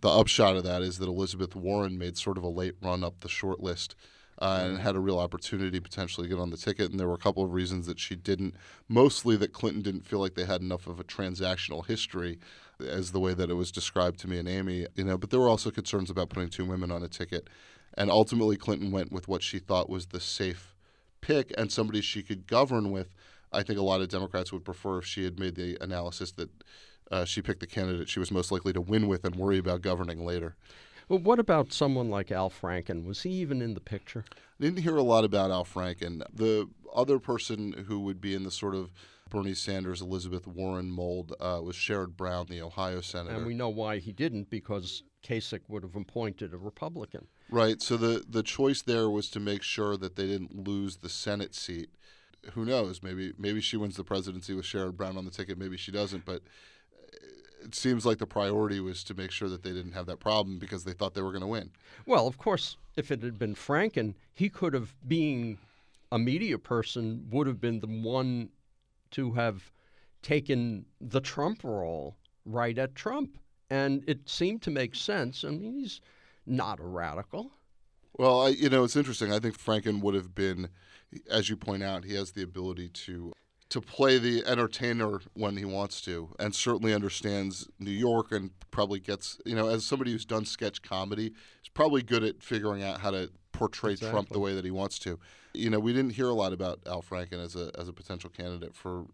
the 0.00 0.08
upshot 0.08 0.56
of 0.56 0.64
that 0.64 0.80
is 0.80 0.98
that 0.98 1.08
Elizabeth 1.08 1.54
Warren 1.54 1.98
made 1.98 2.16
sort 2.16 2.38
of 2.38 2.42
a 2.42 2.48
late 2.48 2.76
run 2.82 3.04
up 3.04 3.20
the 3.20 3.28
short 3.28 3.60
list. 3.60 3.94
Uh, 4.40 4.60
and 4.62 4.78
had 4.78 4.96
a 4.96 5.00
real 5.00 5.18
opportunity 5.18 5.78
potentially 5.80 6.26
to 6.26 6.34
get 6.34 6.40
on 6.40 6.48
the 6.48 6.56
ticket. 6.56 6.90
And 6.90 6.98
there 6.98 7.06
were 7.06 7.14
a 7.14 7.18
couple 7.18 7.44
of 7.44 7.52
reasons 7.52 7.86
that 7.86 8.00
she 8.00 8.16
didn't. 8.16 8.54
Mostly 8.88 9.36
that 9.36 9.52
Clinton 9.52 9.82
didn't 9.82 10.06
feel 10.06 10.18
like 10.18 10.34
they 10.34 10.46
had 10.46 10.62
enough 10.62 10.86
of 10.86 10.98
a 10.98 11.04
transactional 11.04 11.86
history 11.86 12.38
as 12.80 13.12
the 13.12 13.20
way 13.20 13.34
that 13.34 13.50
it 13.50 13.54
was 13.54 13.70
described 13.70 14.18
to 14.20 14.28
me 14.28 14.38
and 14.38 14.48
Amie, 14.48 14.86
you 14.94 15.04
know, 15.04 15.18
but 15.18 15.28
there 15.28 15.40
were 15.40 15.48
also 15.48 15.70
concerns 15.70 16.08
about 16.08 16.30
putting 16.30 16.48
two 16.48 16.64
women 16.64 16.90
on 16.90 17.02
a 17.02 17.08
ticket. 17.08 17.48
And 17.98 18.10
ultimately 18.10 18.56
Clinton 18.56 18.90
went 18.90 19.12
with 19.12 19.28
what 19.28 19.42
she 19.42 19.58
thought 19.58 19.90
was 19.90 20.06
the 20.06 20.20
safe 20.20 20.74
pick 21.20 21.52
and 21.58 21.70
somebody 21.70 22.00
she 22.00 22.22
could 22.22 22.46
govern 22.46 22.90
with. 22.90 23.14
I 23.52 23.62
think 23.62 23.78
a 23.78 23.82
lot 23.82 24.00
of 24.00 24.08
Democrats 24.08 24.52
would 24.52 24.64
prefer 24.64 24.98
if 24.98 25.06
she 25.06 25.24
had 25.24 25.38
made 25.38 25.56
the 25.56 25.76
analysis 25.80 26.32
that 26.32 26.48
uh, 27.10 27.24
she 27.24 27.42
picked 27.42 27.60
the 27.60 27.66
candidate 27.66 28.08
she 28.08 28.20
was 28.20 28.30
most 28.30 28.52
likely 28.52 28.72
to 28.72 28.80
win 28.80 29.08
with 29.08 29.24
and 29.24 29.34
worry 29.34 29.58
about 29.58 29.82
governing 29.82 30.24
later. 30.24 30.54
Well, 31.10 31.18
what 31.18 31.40
about 31.40 31.72
someone 31.72 32.08
like 32.08 32.30
Al 32.30 32.50
Franken? 32.50 33.04
Was 33.04 33.22
he 33.22 33.30
even 33.30 33.60
in 33.60 33.74
the 33.74 33.80
picture? 33.80 34.24
I 34.30 34.64
didn't 34.64 34.78
hear 34.78 34.94
a 34.94 35.02
lot 35.02 35.24
about 35.24 35.50
Al 35.50 35.64
Franken. 35.64 36.22
The 36.32 36.68
other 36.94 37.18
person 37.18 37.72
who 37.88 37.98
would 37.98 38.20
be 38.20 38.32
in 38.32 38.44
the 38.44 38.50
sort 38.52 38.76
of 38.76 38.92
Bernie 39.28 39.54
Sanders, 39.54 40.00
Elizabeth 40.00 40.46
Warren 40.46 40.88
mold 40.88 41.34
uh, 41.40 41.58
was 41.64 41.74
Sherrod 41.74 42.16
Brown, 42.16 42.46
the 42.48 42.62
Ohio 42.62 43.00
senator. 43.00 43.34
And 43.34 43.44
we 43.44 43.54
know 43.54 43.68
why 43.68 43.98
he 43.98 44.12
didn't 44.12 44.50
because 44.50 45.02
Kasich 45.24 45.62
would 45.66 45.82
have 45.82 45.96
appointed 45.96 46.54
a 46.54 46.58
Republican. 46.58 47.26
Right. 47.50 47.82
So 47.82 47.96
the 47.96 48.24
the 48.28 48.44
choice 48.44 48.80
there 48.80 49.10
was 49.10 49.30
to 49.30 49.40
make 49.40 49.64
sure 49.64 49.96
that 49.96 50.14
they 50.14 50.28
didn't 50.28 50.64
lose 50.64 50.98
the 50.98 51.08
Senate 51.08 51.56
seat. 51.56 51.90
Who 52.52 52.64
knows? 52.64 53.02
Maybe 53.02 53.32
maybe 53.36 53.60
she 53.60 53.76
wins 53.76 53.96
the 53.96 54.04
presidency 54.04 54.54
with 54.54 54.64
Sherrod 54.64 54.96
Brown 54.96 55.16
on 55.16 55.24
the 55.24 55.32
ticket. 55.32 55.58
Maybe 55.58 55.76
she 55.76 55.90
doesn't. 55.90 56.24
But 56.24 56.42
it 57.62 57.74
seems 57.74 58.06
like 58.06 58.18
the 58.18 58.26
priority 58.26 58.80
was 58.80 59.04
to 59.04 59.14
make 59.14 59.30
sure 59.30 59.48
that 59.48 59.62
they 59.62 59.72
didn't 59.72 59.92
have 59.92 60.06
that 60.06 60.20
problem 60.20 60.58
because 60.58 60.84
they 60.84 60.92
thought 60.92 61.14
they 61.14 61.22
were 61.22 61.32
going 61.32 61.42
to 61.42 61.46
win. 61.46 61.70
Well, 62.06 62.26
of 62.26 62.38
course, 62.38 62.76
if 62.96 63.10
it 63.10 63.22
had 63.22 63.38
been 63.38 63.54
Franken, 63.54 64.14
he 64.32 64.48
could 64.48 64.74
have, 64.74 64.94
being 65.06 65.58
a 66.12 66.18
media 66.18 66.58
person, 66.58 67.26
would 67.30 67.46
have 67.46 67.60
been 67.60 67.80
the 67.80 67.86
one 67.86 68.50
to 69.12 69.32
have 69.32 69.72
taken 70.22 70.86
the 71.00 71.20
Trump 71.20 71.64
role 71.64 72.16
right 72.44 72.76
at 72.78 72.94
Trump. 72.94 73.38
And 73.70 74.02
it 74.06 74.28
seemed 74.28 74.62
to 74.62 74.70
make 74.70 74.94
sense. 74.94 75.44
I 75.44 75.50
mean, 75.50 75.74
he's 75.74 76.00
not 76.46 76.80
a 76.80 76.84
radical. 76.84 77.52
Well, 78.18 78.42
I, 78.42 78.48
you 78.48 78.68
know, 78.68 78.84
it's 78.84 78.96
interesting. 78.96 79.32
I 79.32 79.38
think 79.38 79.56
Franken 79.56 80.00
would 80.00 80.14
have 80.14 80.34
been, 80.34 80.68
as 81.30 81.48
you 81.48 81.56
point 81.56 81.82
out, 81.82 82.04
he 82.04 82.14
has 82.14 82.32
the 82.32 82.42
ability 82.42 82.88
to 82.88 83.32
to 83.70 83.80
play 83.80 84.18
the 84.18 84.44
entertainer 84.46 85.20
when 85.34 85.56
he 85.56 85.64
wants 85.64 86.00
to, 86.02 86.28
and 86.38 86.54
certainly 86.54 86.92
understands 86.92 87.68
New 87.78 87.90
York, 87.90 88.32
and 88.32 88.50
probably 88.70 89.00
gets, 89.00 89.40
you 89.46 89.54
know, 89.54 89.68
as 89.68 89.86
somebody 89.86 90.12
who's 90.12 90.24
done 90.24 90.44
sketch 90.44 90.82
comedy, 90.82 91.26
is 91.62 91.68
probably 91.72 92.02
good 92.02 92.24
at 92.24 92.42
figuring 92.42 92.82
out 92.82 93.00
how 93.00 93.10
to 93.10 93.30
portray 93.52 93.94
Trump 93.96 94.28
the 94.30 94.40
way 94.40 94.54
that 94.54 94.64
he 94.64 94.70
wants 94.70 94.98
to. 95.00 95.18
You 95.54 95.70
know, 95.70 95.78
we 95.78 95.92
didn't 95.92 96.12
hear 96.12 96.28
a 96.28 96.34
lot 96.34 96.52
about 96.52 96.80
Al 96.86 97.02
Franken 97.02 97.42
as 97.42 97.56
a 97.56 97.70
as 97.78 97.88
a 97.88 97.92
potential 97.92 98.30
candidate 98.30 98.74
for. 98.74 99.06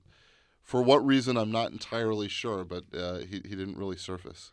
For 0.62 0.82
what 0.82 1.06
reason, 1.06 1.36
I'm 1.36 1.52
not 1.52 1.70
entirely 1.70 2.26
sure, 2.26 2.64
but 2.64 2.82
uh, 2.92 3.18
he, 3.18 3.40
he 3.44 3.54
didn't 3.54 3.76
really 3.76 3.96
surface. 3.96 4.50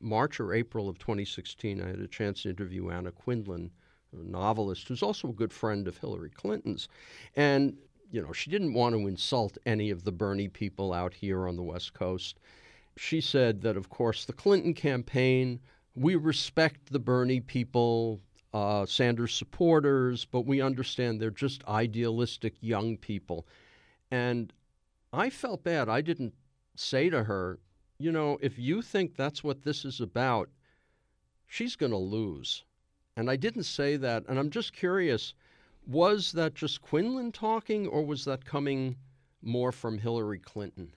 March 0.00 0.40
or 0.40 0.54
April 0.54 0.88
of 0.88 0.98
2016, 0.98 1.82
I 1.82 1.88
had 1.88 2.00
a 2.00 2.08
chance 2.08 2.42
to 2.42 2.48
interview 2.48 2.88
Anna 2.88 3.12
Quindlen, 3.12 3.68
a 4.12 4.24
novelist 4.24 4.88
who's 4.88 5.02
also 5.02 5.28
a 5.28 5.34
good 5.34 5.52
friend 5.52 5.86
of 5.86 5.98
Hillary 5.98 6.30
Clinton's. 6.30 6.88
And, 7.36 7.76
you 8.10 8.22
know, 8.22 8.32
she 8.32 8.50
didn't 8.50 8.74
want 8.74 8.94
to 8.94 9.06
insult 9.06 9.58
any 9.66 9.90
of 9.90 10.04
the 10.04 10.12
Bernie 10.12 10.48
people 10.48 10.92
out 10.92 11.14
here 11.14 11.46
on 11.46 11.56
the 11.56 11.62
West 11.62 11.94
Coast. 11.94 12.38
She 12.96 13.20
said 13.20 13.62
that, 13.62 13.76
of 13.76 13.88
course, 13.88 14.24
the 14.24 14.32
Clinton 14.32 14.74
campaign, 14.74 15.60
we 15.94 16.16
respect 16.16 16.92
the 16.92 16.98
Bernie 16.98 17.40
people, 17.40 18.20
uh, 18.52 18.84
Sanders 18.84 19.32
supporters, 19.32 20.24
but 20.24 20.46
we 20.46 20.60
understand 20.60 21.20
they're 21.20 21.30
just 21.30 21.66
idealistic 21.68 22.54
young 22.60 22.96
people. 22.96 23.46
And 24.10 24.52
I 25.12 25.30
felt 25.30 25.62
bad. 25.62 25.88
I 25.88 26.00
didn't 26.00 26.34
say 26.74 27.10
to 27.10 27.24
her, 27.24 27.58
you 27.98 28.10
know, 28.10 28.38
if 28.40 28.58
you 28.58 28.82
think 28.82 29.14
that's 29.14 29.44
what 29.44 29.62
this 29.62 29.84
is 29.84 30.00
about, 30.00 30.48
she's 31.46 31.76
going 31.76 31.92
to 31.92 31.98
lose. 31.98 32.64
And 33.16 33.30
I 33.30 33.36
didn't 33.36 33.64
say 33.64 33.96
that. 33.96 34.24
And 34.28 34.38
I'm 34.38 34.50
just 34.50 34.72
curious 34.72 35.34
was 35.86 36.32
that 36.32 36.54
just 36.54 36.82
Quindlen 36.82 37.32
talking, 37.32 37.86
or 37.86 38.04
was 38.04 38.24
that 38.24 38.44
coming 38.44 38.96
more 39.42 39.72
from 39.72 39.98
Hillary 39.98 40.38
Clinton? 40.38 40.92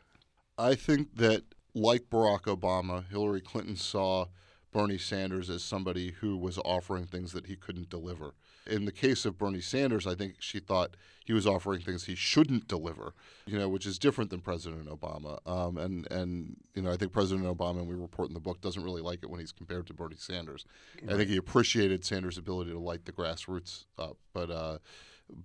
I 0.57 0.75
think 0.75 1.15
that, 1.15 1.43
like 1.73 2.09
Barack 2.09 2.43
Obama, 2.43 3.07
Hillary 3.09 3.41
Clinton 3.41 3.75
saw 3.75 4.27
Bernie 4.71 4.97
Sanders 4.97 5.49
as 5.49 5.63
somebody 5.63 6.11
who 6.11 6.37
was 6.37 6.57
offering 6.59 7.05
things 7.05 7.31
that 7.31 7.47
he 7.47 7.55
couldn't 7.55 7.89
deliver. 7.89 8.33
In 8.67 8.85
the 8.85 8.91
case 8.91 9.25
of 9.25 9.37
Bernie 9.37 9.61
Sanders, 9.61 10.07
I 10.07 10.15
think 10.15 10.35
she 10.39 10.59
thought 10.59 10.95
he 11.25 11.33
was 11.33 11.47
offering 11.47 11.81
things 11.81 12.05
he 12.05 12.15
shouldn't 12.15 12.67
deliver, 12.67 13.13
you 13.45 13.57
know, 13.57 13.69
which 13.69 13.85
is 13.85 13.97
different 13.97 14.29
than 14.29 14.41
President 14.41 14.87
Obama. 14.87 15.39
Um, 15.47 15.77
and 15.77 16.09
and 16.11 16.57
you 16.75 16.81
know, 16.81 16.91
I 16.91 16.97
think 16.97 17.11
President 17.11 17.45
Obama, 17.45 17.79
and 17.79 17.87
we 17.87 17.95
report 17.95 18.29
in 18.29 18.33
the 18.33 18.39
book, 18.39 18.61
doesn't 18.61 18.83
really 18.83 19.01
like 19.01 19.19
it 19.23 19.29
when 19.29 19.39
he's 19.39 19.51
compared 19.51 19.87
to 19.87 19.93
Bernie 19.93 20.15
Sanders. 20.17 20.65
I 21.09 21.15
think 21.15 21.29
he 21.29 21.37
appreciated 21.37 22.05
Sanders' 22.05 22.37
ability 22.37 22.71
to 22.71 22.79
light 22.79 23.05
the 23.05 23.11
grassroots 23.11 23.85
up, 23.97 24.17
but. 24.33 24.49
Uh, 24.49 24.77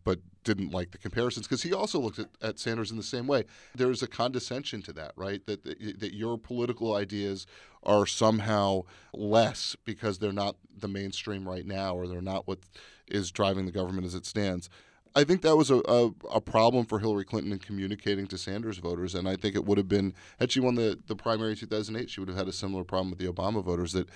but 0.05 0.19
didn't 0.45 0.73
like 0.73 0.91
the 0.91 0.99
comparisons 0.99 1.47
because 1.47 1.63
he 1.63 1.73
also 1.73 1.99
looked 2.01 2.19
at, 2.19 2.29
at 2.43 2.59
Sanders 2.59 2.91
in 2.91 2.97
the 2.97 3.03
same 3.03 3.27
way. 3.27 3.45
There's 3.75 4.03
a 4.03 4.07
condescension 4.07 4.83
to 4.83 4.93
that, 4.95 5.13
right? 5.17 5.45
That, 5.47 5.65
that 5.65 6.01
that 6.01 6.15
your 6.15 6.37
political 6.37 6.95
ideas 6.95 7.47
are 7.83 8.07
somehow 8.07 8.83
less 9.15 9.77
because 9.85 10.19
they're 10.19 10.33
not 10.33 10.57
the 10.77 10.89
mainstream 10.89 11.49
right 11.49 11.65
now, 11.65 11.95
or 11.95 12.07
they're 12.07 12.21
not 12.21 12.47
what 12.47 12.59
is 13.11 13.31
driving 13.31 13.67
the 13.67 13.73
government 13.73 14.07
as 14.07 14.15
it 14.15 14.27
stands. 14.27 14.69
I 15.15 15.25
think 15.25 15.43
that 15.43 15.57
was 15.57 15.71
a, 15.71 15.81
a, 15.89 16.11
a 16.31 16.41
problem 16.41 16.85
for 16.85 16.99
Hillary 16.99 17.25
Clinton 17.25 17.53
in 17.53 17.59
communicating 17.59 18.27
to 18.29 18.39
Sanders 18.39 18.79
voters, 18.79 19.15
and 19.15 19.29
I 19.29 19.37
think 19.37 19.55
it 19.55 19.65
would 19.65 19.79
have 19.79 19.89
been 19.89 20.15
had 20.39 20.53
she 20.53 20.61
won 20.61 20.75
the, 20.75 20.99
the 21.07 21.17
primary 21.17 21.51
in 21.51 21.57
2008, 21.57 22.11
she 22.11 22.21
would 22.21 22.29
have 22.29 22.39
had 22.39 22.49
a 22.49 22.53
similar 22.53 22.85
problem 22.85 23.11
with 23.11 23.19
the 23.19 23.31
Obama 23.31 23.63
voters 23.63 23.93
that 23.93 24.09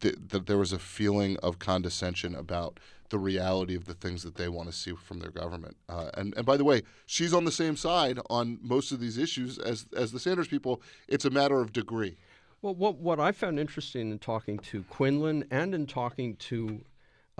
that, 0.00 0.30
that 0.30 0.46
there 0.46 0.58
was 0.58 0.72
a 0.72 0.78
feeling 0.78 1.36
of 1.38 1.58
condescension 1.58 2.34
about 2.34 2.78
the 3.08 3.18
reality 3.18 3.74
of 3.74 3.86
the 3.86 3.94
things 3.94 4.22
that 4.22 4.36
they 4.36 4.48
want 4.48 4.68
to 4.68 4.74
see 4.74 4.94
from 4.94 5.18
their 5.18 5.30
government. 5.30 5.76
Uh, 5.88 6.10
and 6.14 6.34
and 6.36 6.46
by 6.46 6.56
the 6.56 6.64
way, 6.64 6.82
she's 7.06 7.34
on 7.34 7.44
the 7.44 7.52
same 7.52 7.76
side 7.76 8.18
on 8.28 8.58
most 8.62 8.92
of 8.92 9.00
these 9.00 9.18
issues 9.18 9.58
as 9.58 9.86
as 9.96 10.12
the 10.12 10.20
Sanders 10.20 10.48
people. 10.48 10.82
It's 11.08 11.24
a 11.24 11.30
matter 11.30 11.60
of 11.60 11.72
degree. 11.72 12.16
Well, 12.62 12.74
what, 12.74 12.96
what 12.96 13.18
I 13.18 13.32
found 13.32 13.58
interesting 13.58 14.10
in 14.10 14.18
talking 14.18 14.58
to 14.58 14.82
Quindlen 14.82 15.44
and 15.50 15.74
in 15.74 15.86
talking 15.86 16.36
to 16.36 16.82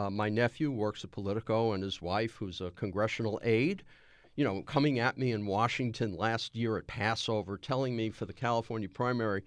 uh, 0.00 0.08
my 0.08 0.30
nephew, 0.30 0.70
works 0.70 1.04
at 1.04 1.10
Politico, 1.10 1.72
and 1.72 1.82
his 1.82 2.00
wife, 2.00 2.32
who's 2.32 2.60
a 2.62 2.70
congressional 2.70 3.38
aide, 3.44 3.82
you 4.34 4.44
know, 4.44 4.62
coming 4.62 4.98
at 4.98 5.18
me 5.18 5.32
in 5.32 5.44
Washington 5.46 6.16
last 6.16 6.56
year 6.56 6.78
at 6.78 6.86
Passover, 6.86 7.58
telling 7.58 7.94
me 7.94 8.08
for 8.08 8.24
the 8.24 8.32
California 8.32 8.88
primary, 8.88 9.42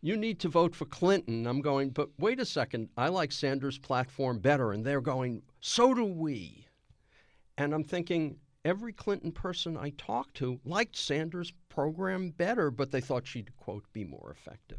you 0.00 0.16
need 0.16 0.38
to 0.40 0.48
vote 0.48 0.76
for 0.76 0.84
Clinton. 0.84 1.46
I'm 1.46 1.60
going, 1.60 1.90
but 1.90 2.10
wait 2.18 2.38
a 2.38 2.44
second, 2.44 2.90
I 2.96 3.08
like 3.08 3.32
Sanders' 3.32 3.78
platform 3.78 4.38
better. 4.38 4.72
And 4.72 4.84
they're 4.84 5.00
going, 5.00 5.42
so 5.60 5.94
do 5.94 6.04
we. 6.04 6.66
And 7.58 7.74
I'm 7.74 7.84
thinking, 7.84 8.36
every 8.64 8.92
Clinton 8.92 9.32
person 9.32 9.76
I 9.76 9.90
talked 9.98 10.34
to 10.34 10.60
liked 10.64 10.96
Sanders' 10.96 11.52
program 11.68 12.30
better, 12.30 12.70
but 12.70 12.92
they 12.92 13.00
thought 13.00 13.26
she'd, 13.26 13.56
quote, 13.56 13.84
be 13.92 14.04
more 14.04 14.30
effective. 14.36 14.78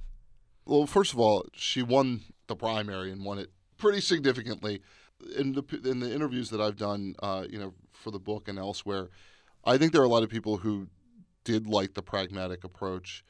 Well, 0.66 0.88
first 0.88 1.12
of 1.12 1.20
all, 1.20 1.46
she 1.54 1.82
won 1.82 2.22
the 2.48 2.56
primary 2.56 3.12
and 3.12 3.26
won 3.26 3.40
it 3.40 3.50
pretty 3.84 4.00
significantly. 4.00 4.82
In 5.38 5.52
the 5.52 5.64
in 5.84 6.00
the 6.00 6.12
interviews 6.12 6.50
that 6.52 6.62
I've 6.62 6.78
done, 6.78 7.16
uh, 7.22 7.46
you 7.50 7.60
know, 7.60 7.74
for 7.92 8.12
the 8.12 8.20
book 8.20 8.48
and 8.48 8.58
elsewhere, 8.58 9.10
I 9.66 9.78
think 9.78 9.92
there 9.92 10.02
are 10.02 10.06
a 10.06 10.10
lot 10.10 10.24
of 10.24 10.30
people 10.30 10.58
who 10.58 10.88
did 11.44 11.68
like 11.68 11.94
the 11.94 12.02
pragmatic 12.02 12.64
approach, 12.64 13.26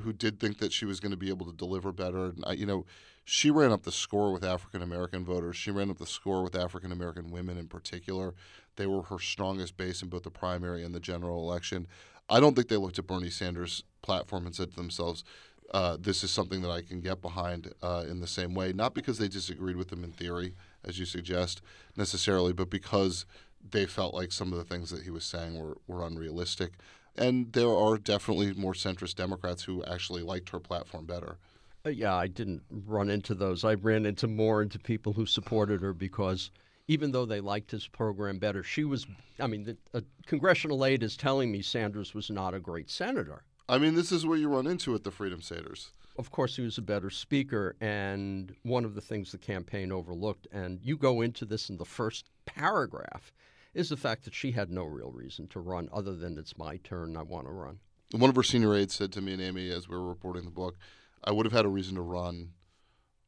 who 0.00 0.14
did 0.14 0.40
think 0.40 0.56
that 0.58 0.72
she 0.72 0.86
was 0.86 1.00
going 1.00 1.10
to 1.10 1.18
be 1.18 1.28
able 1.28 1.44
to 1.44 1.52
deliver 1.52 1.92
better. 1.92 2.30
And 2.30 2.42
I, 2.46 2.52
you 2.52 2.64
know, 2.64 2.86
she 3.24 3.50
ran 3.50 3.72
up 3.72 3.82
the 3.82 3.92
score 3.92 4.32
with 4.32 4.42
African 4.42 4.80
American 4.80 5.22
voters. 5.22 5.56
She 5.56 5.70
ran 5.70 5.90
up 5.90 5.98
the 5.98 6.06
score 6.06 6.42
with 6.42 6.56
African 6.56 6.92
American 6.92 7.30
women 7.30 7.58
in 7.58 7.68
particular. 7.68 8.34
They 8.76 8.86
were 8.86 9.02
her 9.02 9.18
strongest 9.18 9.76
base 9.76 10.00
in 10.00 10.08
both 10.08 10.22
the 10.22 10.30
primary 10.30 10.82
and 10.82 10.94
the 10.94 11.00
general 11.00 11.42
election. 11.46 11.86
I 12.30 12.40
don't 12.40 12.54
think 12.54 12.68
they 12.68 12.78
looked 12.78 12.98
at 12.98 13.06
Bernie 13.06 13.28
Sanders' 13.28 13.84
platform 14.00 14.46
and 14.46 14.54
said 14.54 14.70
to 14.70 14.76
themselves, 14.76 15.24
uh, 15.72 15.96
this 16.00 16.24
is 16.24 16.30
something 16.30 16.62
that 16.62 16.70
I 16.70 16.82
can 16.82 17.00
get 17.00 17.22
behind 17.22 17.72
uh, 17.82 18.04
in 18.08 18.20
the 18.20 18.26
same 18.26 18.54
way, 18.54 18.72
not 18.72 18.94
because 18.94 19.18
they 19.18 19.28
disagreed 19.28 19.76
with 19.76 19.92
him 19.92 20.02
in 20.02 20.12
theory, 20.12 20.54
as 20.84 20.98
you 20.98 21.06
suggest, 21.06 21.62
necessarily, 21.96 22.52
but 22.52 22.70
because 22.70 23.24
they 23.70 23.86
felt 23.86 24.14
like 24.14 24.32
some 24.32 24.52
of 24.52 24.58
the 24.58 24.64
things 24.64 24.90
that 24.90 25.02
he 25.02 25.10
was 25.10 25.24
saying 25.24 25.58
were, 25.58 25.76
were 25.86 26.04
unrealistic. 26.04 26.72
And 27.16 27.52
there 27.52 27.70
are 27.70 27.98
definitely 27.98 28.52
more 28.54 28.72
centrist 28.72 29.16
Democrats 29.16 29.64
who 29.64 29.84
actually 29.84 30.22
liked 30.22 30.48
her 30.50 30.60
platform 30.60 31.06
better. 31.06 31.36
Uh, 31.84 31.90
yeah, 31.90 32.14
I 32.14 32.26
didn't 32.26 32.62
run 32.70 33.10
into 33.10 33.34
those. 33.34 33.64
I 33.64 33.74
ran 33.74 34.06
into 34.06 34.26
more 34.26 34.62
into 34.62 34.78
people 34.78 35.12
who 35.12 35.26
supported 35.26 35.80
her 35.82 35.92
because 35.92 36.50
even 36.88 37.12
though 37.12 37.24
they 37.24 37.40
liked 37.40 37.70
his 37.70 37.86
program 37.86 38.38
better, 38.38 38.62
she 38.62 38.84
was, 38.84 39.06
I 39.38 39.46
mean, 39.46 39.64
the, 39.64 39.76
a 39.94 40.02
congressional 40.26 40.84
aide 40.84 41.02
is 41.02 41.16
telling 41.16 41.52
me 41.52 41.62
Sanders 41.62 42.14
was 42.14 42.30
not 42.30 42.54
a 42.54 42.60
great 42.60 42.90
senator. 42.90 43.44
I 43.70 43.78
mean, 43.78 43.94
this 43.94 44.10
is 44.10 44.26
where 44.26 44.36
you 44.36 44.48
run 44.48 44.66
into 44.66 44.96
it, 44.96 45.04
the 45.04 45.12
Freedom 45.12 45.40
Saders. 45.40 45.90
Of 46.18 46.32
course, 46.32 46.56
he 46.56 46.62
was 46.62 46.76
a 46.76 46.82
better 46.82 47.08
speaker, 47.08 47.76
and 47.80 48.52
one 48.64 48.84
of 48.84 48.96
the 48.96 49.00
things 49.00 49.30
the 49.30 49.38
campaign 49.38 49.92
overlooked, 49.92 50.48
and 50.50 50.80
you 50.82 50.96
go 50.96 51.20
into 51.20 51.44
this 51.44 51.70
in 51.70 51.76
the 51.76 51.84
first 51.84 52.26
paragraph, 52.46 53.32
is 53.72 53.88
the 53.88 53.96
fact 53.96 54.24
that 54.24 54.34
she 54.34 54.50
had 54.50 54.70
no 54.70 54.82
real 54.82 55.12
reason 55.12 55.46
to 55.48 55.60
run 55.60 55.88
other 55.92 56.16
than 56.16 56.36
it's 56.36 56.58
my 56.58 56.78
turn, 56.78 57.16
I 57.16 57.22
want 57.22 57.46
to 57.46 57.52
run. 57.52 57.78
One 58.10 58.28
of 58.28 58.34
her 58.34 58.42
senior 58.42 58.74
aides 58.74 58.94
said 58.94 59.12
to 59.12 59.20
me 59.20 59.34
and 59.34 59.42
Amie 59.42 59.70
as 59.70 59.88
we 59.88 59.96
were 59.96 60.08
reporting 60.08 60.46
the 60.46 60.50
book, 60.50 60.76
I 61.22 61.30
would 61.30 61.46
have 61.46 61.52
had 61.52 61.64
a 61.64 61.68
reason 61.68 61.94
to 61.94 62.02
run 62.02 62.50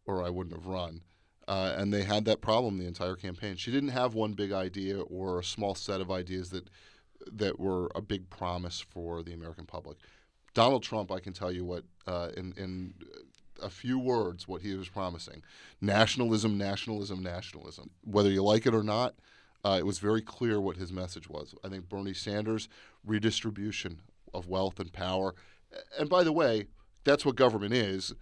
or 0.06 0.24
I 0.24 0.30
wouldn't 0.30 0.56
have 0.56 0.66
run. 0.66 1.02
Uh, 1.46 1.74
and 1.76 1.92
they 1.92 2.02
had 2.02 2.24
that 2.24 2.40
problem 2.40 2.78
the 2.78 2.86
entire 2.86 3.14
campaign. 3.14 3.54
She 3.54 3.70
didn't 3.70 3.90
have 3.90 4.14
one 4.14 4.32
big 4.32 4.50
idea 4.50 5.00
or 5.02 5.38
a 5.38 5.44
small 5.44 5.76
set 5.76 6.00
of 6.00 6.10
ideas 6.10 6.50
that 6.50 6.68
that 7.32 7.60
were 7.60 7.88
a 7.94 8.00
big 8.00 8.28
promise 8.30 8.80
for 8.80 9.22
the 9.22 9.32
American 9.32 9.64
public. 9.64 9.98
Donald 10.54 10.82
Trump, 10.82 11.10
I 11.10 11.20
can 11.20 11.32
tell 11.32 11.52
you 11.52 11.64
what 11.64 11.84
uh, 12.06 12.28
in 12.36 12.52
in 12.56 12.94
a 13.62 13.70
few 13.70 13.98
words 13.98 14.48
what 14.48 14.62
he 14.62 14.74
was 14.74 14.88
promising: 14.88 15.42
nationalism, 15.80 16.58
nationalism, 16.58 17.22
nationalism. 17.22 17.90
Whether 18.04 18.30
you 18.30 18.42
like 18.42 18.66
it 18.66 18.74
or 18.74 18.82
not, 18.82 19.14
uh, 19.64 19.76
it 19.78 19.86
was 19.86 19.98
very 19.98 20.22
clear 20.22 20.60
what 20.60 20.76
his 20.76 20.92
message 20.92 21.28
was. 21.28 21.54
I 21.64 21.68
think 21.68 21.88
Bernie 21.88 22.14
Sanders, 22.14 22.68
redistribution 23.04 24.00
of 24.34 24.48
wealth 24.48 24.80
and 24.80 24.92
power. 24.92 25.34
And 25.98 26.08
by 26.08 26.24
the 26.24 26.32
way, 26.32 26.66
that's 27.04 27.24
what 27.24 27.36
government 27.36 27.72
is. 27.72 28.12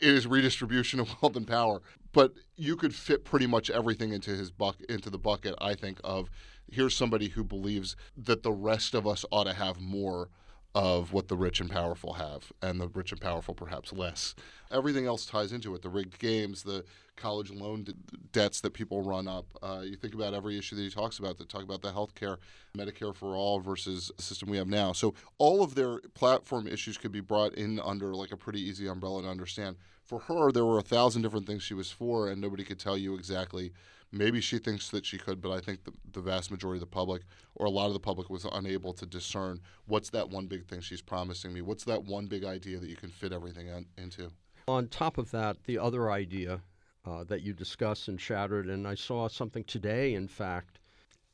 It 0.00 0.08
is 0.08 0.26
redistribution 0.26 1.00
of 1.00 1.08
wealth 1.22 1.36
and 1.36 1.46
power. 1.46 1.82
But 2.12 2.32
you 2.56 2.76
could 2.76 2.94
fit 2.94 3.24
pretty 3.24 3.46
much 3.46 3.70
everything 3.70 4.12
into 4.12 4.30
his 4.30 4.50
buck 4.50 4.76
into 4.88 5.10
the 5.10 5.18
bucket. 5.18 5.54
I 5.60 5.74
think 5.74 6.00
of 6.04 6.30
here's 6.70 6.96
somebody 6.96 7.28
who 7.28 7.44
believes 7.44 7.96
that 8.16 8.42
the 8.42 8.52
rest 8.52 8.94
of 8.94 9.06
us 9.06 9.24
ought 9.30 9.44
to 9.44 9.52
have 9.52 9.80
more 9.80 10.30
of 10.74 11.12
what 11.12 11.28
the 11.28 11.36
rich 11.36 11.60
and 11.60 11.70
powerful 11.70 12.14
have, 12.14 12.52
and 12.60 12.80
the 12.80 12.88
rich 12.88 13.12
and 13.12 13.20
powerful 13.20 13.54
perhaps 13.54 13.92
less. 13.92 14.34
Everything 14.74 15.06
else 15.06 15.24
ties 15.24 15.52
into 15.52 15.74
it 15.74 15.82
the 15.82 15.88
rigged 15.88 16.18
games, 16.18 16.62
the 16.62 16.84
college 17.16 17.50
loan 17.50 17.84
d- 17.84 17.94
debts 18.32 18.60
that 18.60 18.72
people 18.72 19.02
run 19.02 19.28
up. 19.28 19.46
Uh, 19.62 19.82
you 19.84 19.96
think 19.96 20.14
about 20.14 20.34
every 20.34 20.58
issue 20.58 20.74
that 20.76 20.82
he 20.82 20.90
talks 20.90 21.18
about, 21.18 21.38
that 21.38 21.48
talk 21.48 21.62
about 21.62 21.80
the 21.80 21.92
health 21.92 22.14
care, 22.14 22.38
Medicare 22.76 23.14
for 23.14 23.36
all 23.36 23.60
versus 23.60 24.10
the 24.16 24.22
system 24.22 24.50
we 24.50 24.56
have 24.56 24.66
now. 24.66 24.92
So 24.92 25.14
all 25.38 25.62
of 25.62 25.74
their 25.74 26.00
platform 26.14 26.66
issues 26.66 26.98
could 26.98 27.12
be 27.12 27.20
brought 27.20 27.54
in 27.54 27.78
under 27.80 28.14
like 28.14 28.32
a 28.32 28.36
pretty 28.36 28.60
easy 28.60 28.88
umbrella 28.88 29.22
to 29.22 29.28
understand. 29.28 29.76
For 30.02 30.18
her, 30.18 30.52
there 30.52 30.64
were 30.66 30.78
a 30.78 30.82
thousand 30.82 31.22
different 31.22 31.46
things 31.46 31.62
she 31.62 31.72
was 31.72 31.90
for, 31.90 32.28
and 32.28 32.40
nobody 32.40 32.64
could 32.64 32.78
tell 32.78 32.98
you 32.98 33.14
exactly 33.14 33.72
Maybe 34.14 34.40
she 34.40 34.58
thinks 34.58 34.90
that 34.90 35.04
she 35.04 35.18
could, 35.18 35.40
but 35.40 35.50
I 35.50 35.58
think 35.58 35.82
the, 35.82 35.92
the 36.12 36.20
vast 36.20 36.52
majority 36.52 36.76
of 36.76 36.88
the 36.88 36.94
public, 36.94 37.22
or 37.56 37.66
a 37.66 37.70
lot 37.70 37.88
of 37.88 37.94
the 37.94 38.00
public, 38.00 38.30
was 38.30 38.46
unable 38.52 38.92
to 38.94 39.06
discern 39.06 39.60
what's 39.86 40.08
that 40.10 40.30
one 40.30 40.46
big 40.46 40.66
thing 40.66 40.80
she's 40.80 41.02
promising 41.02 41.52
me? 41.52 41.62
What's 41.62 41.82
that 41.84 42.04
one 42.04 42.26
big 42.26 42.44
idea 42.44 42.78
that 42.78 42.88
you 42.88 42.94
can 42.94 43.10
fit 43.10 43.32
everything 43.32 43.66
in, 43.66 43.86
into? 43.98 44.30
On 44.66 44.88
top 44.88 45.18
of 45.18 45.30
that, 45.30 45.64
the 45.64 45.78
other 45.78 46.10
idea 46.10 46.62
uh, 47.04 47.24
that 47.24 47.42
you 47.42 47.52
discuss 47.52 48.08
and 48.08 48.20
Shattered, 48.20 48.68
and 48.68 48.86
I 48.86 48.94
saw 48.94 49.28
something 49.28 49.64
today, 49.64 50.14
in 50.14 50.28
fact, 50.28 50.78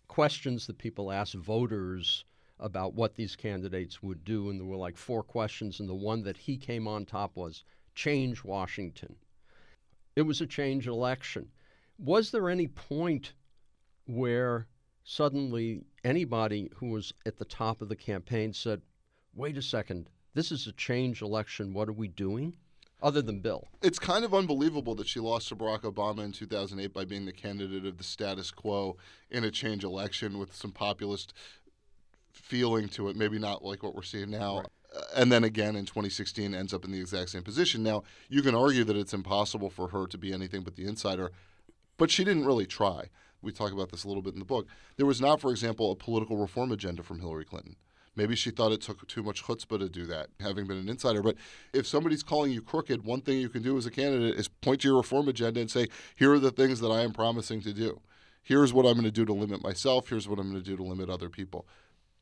questions 0.09 0.67
that 0.67 0.79
people 0.79 1.13
ask 1.13 1.35
voters 1.35 2.25
about 2.59 2.95
what 2.95 3.15
these 3.15 3.37
candidates 3.37 4.03
would 4.03 4.25
do, 4.25 4.51
and 4.51 4.61
there 4.61 4.67
were 4.67 4.77
like 4.77 4.97
four 4.97 5.23
questions, 5.23 5.81
and 5.81 5.89
the 5.89 5.95
one 5.95 6.23
that 6.23 6.37
he 6.37 6.57
came 6.57 6.89
on 6.89 7.07
top 7.07 7.37
was 7.37 7.65
change 7.95 8.43
Washington. 8.43 9.17
It 10.17 10.23
was 10.23 10.41
a 10.41 10.47
change 10.47 10.87
election 10.87 11.51
was 12.01 12.31
there 12.31 12.49
any 12.49 12.67
point 12.67 13.35
where 14.07 14.67
suddenly 15.05 15.85
anybody 16.03 16.71
who 16.77 16.89
was 16.89 17.13
at 17.27 17.37
the 17.37 17.45
top 17.45 17.83
of 17.83 17.89
the 17.89 17.97
campaign 17.97 18.53
said, 18.53 18.81
wait 19.35 19.59
a 19.59 19.63
second, 19.63 20.09
this 20.33 20.51
is 20.51 20.67
a 20.67 20.73
change 20.73 21.21
election. 21.21 21.75
What 21.75 21.89
are 21.89 21.93
we 21.93 22.09
doing? 22.09 22.55
Other 23.03 23.23
than 23.23 23.41
Bill. 23.41 23.69
It's 23.83 23.99
kind 23.99 24.25
of 24.25 24.35
unbelievable 24.35 24.95
that 24.97 25.09
she 25.09 25.21
lost 25.21 25.49
to 25.49 25.57
Barack 25.57 25.83
Obama 25.83 26.25
in 26.25 26.33
2008 26.33 26.93
by 26.93 27.05
being 27.05 27.25
the 27.25 27.33
candidate 27.33 27.87
of 27.87 27.97
the 27.97 28.05
status 28.05 28.51
quo 28.51 28.97
in 29.31 29.45
a 29.45 29.51
change 29.51 29.85
election 29.85 30.39
with 30.39 30.55
some 30.55 30.73
populist 30.73 31.33
feeling 32.33 32.89
to 32.89 33.09
it, 33.09 33.17
maybe 33.17 33.39
not 33.39 33.65
like 33.65 33.83
what 33.83 33.95
we're 33.95 34.03
seeing 34.03 34.31
now. 34.31 34.59
Right. 34.59 34.67
Uh, 34.97 35.01
and 35.17 35.31
then 35.31 35.45
again 35.45 35.77
in 35.77 35.85
2016 35.85 36.55
ends 36.55 36.75
up 36.75 36.85
in 36.85 36.91
the 36.91 37.01
exact 37.01 37.31
same 37.31 37.43
position. 37.43 37.83
Now, 37.83 38.03
you 38.29 38.43
can 38.43 38.55
argue 38.55 38.85
that 38.85 38.97
it's 38.97 39.15
impossible 39.15 39.71
for 39.71 39.89
her 39.89 40.07
to 40.07 40.19
be 40.19 40.33
anything 40.33 40.63
but 40.63 40.77
the 40.77 40.87
insider. 40.87 41.31
But 41.97 42.11
she 42.11 42.25
didn't 42.25 42.47
really 42.47 42.67
try. 42.67 43.11
We 43.43 43.53
talk 43.53 43.73
about 43.73 43.91
this 43.91 44.05
a 44.05 44.09
little 44.09 44.23
bit 44.23 44.35
in 44.35 44.39
the 44.39 44.45
book. 44.45 44.67
There 44.97 45.07
was 45.07 45.21
not, 45.21 45.41
for 45.41 45.51
example, 45.51 45.91
a 45.93 45.97
political 45.97 46.37
reform 46.37 46.73
agenda 46.73 47.03
from 47.03 47.21
Hillary 47.21 47.45
Clinton. 47.45 47.77
Maybe 48.21 48.37
she 48.37 48.51
thought 48.51 48.71
it 48.71 48.83
took 48.83 49.09
too 49.09 49.23
much 49.23 49.45
chutzpah 49.45 49.79
to 49.79 49.89
do 49.89 50.05
that, 50.05 50.29
having 50.41 50.67
been 50.67 50.77
an 50.77 50.91
insider. 50.91 51.23
But 51.23 51.37
if 51.73 51.87
somebody's 51.87 52.23
calling 52.23 52.53
you 52.53 52.61
crooked, 52.61 53.03
one 53.03 53.23
thing 53.23 53.39
you 53.39 53.49
can 53.49 53.63
do 53.63 53.79
as 53.79 53.87
a 53.87 53.91
candidate 53.91 54.39
is 54.39 54.47
point 54.47 54.83
to 54.83 54.89
your 54.89 54.99
reform 54.99 55.27
agenda 55.27 55.59
and 55.59 55.71
say, 55.71 55.87
here 56.17 56.31
are 56.31 56.39
the 56.39 56.51
things 56.51 56.81
that 56.81 56.91
I 56.91 57.01
am 57.01 57.15
promising 57.15 57.63
to 57.63 57.73
do. 57.73 58.03
Here's 58.43 58.75
what 58.75 58.85
I'm 58.85 58.93
going 58.93 59.05
to 59.05 59.11
do 59.11 59.25
to 59.25 59.33
limit 59.33 59.63
myself. 59.63 60.11
Here's 60.11 60.29
what 60.29 60.39
I'm 60.39 60.51
going 60.51 60.63
to 60.63 60.71
do 60.71 60.77
to 60.77 60.83
limit 60.83 61.09
other 61.09 61.31
people. 61.31 61.67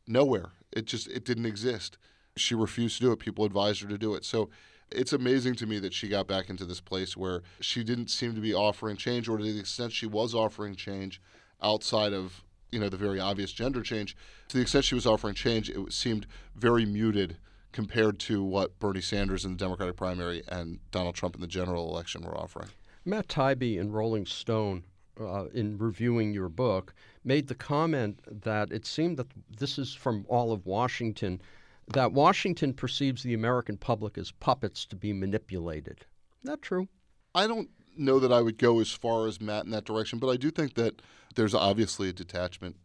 Nowhere. 0.07 0.53
It 0.71 0.87
just 0.87 1.09
it 1.09 1.25
didn't 1.25 1.47
exist. 1.47 1.99
She 2.37 2.55
refused 2.55 2.99
to 2.99 3.03
do 3.03 3.11
it. 3.11 3.19
People 3.19 3.45
advised 3.45 3.83
her 3.83 3.89
to 3.89 3.99
do 3.99 4.15
it. 4.15 4.25
So 4.25 4.51
it's 4.93 5.13
amazing 5.13 5.57
to 5.57 5.67
me 5.67 5.81
that 5.81 5.95
she 5.95 6.07
got 6.07 6.29
back 6.29 6.49
into 6.49 6.65
this 6.65 6.81
place 6.81 7.17
where 7.17 7.43
she 7.59 7.83
didn't 7.83 8.11
seem 8.11 8.37
to 8.37 8.41
be 8.41 8.55
offering 8.55 8.97
change, 8.97 9.29
or 9.29 9.37
to 9.37 9.43
the 9.43 9.59
extent 9.59 9.91
she 9.91 10.07
was 10.07 10.33
offering 10.33 10.77
change 10.77 11.21
outside 11.61 12.13
of 12.13 12.45
you 12.71 12.79
know 12.79 12.89
the 12.89 12.97
very 12.97 13.21
obvious 13.21 13.53
gender 13.53 13.83
change, 13.83 14.17
to 14.49 14.57
the 14.57 14.63
extent 14.63 14.85
she 14.85 14.95
was 14.95 15.07
offering 15.07 15.35
change, 15.35 15.71
it 15.71 15.93
seemed 15.93 16.27
very 16.55 16.85
muted 16.85 17.37
compared 17.73 18.19
to 18.19 18.43
what 18.43 18.79
Bernie 18.79 19.01
Sanders 19.01 19.45
in 19.45 19.53
the 19.53 19.59
Democratic 19.59 19.97
primary 19.97 20.43
and 20.49 20.79
Donald 20.91 21.15
Trump 21.15 21.35
in 21.35 21.41
the 21.41 21.47
general 21.47 21.89
election 21.91 22.23
were 22.23 22.37
offering. 22.37 22.69
Matt 23.05 23.29
Taibbi 23.29 23.79
in 23.79 23.93
Rolling 23.93 24.27
Stone, 24.27 24.85
uh, 25.21 25.47
in 25.55 25.79
reviewing 25.79 26.33
your 26.33 26.49
book, 26.49 26.95
made 27.25 27.49
the 27.49 27.55
comment 27.55 28.21
that 28.43 28.73
it 28.73 28.87
seemed 28.87 29.17
that 29.19 29.29
this 29.59 29.79
is 29.79 29.95
from 29.95 30.25
all 30.29 30.53
of 30.53 30.67
Washington 30.67 31.41
that 31.95 32.13
Washington 32.13 32.75
perceives 32.75 33.23
the 33.23 33.35
American 33.35 33.77
public 33.77 34.19
as 34.19 34.31
puppets 34.31 34.85
to 34.87 34.97
be 34.97 35.13
manipulated. 35.13 36.05
Is 36.43 36.51
that 36.51 36.63
true? 36.63 36.87
I 37.35 37.47
don't 37.47 37.71
know 37.99 38.19
that 38.19 38.33
I 38.33 38.43
would 38.43 38.59
go 38.59 38.81
as 38.81 38.91
far 38.91 39.27
as 39.27 39.41
Matt 39.41 39.65
in 39.65 39.71
that 39.73 39.85
direction, 39.85 40.19
but 40.19 40.29
I 40.29 40.37
do 40.37 40.51
think 40.51 40.75
that 40.75 41.03
there's 41.35 41.55
obviously 41.55 42.09
a 42.09 42.13
detachment 42.13 42.77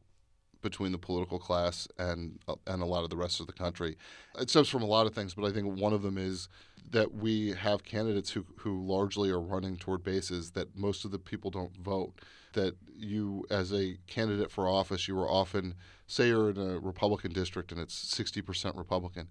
between 0.61 0.91
the 0.91 0.97
political 0.97 1.37
class 1.37 1.87
and 1.99 2.39
uh, 2.47 2.55
and 2.65 2.81
a 2.81 2.85
lot 2.85 3.03
of 3.03 3.09
the 3.09 3.17
rest 3.17 3.39
of 3.39 3.47
the 3.47 3.53
country. 3.53 3.97
It 4.39 4.49
stems 4.49 4.69
from 4.69 4.81
a 4.81 4.87
lot 4.87 5.05
of 5.05 5.13
things, 5.13 5.33
but 5.35 5.45
I 5.45 5.51
think 5.51 5.79
one 5.79 5.93
of 5.93 6.01
them 6.01 6.17
is 6.17 6.47
that 6.89 7.13
we 7.13 7.51
have 7.51 7.83
candidates 7.83 8.31
who, 8.31 8.45
who 8.57 8.81
largely 8.81 9.29
are 9.29 9.41
running 9.41 9.75
toward 9.77 10.03
bases 10.03 10.51
that 10.51 10.75
most 10.75 11.05
of 11.05 11.11
the 11.11 11.19
people 11.19 11.51
don't 11.51 11.75
vote. 11.77 12.13
That 12.53 12.75
you, 12.95 13.45
as 13.49 13.73
a 13.73 13.97
candidate 14.07 14.51
for 14.51 14.67
office, 14.67 15.07
you 15.07 15.17
are 15.19 15.29
often 15.29 15.73
say 16.05 16.27
you're 16.27 16.51
in 16.51 16.57
a 16.57 16.79
Republican 16.79 17.33
district 17.33 17.71
and 17.71 17.81
it's 17.81 17.95
60% 18.15 18.77
Republican, 18.77 19.27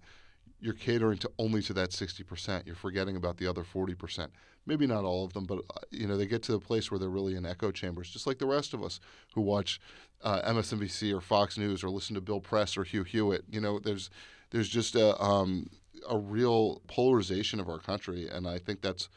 you're 0.63 0.73
catering 0.73 1.17
to 1.17 1.29
only 1.37 1.61
to 1.61 1.73
that 1.73 1.89
60%. 1.89 2.65
You're 2.65 2.75
forgetting 2.75 3.17
about 3.17 3.37
the 3.37 3.47
other 3.47 3.63
40%. 3.63 4.29
Maybe 4.65 4.87
not 4.87 5.03
all 5.03 5.25
of 5.25 5.33
them, 5.33 5.43
but 5.43 5.59
uh, 5.59 5.79
you 5.91 6.07
know 6.07 6.15
they 6.15 6.25
get 6.25 6.41
to 6.43 6.53
the 6.53 6.59
place 6.59 6.89
where 6.89 6.97
they're 6.97 7.09
really 7.09 7.35
in 7.35 7.45
echo 7.45 7.69
chambers, 7.69 8.09
just 8.09 8.25
like 8.25 8.37
the 8.37 8.45
rest 8.45 8.73
of 8.73 8.81
us 8.81 9.01
who 9.35 9.41
watch 9.41 9.81
uh, 10.23 10.41
MSNBC 10.43 11.13
or 11.13 11.19
Fox 11.19 11.57
News 11.57 11.83
or 11.83 11.89
listen 11.89 12.15
to 12.15 12.21
Bill 12.21 12.39
Press 12.39 12.77
or 12.77 12.85
Hugh 12.85 13.03
Hewitt. 13.03 13.43
You 13.51 13.59
know, 13.59 13.77
there's 13.77 14.09
there's 14.51 14.69
just 14.69 14.95
a 14.95 15.21
um, 15.21 15.69
a 16.09 16.17
real 16.17 16.81
polarization 16.87 17.59
of 17.59 17.67
our 17.67 17.79
country, 17.79 18.29
and 18.29 18.47
I 18.47 18.57
think 18.57 18.81
that's 18.81 19.09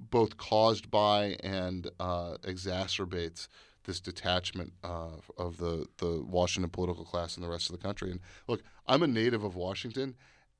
both 0.00 0.36
caused 0.36 0.90
by 0.90 1.36
and 1.44 1.88
uh, 2.00 2.38
exacerbates 2.42 3.46
this 3.84 4.00
detachment 4.00 4.72
uh, 4.82 5.10
of 5.38 5.58
the, 5.58 5.86
the 5.98 6.24
Washington 6.28 6.70
political 6.70 7.04
class 7.04 7.36
and 7.36 7.44
the 7.44 7.48
rest 7.48 7.70
of 7.70 7.78
the 7.78 7.82
country. 7.82 8.10
And 8.10 8.20
look, 8.48 8.62
I'm 8.86 9.02
a 9.02 9.06
native 9.06 9.44
of 9.44 9.54
Washington, 9.54 10.16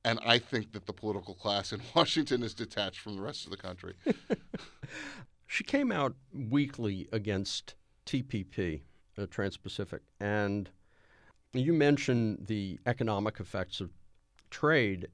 and 0.06 0.20
I 0.24 0.38
think 0.38 0.72
that 0.72 0.86
the 0.86 0.92
political 0.92 1.34
class 1.34 1.72
in 1.72 1.80
Washington 1.94 2.44
is 2.44 2.54
detached 2.54 3.00
from 3.00 3.16
the 3.16 3.22
rest 3.22 3.44
of 3.44 3.50
the 3.50 3.56
country. 3.56 3.94
she 5.48 5.64
came 5.64 5.90
out 5.90 6.14
weakly 6.32 7.08
against 7.12 7.74
TPP, 8.06 8.82
uh, 9.18 9.26
Trans 9.28 9.56
Pacific, 9.56 10.02
and 10.20 10.70
you 11.52 11.72
mentioned 11.72 12.46
the 12.46 12.78
economic 12.86 13.40
effects 13.40 13.80
of 13.80 13.90
trade. 14.48 15.08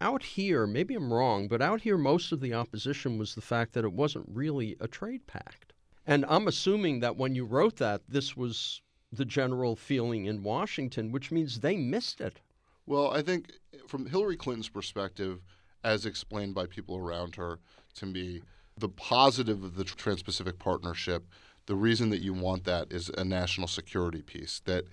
Out 0.00 0.22
here, 0.22 0.66
maybe 0.66 0.94
I'm 0.94 1.12
wrong, 1.12 1.46
but 1.46 1.60
out 1.60 1.82
here, 1.82 1.98
most 1.98 2.32
of 2.32 2.40
the 2.40 2.54
opposition 2.54 3.18
was 3.18 3.34
the 3.34 3.42
fact 3.42 3.74
that 3.74 3.84
it 3.84 3.92
wasn't 3.92 4.24
really 4.32 4.74
a 4.80 4.88
trade 4.88 5.26
pact. 5.26 5.74
And 6.06 6.24
I'm 6.26 6.48
assuming 6.48 7.00
that 7.00 7.16
when 7.16 7.34
you 7.34 7.44
wrote 7.44 7.76
that, 7.76 8.00
this 8.08 8.38
was 8.38 8.80
the 9.12 9.26
general 9.26 9.76
feeling 9.76 10.24
in 10.24 10.42
Washington, 10.42 11.12
which 11.12 11.30
means 11.30 11.60
they 11.60 11.76
missed 11.76 12.22
it. 12.22 12.40
Well, 12.90 13.12
I 13.12 13.22
think 13.22 13.52
from 13.86 14.06
Hillary 14.06 14.36
Clinton's 14.36 14.68
perspective, 14.68 15.42
as 15.84 16.04
explained 16.04 16.56
by 16.56 16.66
people 16.66 16.96
around 16.96 17.36
her, 17.36 17.60
to 17.94 18.04
me, 18.04 18.42
the 18.76 18.88
positive 18.88 19.62
of 19.62 19.76
the 19.76 19.84
Trans 19.84 20.24
Pacific 20.24 20.58
Partnership, 20.58 21.24
the 21.66 21.76
reason 21.76 22.10
that 22.10 22.20
you 22.20 22.34
want 22.34 22.64
that 22.64 22.90
is 22.90 23.08
a 23.10 23.22
national 23.22 23.68
security 23.68 24.22
piece. 24.22 24.60
That 24.64 24.86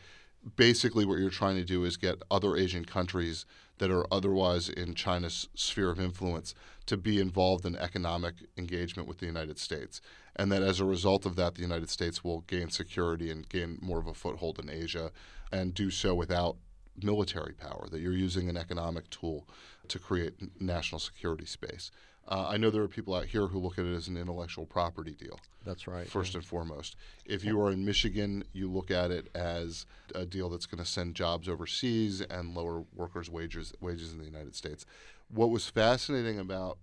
basically 0.56 1.06
what 1.06 1.18
you're 1.18 1.32
trying 1.32 1.56
to 1.56 1.64
do 1.64 1.86
is 1.86 1.98
get 1.98 2.22
other 2.30 2.56
Asian 2.56 2.86
countries 2.86 3.48
that 3.80 3.90
are 3.90 4.06
otherwise 4.14 4.70
in 4.70 4.94
China's 4.94 5.50
sphere 5.56 5.90
of 5.90 6.00
influence 6.00 6.54
to 6.86 6.98
be 6.98 7.20
involved 7.20 7.66
in 7.66 7.76
economic 7.76 8.36
engagement 8.60 9.08
with 9.08 9.18
the 9.18 9.26
United 9.26 9.58
States. 9.58 10.02
And 10.36 10.52
that 10.52 10.62
as 10.62 10.80
a 10.80 10.86
result 10.86 11.26
of 11.26 11.36
that, 11.38 11.56
the 11.56 11.64
United 11.64 11.90
States 11.90 12.24
will 12.24 12.42
gain 12.42 12.70
security 12.70 13.32
and 13.32 13.50
gain 13.50 13.80
more 13.82 13.98
of 13.98 14.06
a 14.06 14.14
foothold 14.14 14.60
in 14.60 14.70
Asia 14.70 15.12
and 15.52 15.74
do 15.74 15.90
so 15.90 16.14
without 16.14 16.58
military 17.02 17.54
power, 17.54 17.88
that 17.92 18.00
you're 18.00 18.14
using 18.14 18.50
an 18.50 18.58
economic 18.58 19.10
tool 19.10 19.48
to 19.88 20.00
create 20.00 20.34
national 20.62 21.00
security 21.00 21.46
space. 21.46 21.92
Uh, 22.28 22.46
I 22.50 22.58
know 22.58 22.70
there 22.70 22.84
are 22.84 22.90
people 22.90 23.16
out 23.16 23.26
here 23.26 23.48
who 23.48 23.60
look 23.60 23.80
at 23.80 23.86
it 23.86 23.96
as 23.96 24.10
an 24.10 24.18
intellectual 24.18 24.66
property 24.66 25.14
deal. 25.14 25.40
That's 25.66 25.88
right. 25.88 26.10
First 26.10 26.34
yeah. 26.34 26.40
and 26.40 26.46
foremost. 26.46 26.98
If 27.26 27.46
you 27.46 27.62
are 27.62 27.72
in 27.72 27.86
Michigan, 27.86 28.44
you 28.52 28.70
look 28.70 28.92
at 28.92 29.12
it 29.12 29.30
as 29.34 29.86
a 30.14 30.26
deal 30.26 30.50
that's 30.50 30.66
going 30.66 30.84
to 30.84 30.90
send 30.90 31.16
jobs 31.16 31.48
overseas 31.48 32.22
and 32.22 32.54
lower 32.54 32.84
workers' 32.94 33.30
wages 33.30 33.74
wages 33.80 34.12
in 34.12 34.20
the 34.20 34.26
United 34.26 34.56
States. 34.56 34.86
What 35.30 35.52
was 35.52 35.70
fascinating 35.70 36.38
about 36.38 36.80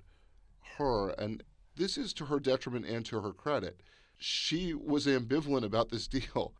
her, 0.78 1.10
and 1.10 1.42
this 1.76 1.98
is 1.98 2.14
to 2.14 2.26
her 2.26 2.40
detriment 2.40 2.86
and 2.86 3.04
to 3.06 3.20
her 3.20 3.32
credit, 3.32 3.80
she 4.16 4.72
was 4.72 5.06
ambivalent 5.06 5.64
about 5.64 5.90
this 5.90 6.06
deal. 6.08 6.54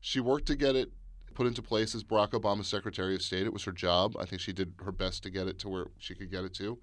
She 0.00 0.20
worked 0.20 0.46
to 0.46 0.56
get 0.56 0.74
it 0.74 0.90
put 1.34 1.46
into 1.46 1.62
place 1.62 1.94
as 1.94 2.04
Barack 2.04 2.30
Obama's 2.30 2.68
Secretary 2.68 3.14
of 3.14 3.22
State. 3.22 3.46
It 3.46 3.52
was 3.52 3.64
her 3.64 3.72
job. 3.72 4.16
I 4.18 4.24
think 4.24 4.40
she 4.40 4.52
did 4.52 4.74
her 4.84 4.92
best 4.92 5.22
to 5.24 5.30
get 5.30 5.46
it 5.46 5.58
to 5.60 5.68
where 5.68 5.86
she 5.98 6.14
could 6.14 6.30
get 6.30 6.44
it 6.44 6.54
to. 6.54 6.78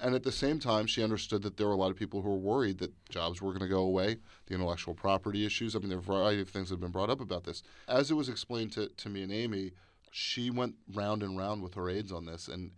And 0.00 0.14
at 0.14 0.22
the 0.22 0.32
same 0.32 0.60
time, 0.60 0.86
she 0.86 1.02
understood 1.02 1.42
that 1.42 1.56
there 1.56 1.66
were 1.66 1.72
a 1.72 1.76
lot 1.76 1.90
of 1.90 1.96
people 1.96 2.22
who 2.22 2.30
were 2.30 2.36
worried 2.36 2.78
that 2.78 2.92
jobs 3.08 3.42
were 3.42 3.50
going 3.50 3.62
to 3.62 3.68
go 3.68 3.80
away, 3.80 4.18
the 4.46 4.54
intellectual 4.54 4.94
property 4.94 5.44
issues. 5.44 5.74
I 5.74 5.80
mean, 5.80 5.88
there 5.88 5.98
are 5.98 6.00
a 6.00 6.04
variety 6.04 6.40
of 6.40 6.48
things 6.48 6.68
that 6.68 6.74
have 6.74 6.80
been 6.80 6.92
brought 6.92 7.10
up 7.10 7.20
about 7.20 7.44
this. 7.44 7.62
As 7.88 8.10
it 8.10 8.14
was 8.14 8.28
explained 8.28 8.72
to, 8.72 8.88
to 8.88 9.08
me 9.08 9.22
and 9.22 9.32
Amie, 9.32 9.72
she 10.12 10.50
went 10.50 10.76
round 10.94 11.22
and 11.22 11.36
round 11.36 11.62
with 11.62 11.74
her 11.74 11.88
aides 11.90 12.12
on 12.12 12.26
this 12.26 12.48
and 12.48 12.70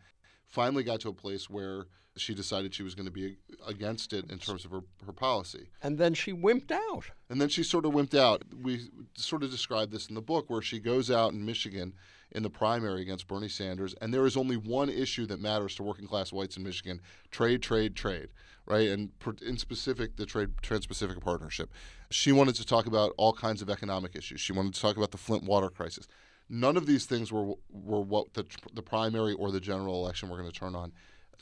finally 0.46 0.82
got 0.82 1.00
to 1.00 1.10
a 1.10 1.14
place 1.14 1.50
where 1.50 1.86
she 2.20 2.34
decided 2.34 2.74
she 2.74 2.82
was 2.82 2.94
going 2.94 3.06
to 3.06 3.12
be 3.12 3.36
against 3.66 4.12
it 4.12 4.30
in 4.30 4.38
terms 4.38 4.64
of 4.64 4.70
her, 4.70 4.82
her 5.06 5.12
policy. 5.12 5.70
And 5.82 5.98
then 5.98 6.14
she 6.14 6.32
wimped 6.32 6.70
out. 6.70 7.04
And 7.28 7.40
then 7.40 7.48
she 7.48 7.62
sort 7.62 7.86
of 7.86 7.92
wimped 7.92 8.14
out. 8.14 8.42
We 8.62 8.88
sort 9.16 9.42
of 9.42 9.50
described 9.50 9.92
this 9.92 10.06
in 10.06 10.14
the 10.14 10.22
book 10.22 10.48
where 10.48 10.62
she 10.62 10.78
goes 10.78 11.10
out 11.10 11.32
in 11.32 11.44
Michigan 11.44 11.94
in 12.32 12.42
the 12.42 12.50
primary 12.50 13.02
against 13.02 13.26
Bernie 13.26 13.48
Sanders, 13.48 13.94
and 14.00 14.14
there 14.14 14.26
is 14.26 14.36
only 14.36 14.56
one 14.56 14.88
issue 14.88 15.26
that 15.26 15.40
matters 15.40 15.74
to 15.74 15.82
working 15.82 16.06
class 16.06 16.32
whites 16.32 16.56
in 16.56 16.62
Michigan 16.62 17.00
trade, 17.30 17.62
trade, 17.62 17.96
trade, 17.96 18.28
right? 18.66 18.88
And 18.88 19.10
in 19.44 19.56
specific, 19.58 20.16
the 20.16 20.26
Trade 20.26 20.50
Trans 20.62 20.86
Pacific 20.86 21.20
Partnership. 21.20 21.72
She 22.10 22.32
wanted 22.32 22.54
to 22.56 22.66
talk 22.66 22.86
about 22.86 23.12
all 23.16 23.32
kinds 23.32 23.62
of 23.62 23.70
economic 23.70 24.14
issues. 24.14 24.40
She 24.40 24.52
wanted 24.52 24.74
to 24.74 24.80
talk 24.80 24.96
about 24.96 25.10
the 25.10 25.18
Flint 25.18 25.44
water 25.44 25.70
crisis. 25.70 26.06
None 26.48 26.76
of 26.76 26.86
these 26.86 27.06
things 27.06 27.32
were, 27.32 27.54
were 27.70 28.00
what 28.00 28.34
the, 28.34 28.44
the 28.74 28.82
primary 28.82 29.34
or 29.34 29.52
the 29.52 29.60
general 29.60 29.94
election 29.94 30.28
were 30.28 30.36
going 30.36 30.50
to 30.50 30.58
turn 30.58 30.74
on. 30.74 30.92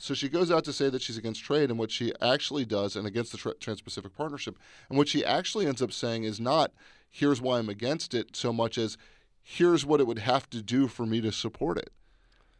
So 0.01 0.13
she 0.13 0.29
goes 0.29 0.49
out 0.49 0.63
to 0.63 0.73
say 0.73 0.89
that 0.89 1.01
she's 1.01 1.17
against 1.17 1.43
trade, 1.43 1.69
and 1.69 1.77
what 1.77 1.91
she 1.91 2.13
actually 2.21 2.63
does, 2.63 2.95
and 2.95 3.05
against 3.05 3.33
the 3.33 3.53
Trans 3.59 3.81
Pacific 3.81 4.15
Partnership, 4.15 4.57
and 4.87 4.97
what 4.97 5.09
she 5.09 5.25
actually 5.25 5.67
ends 5.67 5.81
up 5.81 5.91
saying 5.91 6.23
is 6.23 6.39
not, 6.39 6.71
here's 7.09 7.41
why 7.41 7.59
I'm 7.59 7.67
against 7.67 8.13
it, 8.13 8.33
so 8.35 8.53
much 8.53 8.77
as, 8.77 8.97
here's 9.41 9.85
what 9.85 9.99
it 9.99 10.07
would 10.07 10.19
have 10.19 10.49
to 10.51 10.61
do 10.61 10.87
for 10.87 11.05
me 11.05 11.19
to 11.19 11.33
support 11.33 11.77
it. 11.77 11.91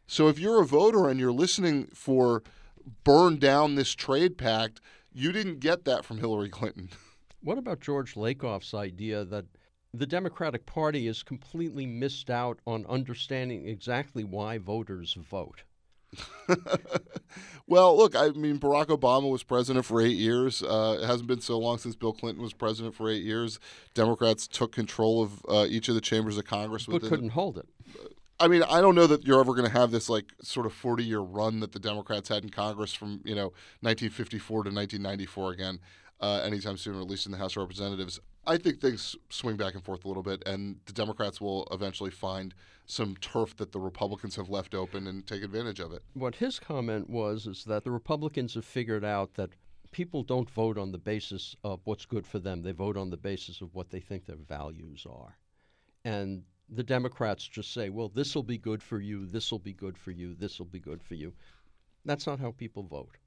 So 0.06 0.28
if 0.28 0.38
you're 0.38 0.62
a 0.62 0.66
voter 0.66 1.08
and 1.08 1.18
you're 1.18 1.32
listening 1.32 1.88
for 1.94 2.44
burn 3.06 3.38
down 3.38 3.76
this 3.76 3.96
trade 3.96 4.38
pact, 4.38 4.82
you 5.14 5.32
didn't 5.32 5.60
get 5.60 5.86
that 5.86 6.04
from 6.04 6.18
Hillary 6.18 6.50
Clinton. 6.50 6.90
What 7.42 7.58
about 7.58 7.80
George 7.80 8.16
Lakoff's 8.16 8.74
idea 8.74 9.24
that 9.24 9.46
the 9.94 10.06
Democratic 10.06 10.66
Party 10.66 11.08
is 11.08 11.24
completely 11.24 11.86
missed 11.86 12.30
out 12.30 12.60
on 12.68 12.86
understanding 12.90 13.66
exactly 13.66 14.26
why 14.26 14.58
voters 14.58 15.14
vote? 15.14 15.64
well, 17.68 17.96
look, 17.98 18.16
I 18.16 18.30
mean, 18.30 18.60
Barack 18.60 18.88
Obama 18.88 19.30
was 19.30 19.44
president 19.44 19.86
for 19.86 20.02
eight 20.02 20.18
years. 20.18 20.64
Uh, 20.64 21.00
it 21.02 21.06
hasn't 21.06 21.28
been 21.28 21.42
so 21.42 21.58
long 21.58 21.78
since 21.78 21.96
Bill 21.96 22.14
Clinton 22.14 22.42
was 22.44 22.54
president 22.54 22.96
for 22.96 23.10
eight 23.10 23.24
years. 23.24 23.60
Democrats 23.94 24.48
took 24.48 24.72
control 24.72 25.22
of 25.22 25.46
uh, 25.48 25.66
each 25.70 25.90
of 25.90 25.96
the 25.96 26.02
chambers 26.02 26.38
of 26.38 26.46
Congress, 26.46 26.86
but 26.86 27.02
couldn't 27.02 27.30
hold 27.30 27.58
it. 27.58 27.68
I 28.40 28.48
mean, 28.48 28.64
I 28.64 28.80
don't 28.80 28.96
know 28.96 29.08
that 29.08 29.26
you're 29.26 29.42
ever 29.42 29.54
going 29.54 29.70
to 29.70 29.78
have 29.78 29.92
this 29.92 30.10
like 30.10 30.32
sort 30.42 30.66
of 30.66 30.74
40 30.74 31.04
year 31.04 31.20
run 31.20 31.60
that 31.60 31.74
the 31.74 31.80
Democrats 31.80 32.30
had 32.30 32.44
in 32.44 32.50
Congress 32.50 32.94
from 32.94 33.22
you 33.26 33.36
know 33.36 33.52
1954 33.82 34.64
to 34.64 34.70
1994 34.70 35.52
again 35.52 35.80
uh, 36.22 36.42
anytime 36.44 36.78
soon, 36.78 36.96
or 36.96 37.02
at 37.02 37.08
least 37.08 37.26
in 37.26 37.32
the 37.32 37.38
House 37.38 37.56
of 37.56 37.62
Representatives. 37.62 38.20
I 38.48 38.58
think 38.58 38.82
things 38.82 39.16
swing 39.30 39.58
back 39.58 39.76
and 39.76 39.84
forth 39.84 40.06
a 40.06 40.08
little 40.08 40.24
bit, 40.24 40.42
and 40.46 40.78
the 40.86 40.94
Democrats 40.94 41.40
will 41.40 41.68
eventually 41.72 42.12
find 42.12 42.54
some 42.86 43.16
turf 43.18 43.56
that 43.58 43.72
the 43.72 43.80
Republicans 43.80 44.36
have 44.36 44.50
left 44.50 44.74
open 44.74 45.06
and 45.08 45.26
take 45.28 45.44
advantage 45.44 45.80
of 45.80 45.94
it. 45.94 46.02
What 46.14 46.36
his 46.36 46.58
comment 46.60 47.10
was 47.10 47.46
is 47.46 47.64
that 47.66 47.84
the 47.84 47.92
Republicans 47.92 48.56
have 48.56 48.66
figured 48.66 49.06
out 49.06 49.36
that 49.36 49.52
people 49.92 50.24
don't 50.24 50.50
vote 50.50 50.78
on 50.78 50.92
the 50.92 50.98
basis 50.98 51.56
of 51.64 51.82
what's 51.84 52.06
good 52.06 52.26
for 52.26 52.40
them. 52.40 52.62
They 52.62 52.72
vote 52.72 52.98
on 52.98 53.10
the 53.10 53.18
basis 53.18 53.62
of 53.62 53.76
what 53.76 53.90
they 53.90 54.00
think 54.00 54.26
their 54.26 54.36
values 54.36 55.06
are. 55.10 55.38
And 56.04 56.44
the 56.70 56.84
Democrats 56.84 57.48
just 57.48 57.74
say, 57.74 57.90
well, 57.90 58.10
this 58.10 58.36
will 58.36 58.44
be 58.44 58.58
good 58.58 58.82
for 58.82 59.00
you, 59.00 59.26
this 59.26 59.52
will 59.52 59.60
be 59.60 59.74
good 59.74 59.98
for 59.98 60.12
you, 60.12 60.36
this 60.36 60.60
will 60.60 60.66
be 60.66 60.80
good 60.80 61.04
for 61.04 61.16
you. 61.16 61.34
That's 62.06 62.28
not 62.28 62.40
how 62.40 62.52
people 62.52 62.84
vote. 62.84 63.18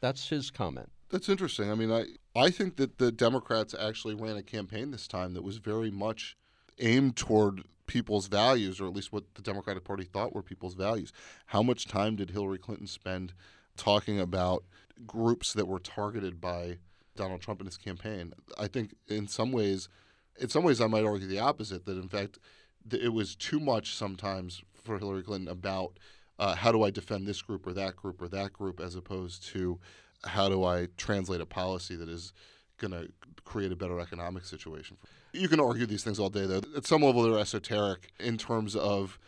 That's 0.00 0.28
his 0.28 0.50
comment. 0.50 0.90
That's 1.10 1.28
interesting. 1.28 1.70
I 1.70 1.74
mean, 1.74 1.90
I, 1.90 2.04
I 2.36 2.50
think 2.50 2.76
that 2.76 2.98
the 2.98 3.10
Democrats 3.10 3.74
actually 3.78 4.14
ran 4.14 4.36
a 4.36 4.42
campaign 4.42 4.90
this 4.90 5.08
time 5.08 5.34
that 5.34 5.42
was 5.42 5.58
very 5.58 5.90
much 5.90 6.36
aimed 6.78 7.16
toward 7.16 7.64
people's 7.86 8.28
values, 8.28 8.80
or 8.80 8.86
at 8.86 8.94
least 8.94 9.12
what 9.12 9.24
the 9.34 9.42
Democratic 9.42 9.82
Party 9.82 10.04
thought 10.04 10.32
were 10.32 10.42
people's 10.42 10.74
values. 10.74 11.12
How 11.46 11.62
much 11.62 11.86
time 11.86 12.14
did 12.14 12.30
Hillary 12.30 12.58
Clinton 12.58 12.86
spend 12.86 13.34
talking 13.76 14.20
about 14.20 14.64
groups 15.06 15.52
that 15.54 15.66
were 15.66 15.80
targeted 15.80 16.40
by 16.40 16.78
Donald 17.16 17.40
Trump 17.40 17.60
in 17.60 17.66
his 17.66 17.76
campaign? 17.76 18.32
I 18.56 18.68
think 18.68 18.94
in 19.08 19.26
some 19.26 19.50
ways, 19.50 19.88
in 20.38 20.48
some 20.48 20.62
ways, 20.62 20.80
I 20.80 20.86
might 20.86 21.04
argue 21.04 21.26
the 21.26 21.40
opposite. 21.40 21.84
That 21.86 21.98
in 21.98 22.08
fact, 22.08 22.38
it 22.92 23.12
was 23.12 23.34
too 23.34 23.58
much 23.58 23.94
sometimes 23.94 24.62
for 24.72 24.98
Hillary 24.98 25.24
Clinton 25.24 25.48
about 25.48 25.98
uh, 26.40 26.54
how 26.56 26.72
do 26.72 26.82
I 26.82 26.90
defend 26.90 27.26
this 27.26 27.42
group 27.42 27.66
or 27.66 27.74
that 27.74 27.94
group 27.94 28.20
or 28.20 28.28
that 28.28 28.52
group, 28.54 28.80
as 28.80 28.96
opposed 28.96 29.46
to 29.48 29.78
how 30.24 30.48
do 30.48 30.64
I 30.64 30.88
translate 30.96 31.40
a 31.42 31.46
policy 31.46 31.96
that 31.96 32.08
is 32.08 32.32
going 32.78 32.92
to 32.92 33.08
create 33.44 33.70
a 33.70 33.76
better 33.76 34.00
economic 34.00 34.46
situation. 34.46 34.96
For 35.00 35.36
you 35.36 35.48
can 35.48 35.60
argue 35.60 35.84
these 35.84 36.02
things 36.02 36.18
all 36.18 36.30
day, 36.30 36.46
though. 36.46 36.62
At 36.74 36.86
some 36.86 37.02
level, 37.02 37.22
they're 37.22 37.38
esoteric 37.38 38.10
in 38.18 38.38
terms 38.38 38.74
of 38.74 39.18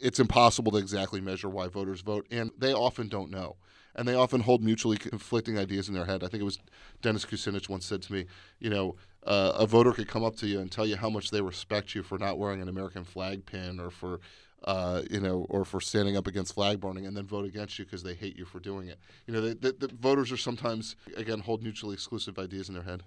it's 0.00 0.18
impossible 0.18 0.72
to 0.72 0.78
exactly 0.78 1.20
measure 1.20 1.48
why 1.48 1.68
voters 1.68 2.00
vote, 2.00 2.26
and 2.30 2.50
they 2.58 2.72
often 2.72 3.08
don't 3.08 3.30
know. 3.30 3.56
And 3.94 4.08
they 4.08 4.14
often 4.14 4.40
hold 4.40 4.62
mutually 4.62 4.96
conflicting 4.96 5.58
ideas 5.58 5.88
in 5.88 5.94
their 5.94 6.06
head. 6.06 6.24
I 6.24 6.28
think 6.28 6.40
it 6.40 6.44
was 6.44 6.58
Dennis 7.02 7.26
Kucinich 7.26 7.68
once 7.68 7.84
said 7.84 8.00
to 8.02 8.12
me, 8.14 8.24
you 8.58 8.70
know, 8.70 8.96
uh, 9.26 9.52
a 9.56 9.66
voter 9.66 9.92
could 9.92 10.08
come 10.08 10.24
up 10.24 10.36
to 10.36 10.46
you 10.46 10.60
and 10.60 10.72
tell 10.72 10.86
you 10.86 10.96
how 10.96 11.10
much 11.10 11.30
they 11.30 11.42
respect 11.42 11.94
you 11.94 12.02
for 12.02 12.16
not 12.16 12.38
wearing 12.38 12.62
an 12.62 12.70
American 12.70 13.04
flag 13.04 13.44
pin 13.44 13.78
or 13.78 13.90
for 13.90 14.20
uh, 14.64 15.02
you 15.10 15.20
know, 15.20 15.46
or 15.48 15.64
for 15.64 15.80
standing 15.80 16.16
up 16.16 16.26
against 16.26 16.54
flag 16.54 16.80
burning, 16.80 17.06
and 17.06 17.16
then 17.16 17.26
vote 17.26 17.44
against 17.44 17.78
you 17.78 17.84
because 17.84 18.02
they 18.02 18.14
hate 18.14 18.36
you 18.36 18.44
for 18.44 18.60
doing 18.60 18.88
it. 18.88 18.98
You 19.26 19.34
know, 19.34 19.40
the, 19.40 19.54
the, 19.54 19.86
the 19.86 19.94
voters 19.94 20.30
are 20.32 20.36
sometimes 20.36 20.96
again 21.16 21.40
hold 21.40 21.62
mutually 21.62 21.94
exclusive 21.94 22.38
ideas 22.38 22.68
in 22.68 22.74
their 22.74 22.84
head. 22.84 23.02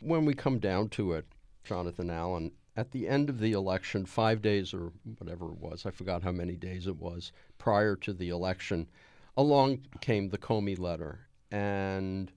When 0.00 0.24
we 0.24 0.34
come 0.34 0.58
down 0.58 0.88
to 0.90 1.12
it, 1.12 1.26
Jonathan 1.64 2.10
Allen, 2.10 2.52
at 2.76 2.90
the 2.90 3.08
end 3.08 3.30
of 3.30 3.40
the 3.40 3.52
election, 3.52 4.04
five 4.04 4.42
days 4.42 4.74
or 4.74 4.92
whatever 5.18 5.46
it 5.46 5.58
was, 5.58 5.86
I 5.86 5.90
forgot 5.90 6.22
how 6.22 6.32
many 6.32 6.56
days 6.56 6.86
it 6.86 6.96
was 6.96 7.32
prior 7.58 7.96
to 7.96 8.12
the 8.12 8.28
election, 8.28 8.88
along 9.36 9.80
came 10.00 10.28
the 10.28 10.38
Comey 10.38 10.78
letter, 10.78 11.20
and 11.50 12.30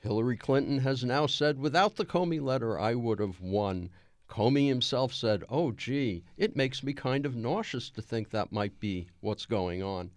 Hillary 0.00 0.36
Clinton 0.36 0.78
has 0.78 1.04
now 1.04 1.26
said, 1.26 1.58
without 1.58 1.96
the 1.96 2.04
Comey 2.04 2.40
letter, 2.40 2.78
I 2.78 2.94
would 2.94 3.18
have 3.20 3.40
won. 3.40 3.90
Comey 4.28 4.68
himself 4.68 5.12
said, 5.12 5.44
Oh, 5.48 5.72
gee, 5.72 6.24
it 6.36 6.56
makes 6.56 6.82
me 6.82 6.92
kind 6.92 7.26
of 7.26 7.36
nauseous 7.36 7.90
to 7.90 8.02
think 8.02 8.30
that 8.30 8.52
might 8.52 8.80
be 8.80 9.08
what's 9.20 9.46
going 9.46 9.82
on. 9.82 10.10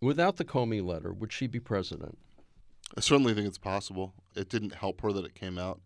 Without 0.00 0.36
the 0.36 0.44
Comey 0.44 0.84
letter, 0.84 1.12
would 1.12 1.32
she 1.32 1.46
be 1.46 1.60
president? 1.60 2.18
I 2.96 3.00
certainly 3.00 3.34
think 3.34 3.46
it's 3.46 3.58
possible. 3.58 4.14
It 4.34 4.48
didn't 4.48 4.74
help 4.74 5.00
her 5.00 5.12
that 5.12 5.24
it 5.24 5.34
came 5.34 5.58
out. 5.58 5.80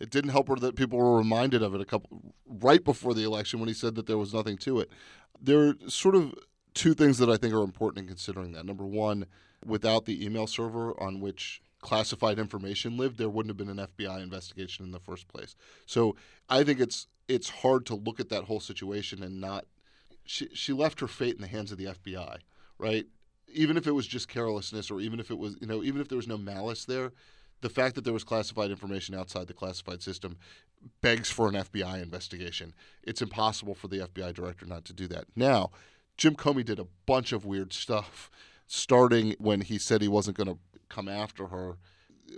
It 0.00 0.10
didn't 0.10 0.30
help 0.30 0.48
her 0.48 0.56
that 0.56 0.76
people 0.76 0.98
were 0.98 1.18
reminded 1.18 1.62
of 1.62 1.74
it 1.74 1.80
a 1.80 1.84
couple 1.84 2.34
right 2.46 2.82
before 2.82 3.14
the 3.14 3.24
election 3.24 3.58
when 3.58 3.68
he 3.68 3.74
said 3.74 3.94
that 3.96 4.06
there 4.06 4.18
was 4.18 4.32
nothing 4.32 4.56
to 4.58 4.80
it. 4.80 4.90
There 5.40 5.68
are 5.68 5.74
sort 5.88 6.14
of 6.14 6.34
two 6.74 6.94
things 6.94 7.18
that 7.18 7.28
I 7.28 7.36
think 7.36 7.52
are 7.52 7.62
important 7.62 8.02
in 8.02 8.08
considering 8.08 8.52
that. 8.52 8.64
Number 8.64 8.86
one, 8.86 9.26
without 9.64 10.04
the 10.04 10.24
email 10.24 10.46
server 10.46 11.00
on 11.00 11.20
which 11.20 11.60
classified 11.80 12.38
information 12.38 12.96
lived, 12.96 13.18
there 13.18 13.28
wouldn't 13.28 13.50
have 13.50 13.56
been 13.56 13.78
an 13.78 13.86
FBI 13.86 14.22
investigation 14.22 14.84
in 14.84 14.92
the 14.92 15.00
first 15.00 15.28
place. 15.28 15.54
So 15.86 16.16
I 16.48 16.64
think 16.64 16.80
it's 16.80 17.06
it's 17.28 17.50
hard 17.50 17.84
to 17.86 17.94
look 17.94 18.20
at 18.20 18.30
that 18.30 18.44
whole 18.44 18.60
situation 18.60 19.22
and 19.22 19.40
not. 19.40 19.66
She 20.24 20.48
she 20.52 20.72
left 20.72 21.00
her 21.00 21.08
fate 21.08 21.36
in 21.36 21.40
the 21.40 21.48
hands 21.48 21.72
of 21.72 21.78
the 21.78 21.86
FBI, 21.86 22.38
right? 22.78 23.06
Even 23.52 23.76
if 23.76 23.86
it 23.86 23.92
was 23.92 24.06
just 24.06 24.28
carelessness, 24.28 24.90
or 24.90 25.00
even 25.00 25.20
if 25.20 25.30
it 25.30 25.38
was, 25.38 25.56
you 25.60 25.66
know, 25.66 25.82
even 25.82 26.00
if 26.00 26.08
there 26.08 26.16
was 26.16 26.28
no 26.28 26.36
malice 26.36 26.84
there, 26.84 27.12
the 27.60 27.68
fact 27.68 27.94
that 27.94 28.04
there 28.04 28.12
was 28.12 28.24
classified 28.24 28.70
information 28.70 29.14
outside 29.14 29.46
the 29.46 29.54
classified 29.54 30.02
system 30.02 30.36
begs 31.00 31.30
for 31.30 31.48
an 31.48 31.54
FBI 31.54 32.02
investigation. 32.02 32.74
It's 33.02 33.22
impossible 33.22 33.74
for 33.74 33.88
the 33.88 33.98
FBI 33.98 34.34
director 34.34 34.66
not 34.66 34.84
to 34.86 34.92
do 34.92 35.06
that. 35.08 35.24
Now, 35.34 35.70
Jim 36.16 36.34
Comey 36.34 36.64
did 36.64 36.78
a 36.78 36.86
bunch 37.06 37.32
of 37.32 37.44
weird 37.44 37.72
stuff, 37.72 38.30
starting 38.66 39.34
when 39.38 39.62
he 39.62 39.78
said 39.78 40.02
he 40.02 40.08
wasn't 40.08 40.36
going 40.36 40.48
to 40.48 40.58
come 40.88 41.08
after 41.08 41.48
her, 41.48 41.78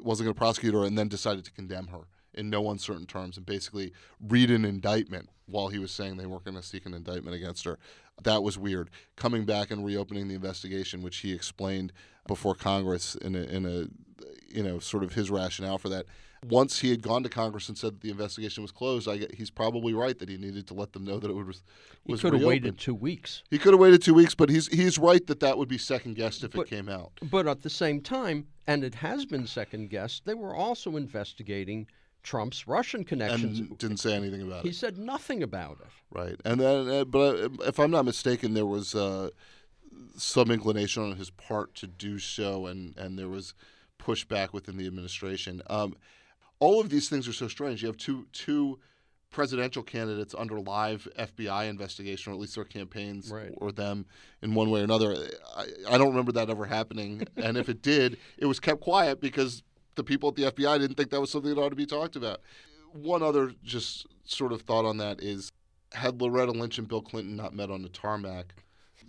wasn't 0.03 0.27
going 0.27 0.35
to 0.35 0.39
prosecute 0.39 0.75
her, 0.75 0.85
and 0.85 0.97
then 0.97 1.09
decided 1.09 1.45
to 1.45 1.53
condemn 1.53 1.89
her 1.89 2.03
in 2.35 2.49
no 2.49 2.71
uncertain 2.71 3.07
terms 3.07 3.37
and 3.37 3.45
basically 3.45 3.93
read 4.21 4.51
an 4.51 4.65
indictment 4.65 5.29
while 5.47 5.69
he 5.69 5.79
was 5.79 5.91
saying 5.91 6.17
they 6.17 6.27
weren't 6.27 6.45
going 6.45 6.57
to 6.57 6.63
seek 6.63 6.87
an 6.87 6.95
indictment 6.95 7.35
against 7.35 7.65
her. 7.65 7.79
That 8.23 8.43
was 8.43 8.57
weird. 8.57 8.91
Coming 9.17 9.45
back 9.45 9.71
and 9.71 9.85
reopening 9.85 10.29
the 10.29 10.35
investigation, 10.35 11.03
which 11.03 11.19
he 11.19 11.33
explained 11.33 11.93
before 12.27 12.55
Congress 12.55 13.17
in 13.17 13.35
a, 13.35 13.43
in 13.43 13.67
a 13.67 13.87
you 14.49 14.63
know, 14.63 14.79
sort 14.79 15.03
of 15.03 15.15
his 15.15 15.31
rationale 15.31 15.79
for 15.79 15.89
that. 15.89 16.07
Once 16.49 16.81
he 16.81 16.89
had 16.91 17.03
gone 17.03 17.23
to 17.23 17.29
Congress 17.29 17.69
and 17.69 17.77
said 17.77 17.93
that 17.95 18.01
the 18.01 18.11
investigation 18.11 18.63
was 18.63 18.73
closed, 18.73 19.07
I 19.07 19.19
get, 19.19 19.35
he's 19.35 19.51
probably 19.51 19.93
right 19.93 20.19
that 20.19 20.29
he 20.29 20.39
needed 20.39 20.67
to 20.69 20.75
let 20.75 20.93
them 20.95 21.05
know 21.05 21.19
that 21.19 21.31
it 21.31 21.35
was 21.35 21.47
was 21.47 21.63
He 22.07 22.17
could 22.17 22.33
have 22.33 22.43
waited 22.43 22.79
two 22.79 22.95
weeks. 22.95 23.43
He 23.51 23.59
could 23.59 23.75
have 23.75 23.81
waited 23.81 24.03
two 24.03 24.15
weeks, 24.15 24.35
but 24.35 24.49
he's 24.49 24.67
he's 24.69 24.99
right 24.99 25.27
that 25.27 25.41
that 25.41 25.59
would 25.59 25.69
be 25.69 25.77
second 25.77 26.15
guessed 26.17 26.43
if 26.43 26.53
But- 26.53 26.63
it 26.63 26.69
came 26.71 26.89
out. 26.89 27.13
But 27.23 27.47
at 27.47 27.61
the 27.61 27.69
same 27.69 28.01
time, 28.01 28.47
and 28.67 28.83
it 28.83 28.95
has 28.97 29.27
been 29.27 29.47
second 29.47 29.91
guessed, 29.91 30.25
they 30.25 30.33
were 30.35 30.55
also 30.55 30.97
investigating 30.97 31.87
Trump's 32.23 32.67
Russian 32.67 33.05
connections. 33.05 33.59
And 33.61 33.77
didn't 33.77 33.99
say 33.99 34.15
anything 34.15 34.41
about 34.41 34.63
he 34.63 34.69
it, 34.69 34.73
He 34.73 34.77
said 34.79 34.97
nothing 34.97 35.43
about 35.43 35.79
it. 35.83 35.89
right? 36.11 36.41
And 36.47 36.59
then, 36.61 36.89
uh, 36.89 37.05
but 37.05 37.37
uh, 37.37 37.49
if 37.67 37.79
I'm 37.79 37.91
not 37.91 38.07
mistaken, 38.07 38.55
there 38.55 38.67
was 38.67 38.95
uh, 38.95 39.29
some 40.17 40.51
inclination 40.51 41.03
on 41.03 41.17
his 41.17 41.29
part 41.31 41.75
to 41.77 41.87
do 41.87 42.19
so, 42.19 42.65
and 42.67 42.97
and 42.97 43.19
there 43.19 43.29
was 43.29 43.53
pushback 43.99 44.55
within 44.55 44.79
the 44.79 44.87
administration. 44.87 45.61
Um, 45.69 45.97
all 46.61 46.81
of 46.81 46.89
these 46.91 47.09
things 47.09 47.27
are 47.27 47.33
so 47.33 47.49
strange. 47.49 47.83
You 47.83 47.89
have 47.89 47.97
two 47.97 48.27
two 48.33 48.79
presidential 49.31 49.83
candidates 49.83 50.35
under 50.37 50.59
live 50.61 51.07
FBI 51.19 51.69
investigation, 51.69 52.33
or 52.33 52.35
at 52.35 52.41
least 52.41 52.57
their 52.57 52.65
campaigns 52.65 53.31
Right. 53.31 53.53
or 53.59 53.71
them 53.71 54.07
in 54.43 54.55
one 54.55 54.71
way 54.71 54.81
or 54.81 54.85
another. 54.85 55.15
I, 55.57 55.67
I 55.89 55.99
don't 55.99 56.09
remember 56.09 56.33
that 56.33 56.51
ever 56.51 56.67
happening, 56.67 57.23
and 57.37 57.57
if 57.57 57.69
it 57.69 57.81
did, 57.83 58.19
it 58.39 58.47
was 58.47 58.59
kept 58.61 58.81
quiet 58.81 59.21
because 59.21 59.63
the 59.95 60.03
people 60.05 60.29
at 60.31 60.35
the 60.37 60.45
FBI 60.45 60.79
didn't 60.81 60.97
think 60.97 61.11
that 61.11 61.21
was 61.21 61.31
something 61.31 61.55
that 61.55 61.61
ought 61.61 61.69
to 61.71 61.77
be 61.77 61.87
talked 61.87 62.17
about. 62.17 62.41
One 62.93 63.23
other 63.23 63.53
just 63.63 64.07
sort 64.25 64.53
of 64.53 64.63
thought 64.63 64.85
on 64.85 64.97
that 64.99 65.23
is 65.23 65.53
had 65.93 66.21
Loretta 66.21 66.53
Lynch 66.53 66.79
and 66.79 66.89
Bill 66.89 67.03
Clinton 67.03 67.37
not 67.37 67.55
met 67.55 67.71
on 67.71 67.83
the 67.83 67.89
tarmac, 67.89 68.55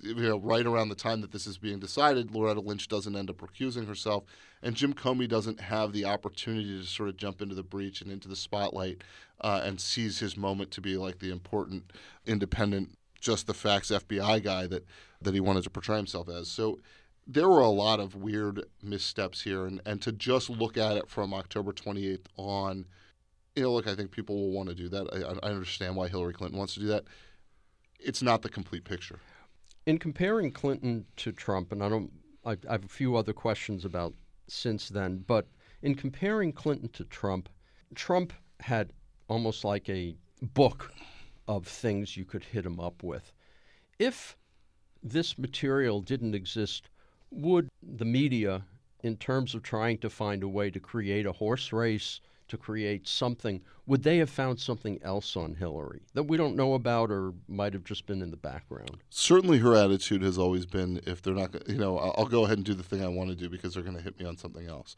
you 0.01 0.15
know, 0.15 0.37
right 0.39 0.65
around 0.65 0.89
the 0.89 0.95
time 0.95 1.21
that 1.21 1.31
this 1.31 1.45
is 1.47 1.57
being 1.57 1.79
decided, 1.79 2.31
Loretta 2.31 2.59
Lynch 2.59 2.87
doesn't 2.87 3.15
end 3.15 3.29
up 3.29 3.37
recusing 3.37 3.87
herself, 3.87 4.23
and 4.61 4.75
Jim 4.75 4.93
Comey 4.93 5.27
doesn't 5.27 5.59
have 5.59 5.93
the 5.93 6.05
opportunity 6.05 6.79
to 6.79 6.85
sort 6.85 7.09
of 7.09 7.17
jump 7.17 7.41
into 7.41 7.55
the 7.55 7.63
breach 7.63 8.01
and 8.01 8.11
into 8.11 8.27
the 8.27 8.35
spotlight 8.35 9.03
uh, 9.41 9.61
and 9.63 9.79
seize 9.79 10.19
his 10.19 10.35
moment 10.35 10.71
to 10.71 10.81
be 10.81 10.97
like 10.97 11.19
the 11.19 11.31
important, 11.31 11.91
independent, 12.25 12.97
just 13.19 13.47
the 13.47 13.53
facts 13.53 13.89
FBI 13.91 14.43
guy 14.43 14.67
that 14.67 14.85
that 15.21 15.33
he 15.33 15.39
wanted 15.39 15.63
to 15.63 15.69
portray 15.69 15.97
himself 15.97 16.27
as. 16.27 16.47
So 16.49 16.79
there 17.27 17.47
were 17.47 17.61
a 17.61 17.69
lot 17.69 17.99
of 17.99 18.15
weird 18.15 18.63
missteps 18.81 19.41
here, 19.41 19.65
and, 19.65 19.81
and 19.85 20.01
to 20.01 20.11
just 20.11 20.49
look 20.49 20.77
at 20.77 20.97
it 20.97 21.07
from 21.07 21.33
October 21.33 21.71
28th 21.71 22.25
on, 22.37 22.85
you 23.55 23.63
know, 23.63 23.73
look, 23.73 23.87
I 23.87 23.95
think 23.95 24.11
people 24.11 24.35
will 24.35 24.51
want 24.51 24.69
to 24.69 24.75
do 24.75 24.89
that. 24.89 25.07
I, 25.13 25.47
I 25.47 25.51
understand 25.51 25.95
why 25.95 26.07
Hillary 26.07 26.33
Clinton 26.33 26.57
wants 26.57 26.73
to 26.73 26.79
do 26.79 26.87
that. 26.87 27.03
It's 27.99 28.23
not 28.23 28.41
the 28.41 28.49
complete 28.49 28.83
picture. 28.83 29.19
In 29.85 29.97
comparing 29.97 30.51
Clinton 30.51 31.05
to 31.17 31.31
Trump, 31.31 31.71
and 31.71 31.83
I 31.83 31.89
don't, 31.89 32.11
I, 32.45 32.51
I 32.51 32.73
have 32.73 32.85
a 32.85 32.89
few 32.89 33.15
other 33.15 33.33
questions 33.33 33.83
about 33.83 34.13
since 34.47 34.89
then, 34.89 35.23
but 35.25 35.47
in 35.81 35.95
comparing 35.95 36.53
Clinton 36.53 36.89
to 36.89 37.03
Trump, 37.05 37.49
Trump 37.95 38.33
had 38.59 38.93
almost 39.27 39.63
like 39.63 39.89
a 39.89 40.15
book 40.41 40.93
of 41.47 41.65
things 41.65 42.15
you 42.15 42.25
could 42.25 42.43
hit 42.43 42.65
him 42.65 42.79
up 42.79 43.01
with. 43.01 43.31
If 43.97 44.37
this 45.01 45.37
material 45.39 46.01
didn't 46.01 46.35
exist, 46.35 46.89
would 47.31 47.67
the 47.81 48.05
media, 48.05 48.63
in 49.03 49.17
terms 49.17 49.55
of 49.55 49.63
trying 49.63 49.97
to 49.99 50.09
find 50.11 50.43
a 50.43 50.47
way 50.47 50.69
to 50.69 50.79
create 50.79 51.25
a 51.25 51.31
horse 51.31 51.73
race, 51.73 52.21
to 52.51 52.57
create 52.57 53.07
something, 53.07 53.61
would 53.85 54.03
they 54.03 54.17
have 54.17 54.29
found 54.29 54.59
something 54.59 54.99
else 55.03 55.37
on 55.37 55.55
Hillary 55.55 56.01
that 56.13 56.23
we 56.23 56.35
don't 56.35 56.57
know 56.57 56.73
about 56.73 57.09
or 57.09 57.33
might 57.47 57.71
have 57.71 57.85
just 57.85 58.05
been 58.05 58.21
in 58.21 58.29
the 58.29 58.37
background? 58.37 58.97
Certainly, 59.09 59.59
her 59.59 59.73
attitude 59.73 60.21
has 60.21 60.37
always 60.37 60.65
been 60.65 60.99
if 61.07 61.21
they're 61.21 61.33
not, 61.33 61.55
you 61.67 61.77
know, 61.77 61.97
I'll 61.97 62.13
I'll 62.17 62.25
go 62.25 62.43
ahead 62.43 62.57
and 62.57 62.65
do 62.65 62.73
the 62.73 62.83
thing 62.83 63.03
I 63.03 63.07
want 63.07 63.29
to 63.29 63.35
do 63.35 63.49
because 63.49 63.73
they're 63.73 63.83
going 63.83 63.95
to 63.95 64.03
hit 64.03 64.19
me 64.19 64.25
on 64.25 64.37
something 64.37 64.67
else. 64.67 64.97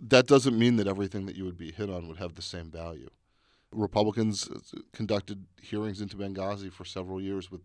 That 0.00 0.26
doesn't 0.26 0.58
mean 0.58 0.76
that 0.76 0.86
everything 0.86 1.26
that 1.26 1.36
you 1.36 1.44
would 1.44 1.58
be 1.58 1.72
hit 1.72 1.90
on 1.90 2.08
would 2.08 2.16
have 2.16 2.34
the 2.34 2.42
same 2.42 2.70
value. 2.70 3.10
Republicans 3.70 4.48
uh, 4.48 4.80
conducted 4.94 5.44
hearings 5.60 6.00
into 6.00 6.16
Benghazi 6.16 6.72
for 6.72 6.86
several 6.86 7.20
years 7.20 7.50
with 7.50 7.60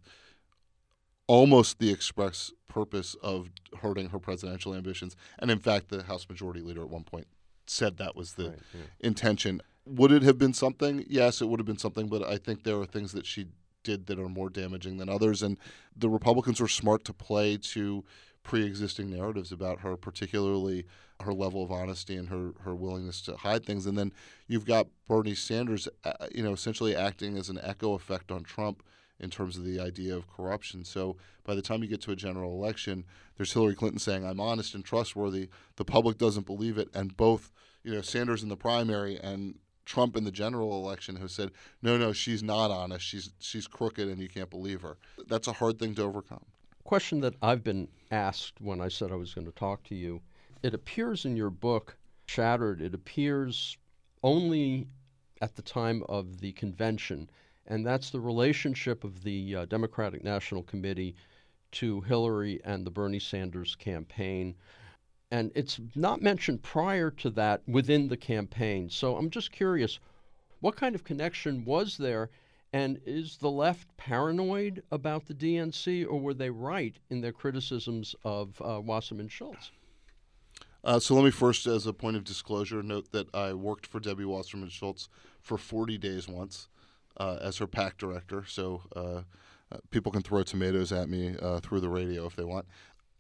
almost 1.28 1.80
the 1.80 1.90
express 1.90 2.52
purpose 2.68 3.16
of 3.24 3.50
hurting 3.82 4.10
her 4.10 4.20
presidential 4.20 4.74
ambitions. 4.74 5.16
And 5.40 5.50
in 5.50 5.60
fact, 5.60 5.88
the 5.88 6.04
House 6.04 6.28
Majority 6.28 6.60
Leader 6.60 6.82
at 6.82 6.90
one 6.90 7.06
point 7.06 7.28
said 7.66 7.98
that 7.98 8.16
was 8.16 8.34
the 8.34 8.50
Right, 8.50 8.60
yeah. 8.74 8.82
intention. 9.00 9.62
Would 9.86 10.12
it 10.12 10.24
have 10.24 10.38
been 10.38 10.54
something? 10.54 11.06
Yes, 11.08 11.42
it 11.42 11.48
would 11.48 11.60
have 11.60 11.68
been 11.68 11.78
something, 11.78 12.08
but 12.08 12.24
I 12.24 12.38
think 12.38 12.64
there 12.64 12.80
are 12.80 12.86
things 12.86 13.12
that 13.14 13.26
she 13.26 13.48
did 13.84 14.08
that 14.08 14.18
are 14.20 14.30
more 14.30 14.50
damaging 14.50 14.98
than 14.98 15.10
others. 15.10 15.42
And 15.44 15.58
the 15.96 16.10
Republicans 16.10 16.62
were 16.62 16.70
smart 16.70 17.04
to 17.06 17.14
play 17.14 17.58
to 17.58 18.04
pre 18.44 18.66
existing 18.66 19.10
narratives 19.10 19.52
about 19.52 19.80
her, 19.82 19.98
particularly 19.98 20.86
her 21.22 21.34
level 21.34 21.64
of 21.64 21.72
honesty 21.72 22.16
and 22.16 22.30
her, 22.30 22.54
her 22.64 22.76
willingness 22.76 23.22
to 23.22 23.36
hide 23.38 23.66
things. 23.66 23.86
And 23.86 23.98
then 23.98 24.12
you've 24.48 24.66
got 24.66 24.88
Bernie 25.08 25.36
Sanders, 25.36 25.88
uh, 26.04 26.14
you 26.34 26.44
know, 26.44 26.54
essentially 26.54 26.96
acting 26.96 27.38
as 27.38 27.50
an 27.50 27.60
echo 27.62 27.94
effect 27.94 28.32
on 28.32 28.44
Trump 28.44 28.84
in 29.20 29.30
terms 29.30 29.58
of 29.58 29.64
the 29.64 29.80
idea 29.80 30.16
of 30.16 30.28
corruption. 30.28 30.84
So 30.84 31.18
by 31.44 31.56
the 31.56 31.62
time 31.62 31.82
you 31.84 31.90
get 31.90 32.02
to 32.02 32.12
a 32.12 32.16
general 32.16 32.52
election, 32.54 33.06
there's 33.38 33.54
Hillary 33.54 33.76
Clinton 33.76 34.00
saying, 34.00 34.26
I'm 34.26 34.40
honest 34.40 34.76
and 34.76 34.86
trustworthy. 34.86 35.50
The 35.76 35.86
public 35.86 36.18
doesn't 36.18 36.46
believe 36.46 36.78
it. 36.78 36.90
And 36.94 37.16
both, 37.18 37.52
you 37.84 37.94
know, 37.94 38.02
Sanders 38.02 38.44
in 38.44 38.50
the 38.50 38.58
primary 38.58 39.18
and 39.18 39.56
Trump 39.86 40.16
in 40.16 40.24
the 40.24 40.32
general 40.32 40.72
election 40.84 41.16
have 41.18 41.32
said, 41.32 41.52
no, 41.82 41.98
no, 41.98 42.14
she's 42.14 42.42
not 42.44 42.72
honest. 42.72 43.06
She's 43.06 43.32
she's 43.40 43.68
crooked 43.68 44.08
and 44.08 44.22
you 44.22 44.30
can't 44.30 44.50
believe 44.50 44.82
her. 44.82 44.98
That's 45.28 45.48
a 45.48 45.54
hard 45.54 45.80
thing 45.80 45.96
to 45.96 46.04
overcome. 46.04 46.46
question 46.84 47.20
that 47.22 47.36
I've 47.42 47.64
been 47.64 47.88
asked 48.12 48.62
when 48.62 48.80
I 48.80 48.88
said 48.88 49.12
I 49.12 49.16
was 49.16 49.34
going 49.34 49.48
to 49.48 49.54
talk 49.54 49.84
to 49.86 49.96
you. 49.96 50.22
It 50.62 50.74
appears 50.74 51.26
in 51.26 51.36
your 51.36 51.50
book, 51.50 51.98
Shattered, 52.28 52.82
it 52.82 52.94
appears 52.94 53.78
only 54.22 54.88
at 55.42 55.56
the 55.56 55.62
time 55.62 56.04
of 56.08 56.40
the 56.40 56.54
convention, 56.54 57.30
and 57.68 57.86
that's 57.86 58.12
the 58.12 58.22
relationship 58.22 59.04
of 59.04 59.24
the 59.24 59.56
uh, 59.56 59.66
Democratic 59.66 60.24
National 60.24 60.64
Committee 60.64 61.16
to 61.74 62.02
Hillary 62.02 62.62
and 62.64 62.86
the 62.86 62.92
Bernie 62.92 63.20
Sanders 63.20 63.76
campaign. 63.76 64.56
And 65.32 65.52
it's 65.56 65.80
not 65.96 66.22
mentioned 66.22 66.62
prior 66.62 67.10
to 67.12 67.30
that 67.32 67.62
within 67.68 68.08
the 68.08 68.18
campaign. 68.18 68.90
So 68.90 69.18
I'm 69.18 69.30
just 69.30 69.52
curious 69.52 70.00
what 70.60 70.78
kind 70.78 70.96
of 70.96 71.04
connection 71.04 71.66
was 71.66 71.98
there? 71.98 72.30
And 72.72 73.02
is 73.06 73.38
the 73.38 73.52
left 73.52 73.96
paranoid 73.98 74.82
about 74.92 75.28
the 75.28 75.34
DNC, 75.34 76.08
or 76.08 76.20
were 76.20 76.34
they 76.34 76.50
right 76.50 76.98
in 77.10 77.22
their 77.22 77.34
criticisms 77.34 78.16
of 78.24 78.60
uh, 78.62 78.80
Wasserman 78.82 79.28
Schultz? 79.28 79.72
Uh, 80.84 81.00
so 81.00 81.16
let 81.16 81.24
me 81.24 81.32
first, 81.32 81.68
as 81.68 81.86
a 81.86 81.94
point 81.94 82.16
of 82.16 82.24
disclosure, 82.24 82.82
note 82.82 83.12
that 83.12 83.34
I 83.36 83.54
worked 83.54 83.86
for 83.86 84.00
Debbie 84.00 84.26
Wasserman 84.26 84.70
Schultz 84.70 85.10
for 85.42 85.58
40 85.58 85.98
days 85.98 86.28
once 86.28 86.70
uh, 87.18 87.38
as 87.42 87.58
her 87.58 87.68
PAC 87.68 87.98
director. 87.98 88.44
So 88.48 88.82
uh, 89.74 89.78
people 89.90 90.12
can 90.12 90.22
throw 90.22 90.44
tomatoes 90.44 90.92
at 90.92 91.10
me 91.10 91.36
uh, 91.42 91.60
through 91.60 91.80
the 91.80 91.90
radio 91.90 92.26
if 92.26 92.36
they 92.36 92.44
want. 92.44 92.66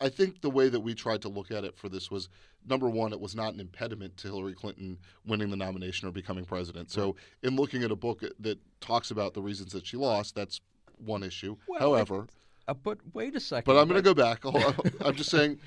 I 0.02 0.10
think 0.10 0.42
the 0.42 0.50
way 0.50 0.70
that 0.70 0.80
we 0.82 0.94
tried 0.94 1.22
to 1.22 1.30
look 1.30 1.50
at 1.52 1.64
it 1.64 1.78
for 1.78 1.88
this 1.88 2.12
was 2.12 2.28
number 2.68 2.90
one, 2.90 3.14
it 3.14 3.20
was 3.20 3.36
not 3.36 3.54
an 3.54 3.60
impediment 3.60 4.18
to 4.18 4.28
Hillary 4.28 4.54
Clinton 4.54 4.98
winning 5.26 5.50
the 5.50 5.56
nomination 5.56 6.08
or 6.08 6.12
becoming 6.12 6.44
president. 6.46 6.92
So, 6.92 7.16
in 7.42 7.56
looking 7.56 7.84
at 7.84 7.92
a 7.92 7.96
book 7.96 8.22
that 8.40 8.60
talks 8.82 9.12
about 9.12 9.34
the 9.34 9.42
reasons 9.42 9.72
that 9.72 9.86
she 9.88 9.96
lost, 9.96 10.36
that's 10.36 10.60
one 10.98 11.24
issue. 11.24 11.56
Well, 11.68 11.80
However, 11.80 12.28
Uh, 12.68 12.74
but 12.74 12.98
wait 13.14 13.36
a 13.36 13.40
second. 13.40 13.66
but 13.66 13.80
I'm 13.80 13.88
going 13.88 14.02
to 14.02 14.14
go 14.14 14.14
back. 14.14 14.44
I'm 15.06 15.16
just 15.16 15.30
saying, 15.30 15.60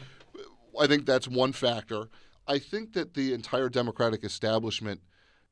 I 0.78 0.86
think 0.86 1.06
that's 1.06 1.28
one 1.28 1.52
factor. 1.52 2.08
I 2.46 2.58
think 2.58 2.92
that 2.92 3.14
the 3.14 3.32
entire 3.32 3.68
Democratic 3.68 4.22
establishment 4.22 5.00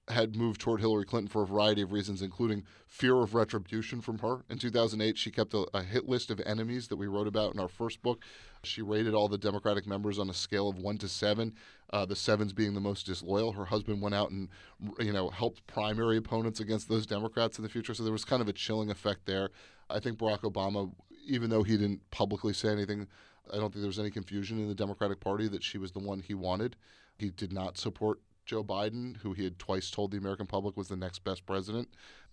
had 0.09 0.37
moved 0.37 0.61
toward 0.61 0.81
Hillary 0.81 1.07
Clinton 1.07 1.29
for 1.29 1.43
a 1.43 1.47
variety 1.47 1.81
of 1.81 1.91
reasons, 1.91 2.21
including 2.21 2.65
fear 2.87 3.17
of 3.17 3.35
retribution 3.35 4.03
from 4.03 4.19
her. 4.19 4.45
In 4.51 4.59
2008, 4.59 5.17
she 5.17 5.31
kept 5.31 5.55
a, 5.55 5.67
a 5.73 5.83
hit 5.83 6.07
list 6.07 6.31
of 6.31 6.41
enemies 6.45 6.89
that 6.89 6.97
we 6.97 7.07
wrote 7.07 7.27
about 7.27 7.55
in 7.55 7.61
our 7.61 7.69
first 7.69 8.03
book. 8.03 8.23
She 8.63 8.83
rated 8.83 9.15
all 9.15 9.29
the 9.29 9.39
Democratic 9.39 9.87
members 9.87 10.19
on 10.19 10.29
a 10.29 10.35
scale 10.35 10.69
of 10.69 10.77
one 10.77 10.99
to 10.99 11.09
seven, 11.09 11.55
uh, 11.91 12.05
the 12.05 12.17
sevens 12.17 12.53
being 12.53 12.75
the 12.75 12.81
most 12.81 13.07
disloyal. 13.07 13.53
Her 13.53 13.65
husband 13.65 14.03
went 14.03 14.15
out 14.15 14.31
and, 14.31 14.51
you 14.99 15.13
know, 15.13 15.31
helped 15.31 15.67
primary 15.67 16.19
opponents 16.19 16.61
against 16.61 16.89
those 16.89 17.07
Democrats 17.07 17.59
in 17.59 17.63
the 17.63 17.71
future. 17.71 17.95
So 17.95 18.03
there 18.03 18.13
was 18.13 18.27
kind 18.27 18.43
of 18.43 18.49
a 18.49 18.53
chilling 18.53 18.91
effect 18.91 19.25
there. 19.25 19.51
I 19.89 20.01
think 20.01 20.19
Barack 20.19 20.41
Obama, 20.41 20.93
even 21.27 21.49
though 21.49 21.63
he 21.63 21.79
didn't 21.79 22.11
publicly 22.11 22.53
say 22.53 22.69
anything, 22.69 23.07
I 23.51 23.57
don't 23.57 23.73
think 23.73 23.83
there 23.83 23.87
was 23.87 23.99
any 23.99 24.11
confusion 24.11 24.59
in 24.59 24.69
the 24.69 24.75
Democratic 24.75 25.21
Party 25.21 25.49
that 25.49 25.63
she 25.63 25.79
was 25.79 25.93
the 25.93 25.99
one 25.99 26.21
he 26.21 26.35
wanted. 26.35 26.77
He 27.19 27.31
did 27.31 27.53
not 27.53 27.79
support 27.79 28.21
Joe 28.45 28.63
Biden, 28.63 29.17
who 29.19 29.33
he 29.33 29.45
had 29.45 29.59
twice 29.59 29.91
told 29.91 30.11
the 30.11 30.19
American 30.19 30.47
public 30.47 30.77
was 30.77 30.89
the 30.89 30.97
next 30.97 31.25
best 31.25 31.47
president. 31.47 31.89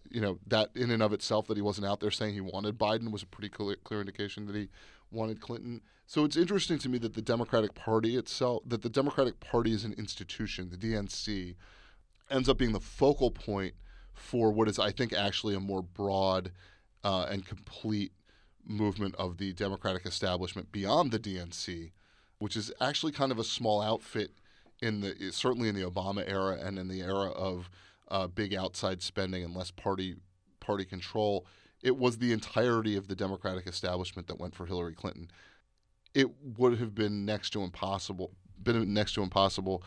You 0.09 0.21
know, 0.21 0.39
that 0.47 0.69
in 0.75 0.91
and 0.91 1.03
of 1.03 1.13
itself, 1.13 1.47
that 1.47 1.57
he 1.57 1.61
wasn't 1.61 1.87
out 1.87 1.99
there 1.99 2.11
saying 2.11 2.33
he 2.33 2.41
wanted 2.41 2.77
Biden 2.77 3.11
was 3.11 3.23
a 3.23 3.27
pretty 3.27 3.49
clear, 3.49 3.75
clear 3.83 4.01
indication 4.01 4.45
that 4.47 4.55
he 4.55 4.69
wanted 5.11 5.41
Clinton. 5.41 5.81
So 6.07 6.25
it's 6.25 6.37
interesting 6.37 6.79
to 6.79 6.89
me 6.89 6.97
that 6.99 7.13
the 7.13 7.21
Democratic 7.21 7.75
Party 7.75 8.17
itself, 8.17 8.63
that 8.65 8.81
the 8.81 8.89
Democratic 8.89 9.39
Party 9.39 9.73
as 9.73 9.83
an 9.83 9.93
institution, 9.93 10.69
the 10.69 10.77
DNC, 10.77 11.55
ends 12.29 12.49
up 12.49 12.57
being 12.57 12.73
the 12.73 12.79
focal 12.79 13.31
point 13.31 13.75
for 14.13 14.51
what 14.51 14.67
is, 14.67 14.79
I 14.79 14.91
think, 14.91 15.13
actually 15.13 15.55
a 15.55 15.59
more 15.59 15.81
broad 15.81 16.51
uh, 17.03 17.27
and 17.29 17.45
complete 17.45 18.11
movement 18.65 19.15
of 19.15 19.37
the 19.37 19.53
Democratic 19.53 20.05
establishment 20.05 20.71
beyond 20.71 21.11
the 21.11 21.19
DNC, 21.19 21.91
which 22.39 22.55
is 22.55 22.71
actually 22.81 23.11
kind 23.11 23.31
of 23.31 23.39
a 23.39 23.43
small 23.43 23.81
outfit 23.81 24.31
in 24.81 25.01
the 25.01 25.31
certainly 25.31 25.69
in 25.69 25.75
the 25.75 25.89
Obama 25.89 26.27
era 26.27 26.57
and 26.61 26.77
in 26.79 26.87
the 26.87 27.01
era 27.01 27.29
of 27.31 27.69
uh, 28.09 28.27
big 28.27 28.53
outside 28.53 29.01
spending 29.01 29.43
and 29.43 29.55
less 29.55 29.71
party 29.71 30.15
party 30.59 30.85
control. 30.85 31.45
It 31.81 31.97
was 31.97 32.17
the 32.17 32.31
entirety 32.31 32.95
of 32.95 33.07
the 33.07 33.15
Democratic 33.15 33.67
establishment 33.67 34.27
that 34.27 34.39
went 34.39 34.53
for 34.53 34.65
Hillary 34.65 34.93
Clinton. 34.93 35.31
It 36.13 36.27
would 36.57 36.77
have 36.77 36.93
been 36.93 37.25
next 37.25 37.51
to 37.51 37.63
impossible, 37.63 38.31
been 38.61 38.93
next 38.93 39.13
to 39.13 39.23
impossible 39.23 39.83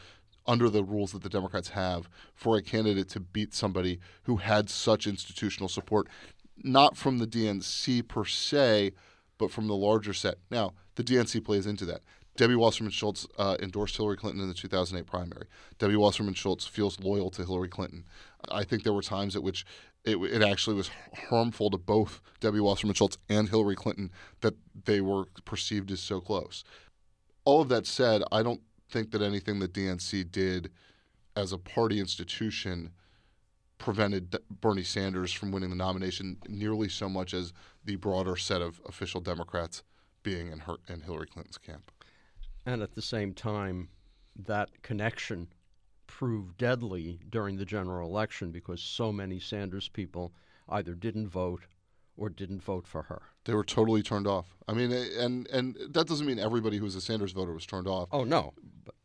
under 0.46 0.68
the 0.68 0.82
rules 0.82 1.12
that 1.12 1.22
the 1.22 1.28
Democrats 1.28 1.70
have 1.70 2.08
for 2.34 2.56
a 2.56 2.62
candidate 2.62 3.08
to 3.10 3.20
beat 3.20 3.54
somebody 3.54 4.00
who 4.24 4.36
had 4.36 4.68
such 4.68 5.06
institutional 5.06 5.68
support, 5.68 6.08
not 6.56 6.96
from 6.96 7.18
the 7.18 7.26
DNC 7.26 8.06
per 8.08 8.24
se, 8.24 8.92
but 9.38 9.50
from 9.50 9.68
the 9.68 9.76
larger 9.76 10.12
set. 10.12 10.36
Now, 10.50 10.72
the 10.96 11.04
DNC 11.04 11.44
plays 11.44 11.66
into 11.66 11.84
that. 11.86 12.02
Debbie 12.36 12.56
Wasserman 12.56 12.90
Schultz 12.90 13.26
uh, 13.38 13.56
endorsed 13.60 13.96
Hillary 13.96 14.16
Clinton 14.16 14.42
in 14.42 14.48
the 14.48 14.54
2008 14.54 15.06
primary. 15.06 15.46
Debbie 15.78 15.96
Wasserman 15.96 16.34
Schultz 16.34 16.66
feels 16.66 16.98
loyal 16.98 17.30
to 17.30 17.44
Hillary 17.44 17.68
Clinton. 17.68 18.04
I 18.50 18.64
think 18.64 18.82
there 18.82 18.92
were 18.92 19.02
times 19.02 19.36
at 19.36 19.42
which 19.42 19.64
it, 20.04 20.16
it 20.16 20.42
actually 20.42 20.76
was 20.76 20.90
harmful 21.28 21.70
to 21.70 21.78
both 21.78 22.20
Debbie 22.40 22.60
Wasserman 22.60 22.94
Schultz 22.94 23.18
and 23.28 23.48
Hillary 23.48 23.76
Clinton 23.76 24.10
that 24.40 24.54
they 24.84 25.00
were 25.00 25.26
perceived 25.44 25.90
as 25.90 26.00
so 26.00 26.20
close. 26.20 26.64
All 27.44 27.60
of 27.60 27.68
that 27.68 27.86
said, 27.86 28.22
I 28.32 28.42
don't 28.42 28.60
think 28.90 29.12
that 29.12 29.22
anything 29.22 29.60
the 29.60 29.68
DNC 29.68 30.30
did 30.30 30.70
as 31.36 31.52
a 31.52 31.58
party 31.58 32.00
institution 32.00 32.90
prevented 33.78 34.36
Bernie 34.60 34.82
Sanders 34.82 35.32
from 35.32 35.52
winning 35.52 35.70
the 35.70 35.76
nomination 35.76 36.38
nearly 36.48 36.88
so 36.88 37.08
much 37.08 37.34
as 37.34 37.52
the 37.84 37.96
broader 37.96 38.36
set 38.36 38.62
of 38.62 38.80
official 38.86 39.20
Democrats 39.20 39.82
being 40.22 40.50
in, 40.50 40.60
her, 40.60 40.76
in 40.88 41.00
Hillary 41.02 41.26
Clinton's 41.26 41.58
camp. 41.58 41.90
And 42.66 42.82
at 42.82 42.94
the 42.94 43.02
same 43.02 43.34
time, 43.34 43.88
that 44.36 44.82
connection 44.82 45.48
proved 46.06 46.56
deadly 46.58 47.20
during 47.28 47.56
the 47.56 47.64
general 47.64 48.08
election 48.08 48.50
because 48.50 48.80
so 48.80 49.12
many 49.12 49.38
Sanders 49.38 49.88
people 49.88 50.32
either 50.68 50.94
didn't 50.94 51.28
vote 51.28 51.62
or 52.16 52.28
didn't 52.28 52.62
vote 52.62 52.86
for 52.86 53.02
her. 53.02 53.22
They 53.44 53.54
were 53.54 53.64
totally 53.64 54.02
turned 54.02 54.26
off. 54.26 54.56
I 54.68 54.72
mean, 54.72 54.92
and 54.92 55.48
and 55.48 55.76
that 55.90 56.06
doesn't 56.06 56.26
mean 56.26 56.38
everybody 56.38 56.78
who 56.78 56.84
was 56.84 56.94
a 56.94 57.00
Sanders 57.00 57.32
voter 57.32 57.52
was 57.52 57.66
turned 57.66 57.88
off. 57.88 58.08
Oh 58.12 58.24
no. 58.24 58.54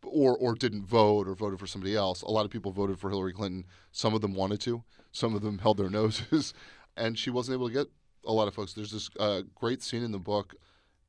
Or 0.03 0.37
or 0.37 0.55
didn't 0.55 0.85
vote 0.85 1.27
or 1.27 1.35
voted 1.35 1.59
for 1.59 1.67
somebody 1.67 1.95
else. 1.95 2.21
A 2.21 2.31
lot 2.31 2.45
of 2.45 2.51
people 2.51 2.71
voted 2.71 2.99
for 2.99 3.09
Hillary 3.09 3.33
Clinton. 3.33 3.65
Some 3.91 4.13
of 4.13 4.21
them 4.21 4.35
wanted 4.35 4.61
to. 4.61 4.83
Some 5.11 5.35
of 5.35 5.41
them 5.41 5.57
held 5.63 5.77
their 5.77 5.89
noses, 5.89 6.53
and 6.95 7.17
she 7.17 7.29
wasn't 7.29 7.55
able 7.55 7.67
to 7.67 7.73
get 7.73 7.87
a 8.25 8.31
lot 8.31 8.47
of 8.47 8.53
folks. 8.53 8.73
There's 8.73 8.91
this 8.91 9.09
uh, 9.19 9.41
great 9.55 9.81
scene 9.81 10.03
in 10.03 10.11
the 10.11 10.19
book 10.19 10.55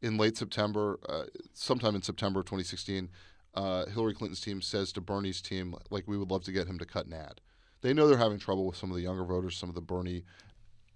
in 0.02 0.16
late 0.16 0.36
September, 0.36 0.98
uh, 1.08 1.24
sometime 1.52 1.94
in 1.94 2.02
September 2.02 2.40
of 2.40 2.46
2016, 2.46 3.08
uh, 3.54 3.86
Hillary 3.86 4.14
Clinton's 4.14 4.40
team 4.40 4.62
says 4.62 4.92
to 4.92 5.00
Bernie's 5.00 5.40
team, 5.42 5.74
like, 5.90 6.06
we 6.06 6.16
would 6.16 6.30
love 6.30 6.44
to 6.44 6.52
get 6.52 6.66
him 6.66 6.78
to 6.78 6.86
cut 6.86 7.06
an 7.06 7.12
ad. 7.12 7.40
They 7.82 7.92
know 7.92 8.06
they're 8.06 8.18
having 8.18 8.38
trouble 8.38 8.66
with 8.66 8.76
some 8.76 8.90
of 8.90 8.96
the 8.96 9.02
younger 9.02 9.24
voters, 9.24 9.56
some 9.56 9.68
of 9.68 9.74
the 9.74 9.80
Bernie, 9.80 10.24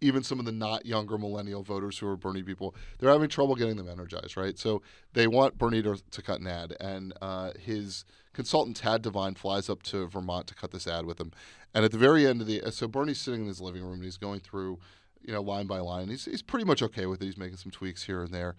even 0.01 0.23
some 0.23 0.39
of 0.39 0.45
the 0.45 0.53
not 0.53 0.85
younger 0.85 1.17
millennial 1.17 1.63
voters 1.63 1.99
who 1.99 2.07
are 2.07 2.17
Bernie 2.17 2.43
people. 2.43 2.75
They're 2.99 3.11
having 3.11 3.29
trouble 3.29 3.55
getting 3.55 3.77
them 3.77 3.89
energized, 3.89 4.37
right? 4.37 4.59
So 4.59 4.83
they 5.15 5.27
want 5.27 5.57
Bernie 5.57 5.83
to, 5.83 5.97
to 6.11 6.23
cut 6.23 6.41
an 6.41 6.47
ad. 6.47 6.77
And 6.81 7.15
uh, 7.23 7.53
his 7.59 8.05
consultant, 8.35 8.77
Tad 8.77 9.03
Devine, 9.03 9.35
flies 9.35 9.71
up 9.71 9.83
to 9.85 10.07
Vermont 10.07 10.47
to 10.49 10.55
cut 10.55 10.73
this 10.73 10.87
ad 10.87 11.07
with 11.07 11.19
him. 11.19 11.33
And 11.73 11.85
at 11.85 11.91
the 11.91 11.99
very 11.99 12.27
end 12.27 12.41
of 12.43 12.47
the, 12.47 12.63
so 12.71 12.87
Bernie's 12.87 13.21
sitting 13.21 13.43
in 13.43 13.49
his 13.49 13.61
living 13.61 13.83
room 13.83 13.95
and 13.95 14.05
he's 14.05 14.19
going 14.19 14.41
through, 14.41 14.79
you 15.23 15.33
know, 15.33 15.41
line 15.41 15.67
by 15.67 15.79
line. 15.79 16.09
He's, 16.09 16.27
he's 16.27 16.43
pretty 16.43 16.67
much 16.67 16.83
okay 16.83 17.07
with 17.07 17.23
it. 17.23 17.25
He's 17.25 17.39
making 17.39 17.57
some 17.57 17.73
tweaks 17.73 18.03
here 18.03 18.23
and 18.23 18.33
there. 18.33 18.57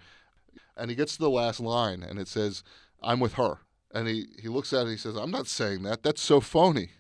And 0.78 0.90
he 0.90 0.96
gets 0.96 1.14
to 1.14 1.20
the 1.20 1.30
last 1.30 1.60
line 1.60 2.04
and 2.04 2.20
it 2.20 2.28
says, 2.28 2.64
I'm 3.02 3.20
with 3.20 3.34
her. 3.34 3.60
And 3.94 4.08
he, 4.08 4.28
he 4.42 4.50
looks 4.50 4.74
at 4.74 4.80
it 4.80 4.82
and 4.82 4.92
he 4.92 4.98
says, 4.98 5.16
I'm 5.16 5.32
not 5.32 5.48
saying 5.48 5.84
that. 5.84 6.04
That's 6.04 6.22
so 6.22 6.42
phony. 6.42 6.92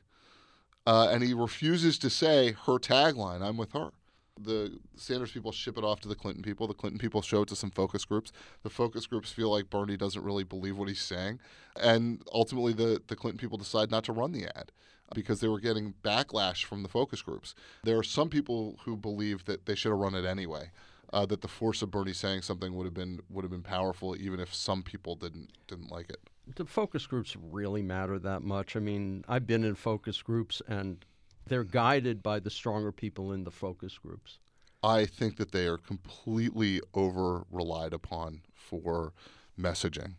Uh, 0.87 1.09
and 1.11 1.23
he 1.23 1.33
refuses 1.33 1.97
to 1.99 2.09
say 2.09 2.51
her 2.65 2.77
tagline, 2.77 3.41
I'm 3.41 3.57
with 3.57 3.73
her. 3.73 3.91
The 4.39 4.79
Sanders 4.95 5.31
people 5.31 5.51
ship 5.51 5.77
it 5.77 5.83
off 5.83 6.01
to 6.01 6.09
the 6.09 6.15
Clinton 6.15 6.43
people. 6.43 6.67
The 6.67 6.73
Clinton 6.73 6.99
people 6.99 7.21
show 7.21 7.43
it 7.43 7.47
to 7.49 7.55
some 7.55 7.71
focus 7.71 8.03
groups. 8.03 8.31
The 8.63 8.69
focus 8.69 9.07
groups 9.07 9.31
feel 9.31 9.49
like 9.49 9.69
Bernie 9.69 9.97
doesn't 9.97 10.23
really 10.23 10.43
believe 10.43 10.77
what 10.77 10.89
he's 10.89 11.01
saying. 11.01 11.39
And 11.81 12.21
ultimately, 12.33 12.73
the, 12.73 13.01
the 13.07 13.15
Clinton 13.15 13.39
people 13.39 13.57
decide 13.57 13.89
not 13.89 14.03
to 14.05 14.11
run 14.11 14.33
the 14.33 14.45
ad 14.57 14.71
because 15.13 15.39
they 15.39 15.47
were 15.47 15.59
getting 15.59 15.93
backlash 16.03 16.65
from 16.65 16.83
the 16.83 16.89
focus 16.89 17.21
groups. 17.21 17.55
There 17.83 17.97
are 17.97 18.03
some 18.03 18.29
people 18.29 18.77
who 18.83 18.97
believe 18.97 19.45
that 19.45 19.65
they 19.65 19.75
should 19.75 19.91
have 19.91 19.99
run 19.99 20.15
it 20.15 20.25
anyway 20.25 20.71
uh, 21.15 21.25
that 21.25 21.39
the 21.41 21.47
force 21.47 21.81
of 21.81 21.89
Bernie 21.89 22.11
saying 22.11 22.41
something 22.41 22.75
would 22.75 22.83
have 22.83 22.93
been 22.93 23.21
would 23.29 23.45
have 23.45 23.51
been 23.51 23.63
powerful, 23.63 24.17
even 24.17 24.39
if 24.41 24.53
some 24.53 24.83
people 24.83 25.15
didn't 25.15 25.51
didn't 25.65 25.89
like 25.89 26.09
it. 26.09 26.19
Do 26.55 26.65
focus 26.65 27.07
groups 27.07 27.35
really 27.41 27.81
matter 27.81 28.19
that 28.19 28.43
much? 28.43 28.75
I 28.75 28.79
mean, 28.81 29.23
I've 29.27 29.47
been 29.47 29.63
in 29.63 29.75
focus 29.75 30.21
groups, 30.21 30.61
and 30.67 31.05
they're 31.47 31.63
guided 31.63 32.21
by 32.21 32.39
the 32.41 32.49
stronger 32.49 32.91
people 32.91 33.31
in 33.31 33.45
the 33.45 33.51
focus 33.51 33.97
groups. 33.97 34.39
I 34.83 35.05
think 35.05 35.37
that 35.37 35.53
they 35.53 35.67
are 35.67 35.77
completely 35.77 36.81
over 36.93 37.45
relied 37.49 37.93
upon 37.93 38.41
for 38.53 39.13
messaging. 39.57 40.15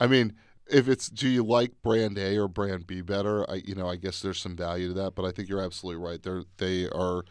I 0.00 0.08
mean, 0.08 0.34
if 0.68 0.88
it's 0.88 1.08
do 1.08 1.28
you 1.28 1.44
like 1.44 1.80
brand 1.80 2.18
A 2.18 2.36
or 2.36 2.48
brand 2.48 2.88
B 2.88 3.02
better? 3.02 3.48
I 3.48 3.62
you 3.64 3.76
know 3.76 3.88
I 3.88 3.94
guess 3.94 4.20
there's 4.20 4.40
some 4.40 4.56
value 4.56 4.88
to 4.88 4.94
that, 4.94 5.14
but 5.14 5.24
I 5.24 5.30
think 5.30 5.48
you're 5.48 5.62
absolutely 5.62 6.02
right. 6.02 6.20
They're 6.20 6.42
they 6.56 6.88
are 6.88 7.22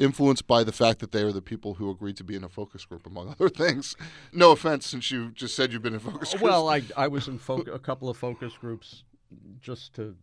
influenced 0.00 0.46
by 0.46 0.64
the 0.64 0.72
fact 0.72 0.98
that 1.00 1.12
they 1.12 1.22
are 1.22 1.30
the 1.30 1.42
people 1.42 1.74
who 1.74 1.90
agreed 1.90 2.16
to 2.16 2.24
be 2.24 2.34
in 2.34 2.42
a 2.42 2.48
focus 2.48 2.84
group, 2.84 3.06
among 3.06 3.28
other 3.40 3.48
things. 3.48 3.94
No 4.32 4.50
offense, 4.52 4.86
since 4.86 5.10
you 5.10 5.30
just 5.30 5.54
said 5.54 5.72
you've 5.72 5.82
been 5.82 5.94
in 5.94 6.00
focus 6.00 6.30
groups. 6.30 6.42
Well, 6.42 6.68
I, 6.68 6.82
I 6.96 7.06
was 7.06 7.28
in 7.28 7.38
fo- 7.38 7.60
a 7.60 7.78
couple 7.78 8.08
of 8.08 8.16
focus 8.16 8.54
groups 8.58 9.04
just 9.60 9.94
to 9.94 10.16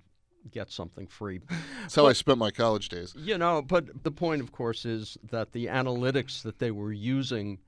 get 0.51 0.71
something 0.71 1.07
free. 1.07 1.39
That's 1.81 1.95
how 1.95 2.03
but, 2.03 2.09
I 2.09 2.13
spent 2.13 2.39
my 2.39 2.51
college 2.51 2.89
days. 2.89 3.13
You 3.15 3.37
know, 3.37 3.61
but 3.61 4.03
the 4.03 4.11
point, 4.11 4.41
of 4.41 4.51
course, 4.51 4.85
is 4.85 5.17
that 5.29 5.51
the 5.51 5.67
analytics 5.67 6.41
that 6.43 6.59
they 6.59 6.71
were 6.71 6.91
using 6.91 7.59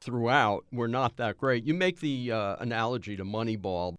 throughout 0.00 0.64
were 0.72 0.88
not 0.88 1.16
that 1.16 1.38
great. 1.38 1.64
You 1.64 1.74
make 1.74 2.00
the 2.00 2.32
uh, 2.32 2.56
analogy 2.60 3.16
to 3.16 3.24
Moneyball. 3.24 3.96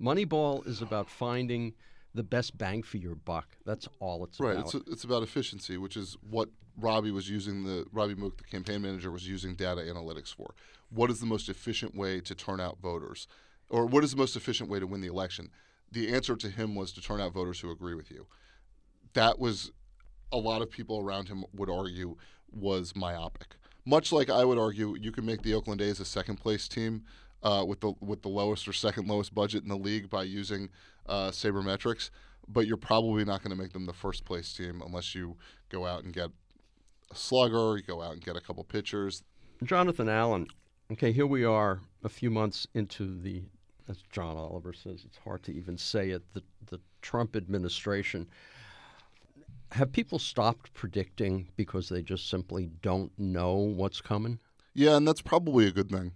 Moneyball 0.00 0.66
is 0.66 0.80
about 0.80 1.10
finding 1.10 1.74
the 2.14 2.22
best 2.22 2.56
bang 2.56 2.82
for 2.82 2.96
your 2.96 3.14
buck. 3.14 3.56
That's 3.64 3.88
all 4.00 4.24
it's 4.24 4.40
right. 4.40 4.52
about. 4.52 4.74
Right. 4.74 4.82
It's, 4.82 4.92
it's 4.92 5.04
about 5.04 5.22
efficiency, 5.22 5.76
which 5.76 5.96
is 5.96 6.16
what 6.28 6.48
Robbie 6.76 7.10
was 7.10 7.28
using 7.28 7.64
the 7.64 7.86
Robbie 7.92 8.14
Mook, 8.14 8.38
the 8.38 8.44
campaign 8.44 8.82
manager, 8.82 9.10
was 9.10 9.28
using 9.28 9.54
data 9.54 9.80
analytics 9.80 10.34
for. 10.34 10.54
What 10.90 11.10
is 11.10 11.20
the 11.20 11.26
most 11.26 11.48
efficient 11.48 11.94
way 11.94 12.20
to 12.20 12.34
turn 12.34 12.60
out 12.60 12.78
voters, 12.80 13.26
or 13.68 13.86
what 13.86 14.04
is 14.04 14.12
the 14.12 14.16
most 14.16 14.36
efficient 14.36 14.68
way 14.68 14.80
to 14.80 14.86
win 14.86 15.00
the 15.00 15.08
election? 15.08 15.50
The 15.92 16.12
answer 16.12 16.36
to 16.36 16.48
him 16.48 16.74
was 16.74 16.92
to 16.92 17.00
turn 17.00 17.20
out 17.20 17.32
voters 17.32 17.60
who 17.60 17.70
agree 17.70 17.94
with 17.94 18.10
you. 18.10 18.26
That 19.14 19.38
was 19.38 19.72
a 20.32 20.36
lot 20.36 20.62
of 20.62 20.70
people 20.70 21.00
around 21.00 21.28
him 21.28 21.44
would 21.52 21.70
argue 21.70 22.16
was 22.52 22.94
myopic. 22.94 23.56
Much 23.84 24.12
like 24.12 24.30
I 24.30 24.44
would 24.44 24.58
argue, 24.58 24.96
you 25.00 25.10
can 25.10 25.24
make 25.24 25.42
the 25.42 25.54
Oakland 25.54 25.80
A's 25.80 26.00
a 26.00 26.04
second 26.04 26.36
place 26.36 26.68
team 26.68 27.04
uh, 27.42 27.64
with 27.66 27.80
the 27.80 27.94
with 28.00 28.22
the 28.22 28.28
lowest 28.28 28.68
or 28.68 28.72
second 28.72 29.08
lowest 29.08 29.34
budget 29.34 29.62
in 29.62 29.68
the 29.68 29.76
league 29.76 30.10
by 30.10 30.22
using 30.22 30.68
uh, 31.06 31.30
sabermetrics, 31.30 32.10
but 32.46 32.66
you're 32.66 32.76
probably 32.76 33.24
not 33.24 33.42
going 33.42 33.56
to 33.56 33.60
make 33.60 33.72
them 33.72 33.86
the 33.86 33.92
first 33.92 34.24
place 34.24 34.52
team 34.52 34.82
unless 34.84 35.14
you 35.14 35.36
go 35.70 35.86
out 35.86 36.04
and 36.04 36.12
get 36.12 36.30
a 37.10 37.16
slugger, 37.16 37.76
you 37.76 37.82
go 37.82 38.02
out 38.02 38.12
and 38.12 38.24
get 38.24 38.36
a 38.36 38.40
couple 38.40 38.62
pitchers. 38.64 39.22
Jonathan 39.62 40.08
Allen. 40.08 40.46
Okay, 40.92 41.12
here 41.12 41.26
we 41.26 41.44
are 41.44 41.80
a 42.02 42.08
few 42.08 42.30
months 42.30 42.66
into 42.74 43.20
the, 43.20 43.42
as 43.88 44.02
John 44.10 44.36
Oliver 44.36 44.72
says, 44.72 45.02
it's 45.04 45.18
hard 45.18 45.42
to 45.44 45.52
even 45.52 45.76
say 45.78 46.10
it, 46.10 46.22
the, 46.34 46.42
the 46.66 46.80
Trump 47.02 47.36
administration. 47.36 48.28
Have 49.72 49.92
people 49.92 50.18
stopped 50.18 50.72
predicting 50.74 51.48
because 51.56 51.88
they 51.88 52.02
just 52.02 52.28
simply 52.28 52.70
don't 52.82 53.12
know 53.18 53.54
what's 53.54 54.00
coming? 54.00 54.40
Yeah, 54.74 54.96
and 54.96 55.06
that's 55.06 55.22
probably 55.22 55.66
a 55.66 55.70
good 55.70 55.90
thing. 55.90 56.12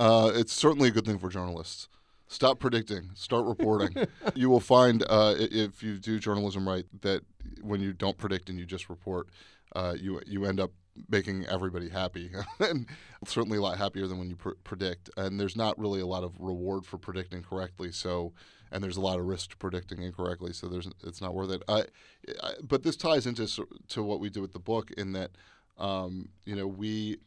Uh, 0.00 0.30
it's 0.34 0.52
certainly 0.52 0.88
a 0.88 0.90
good 0.90 1.04
thing 1.04 1.18
for 1.18 1.28
journalists. 1.28 1.88
Stop 2.28 2.58
predicting. 2.58 3.10
Start 3.14 3.44
reporting. 3.44 4.06
you 4.34 4.48
will 4.48 4.60
find, 4.60 5.04
uh, 5.08 5.34
if 5.38 5.82
you 5.82 5.98
do 5.98 6.18
journalism 6.18 6.66
right, 6.66 6.86
that 7.02 7.22
when 7.60 7.80
you 7.80 7.92
don't 7.92 8.16
predict 8.16 8.48
and 8.48 8.58
you 8.58 8.64
just 8.64 8.88
report, 8.88 9.28
uh, 9.74 9.94
you 9.98 10.20
you 10.26 10.44
end 10.44 10.60
up 10.60 10.70
making 11.08 11.46
everybody 11.46 11.88
happy, 11.88 12.30
and 12.60 12.86
certainly 13.26 13.58
a 13.58 13.62
lot 13.62 13.78
happier 13.78 14.06
than 14.06 14.18
when 14.18 14.28
you 14.28 14.36
pr- 14.36 14.50
predict. 14.62 15.10
And 15.16 15.38
there's 15.38 15.56
not 15.56 15.78
really 15.78 16.00
a 16.00 16.06
lot 16.06 16.24
of 16.24 16.32
reward 16.38 16.86
for 16.86 16.98
predicting 16.98 17.42
correctly. 17.42 17.90
So, 17.92 18.32
and 18.70 18.82
there's 18.82 18.96
a 18.96 19.00
lot 19.00 19.18
of 19.18 19.26
risk 19.26 19.50
to 19.50 19.56
predicting 19.56 20.02
incorrectly. 20.02 20.52
So 20.52 20.68
there's 20.68 20.88
it's 21.04 21.20
not 21.20 21.34
worth 21.34 21.50
it. 21.50 21.62
I, 21.68 21.84
I 22.42 22.54
but 22.62 22.82
this 22.82 22.96
ties 22.96 23.26
into 23.26 23.46
to 23.88 24.02
what 24.02 24.20
we 24.20 24.30
do 24.30 24.40
with 24.40 24.52
the 24.52 24.60
book 24.60 24.90
in 24.92 25.12
that, 25.12 25.32
um, 25.78 26.28
you 26.44 26.54
know, 26.54 26.66
we 26.66 27.18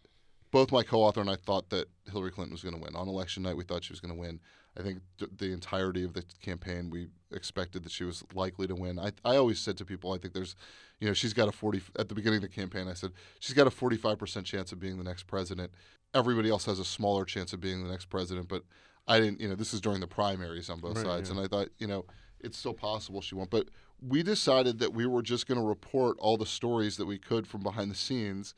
both 0.52 0.72
my 0.72 0.84
co-author 0.84 1.22
and 1.22 1.30
I 1.30 1.36
thought 1.36 1.70
that 1.70 1.88
Hillary 2.12 2.32
Clinton 2.32 2.54
was 2.54 2.64
going 2.64 2.76
to 2.76 2.82
win 2.82 2.96
on 2.96 3.08
election 3.08 3.44
night. 3.44 3.58
We 3.58 3.64
thought 3.64 3.84
she 3.84 3.94
was 3.94 4.00
going 4.00 4.14
to 4.14 4.20
win. 4.20 4.40
I 4.80 4.84
think 4.84 5.00
th- 5.18 5.32
the 5.38 5.52
entirety 5.52 6.04
of 6.04 6.14
the 6.14 6.24
campaign, 6.42 6.90
we 6.90 7.08
expected 7.32 7.84
that 7.84 7.92
she 7.92 8.04
was 8.04 8.24
likely 8.34 8.68
to 8.68 8.76
win. 8.76 9.00
I, 9.00 9.12
I 9.26 9.36
always 9.36 9.60
said 9.60 9.78
to 9.78 9.86
people, 9.86 10.14
I 10.14 10.18
think 10.20 10.34
there's, 10.34 10.56
you 11.00 11.08
know, 11.08 11.14
she's 11.14 11.34
got 11.34 11.48
a 11.50 11.52
40, 11.52 11.82
at 12.00 12.10
the 12.10 12.16
beginning 12.16 12.38
of 12.38 12.44
the 12.44 12.48
campaign, 12.56 12.88
I 12.88 12.94
said, 12.94 13.12
she's 13.40 13.56
got 13.56 13.68
a 13.68 13.72
45% 13.72 14.46
chance 14.46 14.72
of 14.72 14.80
being 14.80 14.98
the 14.98 15.04
next 15.04 15.24
president. 15.24 15.72
Everybody 16.14 16.50
else 16.50 16.66
has 16.66 16.80
a 16.80 16.86
smaller 16.86 17.26
chance 17.26 17.54
of 17.54 17.60
being 17.60 17.84
the 17.84 17.90
next 17.90 18.06
president, 18.06 18.48
but 18.48 18.64
I 19.08 19.20
didn't, 19.20 19.42
you 19.42 19.50
know, 19.50 19.56
this 19.56 19.74
is 19.74 19.82
during 19.82 20.00
the 20.00 20.08
primaries 20.08 20.70
on 20.70 20.80
both 20.80 20.98
Right, 20.98 21.06
sides. 21.06 21.30
yeah. 21.30 21.38
And 21.38 21.46
I 21.46 21.48
thought, 21.48 21.70
you 21.80 21.88
know, 21.88 22.06
it's 22.40 22.58
still 22.58 22.74
possible 22.74 23.20
she 23.22 23.36
won't. 23.36 23.50
But 23.50 23.70
we 24.00 24.22
decided 24.22 24.80
that 24.80 24.94
we 24.94 25.08
were 25.08 25.24
just 25.24 25.48
going 25.48 25.60
to 25.60 25.66
report 25.66 26.18
all 26.20 26.38
the 26.38 26.46
stories 26.46 26.98
that 26.98 27.06
we 27.08 27.18
could 27.18 27.48
from 27.48 27.62
behind 27.64 27.90
the 27.90 27.96
scenes 27.96 28.54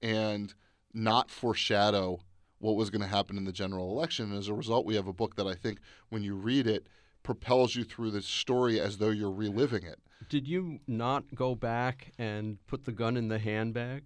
and 0.00 0.54
not 0.96 1.30
foreshadow 1.30 2.18
what 2.58 2.74
was 2.74 2.90
going 2.90 3.02
to 3.02 3.06
happen 3.06 3.36
in 3.36 3.44
the 3.44 3.52
general 3.52 3.90
election. 3.90 4.30
And 4.30 4.38
as 4.38 4.48
a 4.48 4.54
result, 4.54 4.86
we 4.86 4.96
have 4.96 5.06
a 5.06 5.12
book 5.12 5.36
that 5.36 5.46
I 5.46 5.54
think 5.54 5.78
when 6.08 6.22
you 6.22 6.34
read 6.34 6.66
it 6.66 6.86
propels 7.22 7.74
you 7.74 7.84
through 7.84 8.10
the 8.10 8.22
story 8.22 8.80
as 8.80 8.98
though 8.98 9.10
you're 9.10 9.30
reliving 9.30 9.84
it. 9.84 9.98
Did 10.28 10.48
you 10.48 10.80
not 10.86 11.24
go 11.34 11.54
back 11.54 12.12
and 12.18 12.58
put 12.66 12.84
the 12.84 12.92
gun 12.92 13.16
in 13.16 13.28
the 13.28 13.38
handbag? 13.38 14.04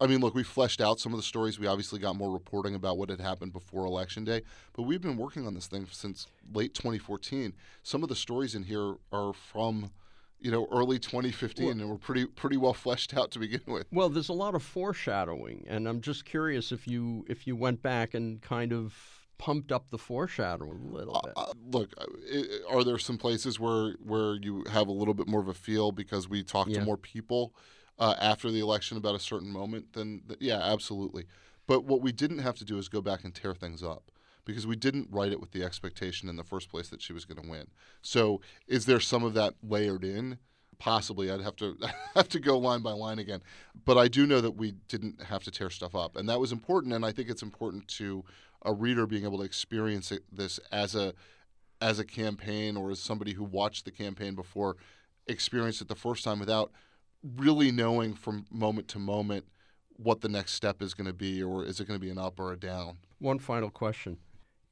I 0.00 0.06
mean, 0.06 0.20
look, 0.20 0.34
we 0.34 0.44
fleshed 0.44 0.80
out 0.80 0.98
some 1.00 1.12
of 1.12 1.18
the 1.18 1.22
stories. 1.22 1.58
We 1.58 1.66
obviously 1.66 1.98
got 1.98 2.16
more 2.16 2.32
reporting 2.32 2.74
about 2.74 2.96
what 2.96 3.10
had 3.10 3.20
happened 3.20 3.52
before 3.52 3.84
Election 3.84 4.24
Day, 4.24 4.42
but 4.72 4.82
we've 4.82 5.02
been 5.02 5.18
working 5.18 5.46
on 5.46 5.54
this 5.54 5.66
thing 5.66 5.86
since 5.90 6.26
late 6.54 6.72
2014. 6.74 7.52
Some 7.82 8.02
of 8.02 8.08
the 8.08 8.16
stories 8.16 8.54
in 8.54 8.62
here 8.62 8.94
are 9.12 9.32
from, 9.34 9.90
you 10.40 10.50
know, 10.50 10.66
early 10.72 10.98
2015, 10.98 11.64
Well- 11.66 11.72
and 11.72 11.88
were 11.90 11.98
pretty 11.98 12.24
pretty 12.26 12.56
well 12.56 12.74
fleshed 12.74 13.14
out 13.16 13.30
to 13.32 13.38
begin 13.38 13.60
with. 13.66 13.86
Well, 13.92 14.08
there's 14.08 14.28
a 14.28 14.32
lot 14.34 14.54
of 14.54 14.62
foreshadowing, 14.62 15.64
and 15.68 15.86
I'm 15.88 16.00
just 16.00 16.24
curious 16.24 16.72
if 16.72 16.86
you 16.86 17.24
if 17.28 17.46
you 17.46 17.56
went 17.56 17.82
back 17.82 18.14
and 18.14 18.40
kind 18.40 18.72
of 18.72 18.94
pumped 19.38 19.72
up 19.72 19.88
the 19.90 19.96
foreshadowing 19.98 20.88
a 20.90 20.94
little 20.94 21.18
bit. 21.24 21.32
Uh, 21.36 21.52
look, 21.70 21.94
uh, 21.98 22.04
are 22.74 22.84
there 22.84 22.98
some 22.98 23.16
places 23.18 23.58
where 23.58 23.92
where 24.04 24.34
you 24.34 24.64
have 24.70 24.88
a 24.88 24.92
little 24.92 25.14
bit 25.14 25.26
more 25.28 25.40
of 25.40 25.48
a 25.48 25.54
feel 25.54 25.92
because 25.92 26.28
we 26.28 26.42
talked 26.42 26.70
Yeah. 26.70 26.80
to 26.80 26.84
more 26.84 26.96
people 26.98 27.54
uh, 27.98 28.14
after 28.18 28.50
the 28.50 28.60
election 28.60 28.96
about 28.96 29.14
a 29.14 29.18
certain 29.20 29.50
moment? 29.50 29.92
Then 29.92 30.22
th- 30.26 30.40
yeah, 30.40 30.58
absolutely. 30.60 31.24
But 31.66 31.84
what 31.84 32.00
we 32.02 32.12
didn't 32.12 32.38
have 32.40 32.56
to 32.56 32.64
do 32.64 32.78
is 32.78 32.88
go 32.88 33.00
back 33.00 33.24
and 33.24 33.34
tear 33.34 33.54
things 33.54 33.82
up 33.82 34.10
because 34.44 34.66
we 34.66 34.76
didn't 34.76 35.08
write 35.10 35.32
it 35.32 35.40
with 35.40 35.52
the 35.52 35.64
expectation 35.64 36.28
in 36.28 36.36
the 36.36 36.44
first 36.44 36.70
place 36.70 36.88
that 36.88 37.02
she 37.02 37.12
was 37.12 37.24
going 37.24 37.42
to 37.42 37.48
win. 37.48 37.66
So 38.02 38.40
is 38.66 38.86
there 38.86 39.00
some 39.00 39.24
of 39.24 39.34
that 39.34 39.54
layered 39.62 40.04
in? 40.04 40.38
Possibly, 40.78 41.30
I'd 41.30 41.42
have 41.42 41.56
to 41.56 41.76
have 42.14 42.28
to 42.30 42.40
go 42.40 42.58
line 42.58 42.80
by 42.80 42.92
line 42.92 43.18
again, 43.18 43.42
but 43.84 43.98
I 43.98 44.08
do 44.08 44.26
know 44.26 44.40
that 44.40 44.52
we 44.52 44.72
didn't 44.88 45.22
have 45.22 45.42
to 45.44 45.50
tear 45.50 45.70
stuff 45.70 45.94
up, 45.94 46.16
and 46.16 46.28
that 46.28 46.40
was 46.40 46.52
important. 46.52 46.94
And 46.94 47.04
I 47.04 47.12
think 47.12 47.28
it's 47.28 47.42
important 47.42 47.86
to 47.88 48.24
a 48.62 48.72
reader 48.72 49.06
being 49.06 49.24
able 49.24 49.38
to 49.38 49.44
experience 49.44 50.10
it, 50.10 50.24
this 50.32 50.58
as 50.72 50.94
a 50.94 51.12
as 51.82 51.98
a 51.98 52.04
campaign 52.04 52.76
or 52.76 52.90
as 52.90 52.98
somebody 52.98 53.32
who 53.32 53.44
watched 53.44 53.84
the 53.84 53.90
campaign 53.90 54.34
before, 54.34 54.76
experienced 55.26 55.80
it 55.80 55.88
the 55.88 55.94
first 55.94 56.24
time 56.24 56.38
without 56.38 56.70
really 57.22 57.70
knowing 57.70 58.14
from 58.14 58.46
moment 58.50 58.88
to 58.88 58.98
moment 58.98 59.46
what 59.96 60.20
the 60.20 60.28
next 60.28 60.52
step 60.52 60.80
is 60.80 60.94
going 60.94 61.06
to 61.06 61.12
be, 61.12 61.42
or 61.42 61.64
is 61.64 61.78
it 61.80 61.86
going 61.86 61.98
to 61.98 62.04
be 62.04 62.10
an 62.10 62.18
up 62.18 62.40
or 62.40 62.52
a 62.52 62.56
down? 62.56 62.96
One 63.18 63.38
final 63.38 63.70
question. 63.70 64.16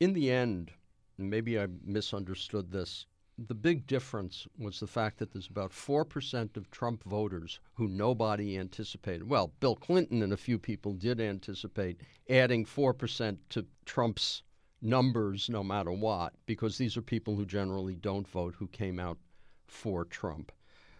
In 0.01 0.13
the 0.13 0.31
end, 0.31 0.71
maybe 1.17 1.59
I 1.59 1.67
misunderstood 1.85 2.71
this. 2.71 3.07
The 3.37 3.55
big 3.55 3.87
difference 3.87 4.47
was 4.57 4.79
the 4.79 4.87
fact 4.87 5.19
that 5.19 5.33
there's 5.33 5.49
about 5.49 5.73
4% 5.73 6.57
of 6.57 6.71
Trump 6.71 7.03
voters 7.05 7.59
who 7.75 7.89
nobody 7.89 8.57
anticipated. 8.57 9.29
Well, 9.29 9.53
Bill 9.61 9.75
Clinton 9.75 10.23
and 10.23 10.33
a 10.33 10.37
few 10.37 10.59
people 10.59 10.93
did 10.93 11.21
anticipate 11.21 12.01
adding 12.31 12.65
4% 12.65 13.39
to 13.51 13.67
Trump's 13.85 14.43
numbers 14.81 15.49
no 15.49 15.65
matter 15.65 15.91
what, 15.91 16.35
because 16.47 16.79
these 16.79 16.97
are 16.97 17.03
people 17.03 17.35
who 17.35 17.45
generally 17.45 17.97
don't 17.97 18.27
vote 18.27 18.55
who 18.57 18.69
came 18.69 19.01
out 19.01 19.19
for 19.67 20.05
Trump. 20.05 20.53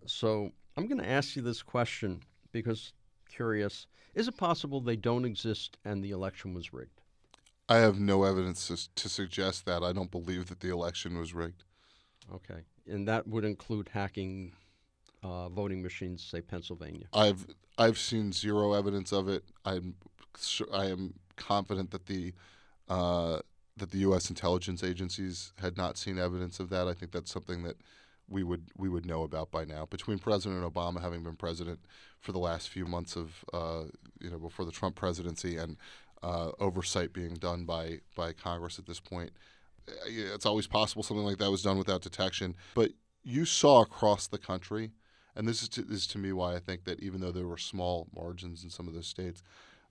So 0.07 0.51
I'm 0.77 0.87
going 0.87 1.01
to 1.01 1.09
ask 1.09 1.37
you 1.37 1.43
this 1.43 1.63
question 1.63 2.23
because 2.51 2.93
curious. 3.29 3.87
Is 4.15 4.27
it 4.27 4.37
possible 4.37 4.81
they 4.81 4.97
don't 4.97 5.25
exist 5.25 5.79
and 5.85 6.03
the 6.03 6.11
election 6.11 6.55
was 6.55 6.73
rigged? 6.73 6.98
I 7.69 7.77
have 7.79 8.01
no 8.01 8.25
evidence 8.25 8.69
to, 8.69 8.95
to 8.95 9.09
suggest 9.09 9.67
that. 9.67 9.83
I 9.83 9.93
don't 9.93 10.11
believe 10.11 10.47
that 10.47 10.61
the 10.61 10.71
election 10.71 11.19
was 11.19 11.35
rigged. 11.35 11.65
Okay, 12.35 12.63
and 12.87 13.07
that 13.09 13.27
would 13.27 13.45
include 13.45 13.91
hacking 13.93 14.53
uh, 15.23 15.49
voting 15.49 15.83
machines, 15.83 16.23
say 16.23 16.41
Pennsylvania. 16.41 17.07
I've 17.13 17.47
I've 17.77 17.99
seen 17.99 18.33
zero 18.33 18.73
evidence 18.73 19.13
of 19.13 19.29
it. 19.29 19.45
I'm 19.65 19.95
I 20.73 20.87
am 20.87 21.15
confident 21.37 21.91
that 21.91 22.07
the 22.07 22.35
uh, 22.89 23.41
that 23.77 23.91
the 23.91 23.99
U.S. 23.99 24.29
intelligence 24.29 24.83
agencies 24.83 25.53
had 25.61 25.77
not 25.77 25.97
seen 25.97 26.19
evidence 26.19 26.61
of 26.61 26.71
that. 26.71 26.89
I 26.89 26.95
think 26.95 27.13
that's 27.13 27.33
something 27.33 27.63
that 27.65 27.77
we 28.29 28.43
would 28.43 28.71
we 28.77 28.89
would 28.89 29.07
know 29.07 29.23
about 29.23 29.51
by 29.51 29.65
now. 29.65 29.87
Between 29.87 30.19
President 30.19 30.63
Obama 30.63 31.01
having 31.01 31.23
been 31.23 31.37
president 31.37 31.81
for 32.21 32.33
the 32.33 32.39
last 32.39 32.69
few 32.69 32.85
months 32.85 33.17
of 33.17 33.45
uh, 33.53 33.85
you 34.21 34.31
know 34.31 34.39
before 34.39 34.65
the 34.65 34.73
Trump 34.73 34.97
presidency 34.97 35.57
and 35.57 35.77
uh, 36.23 36.51
oversight 36.61 37.13
being 37.13 37.35
done 37.35 37.65
by 37.65 38.01
by 38.17 38.33
Congress 38.33 38.79
at 38.79 38.87
this 38.87 39.01
point, 39.01 39.31
it's 40.07 40.47
always 40.47 40.67
possible 40.67 41.03
something 41.03 41.25
like 41.25 41.39
that 41.39 41.51
was 41.51 41.63
done 41.63 41.79
without 41.79 42.03
detection. 42.03 42.55
But 42.75 42.93
you 43.23 43.45
saw 43.45 43.83
across 43.83 44.27
the 44.27 44.39
country 44.39 44.93
and 45.39 45.47
this 45.47 45.63
is 45.63 45.69
to, 45.71 45.83
this 45.83 45.99
is 45.99 46.07
to 46.09 46.19
me 46.19 46.33
why 46.33 46.57
I 46.57 46.59
think 46.59 46.85
that 46.85 47.01
even 47.01 47.21
though 47.21 47.31
there 47.31 47.47
were 47.47 47.57
small 47.57 48.09
margins 48.15 48.65
in 48.65 48.71
some 48.71 48.89
of 48.89 48.95
those 48.95 49.07
states, 49.07 49.45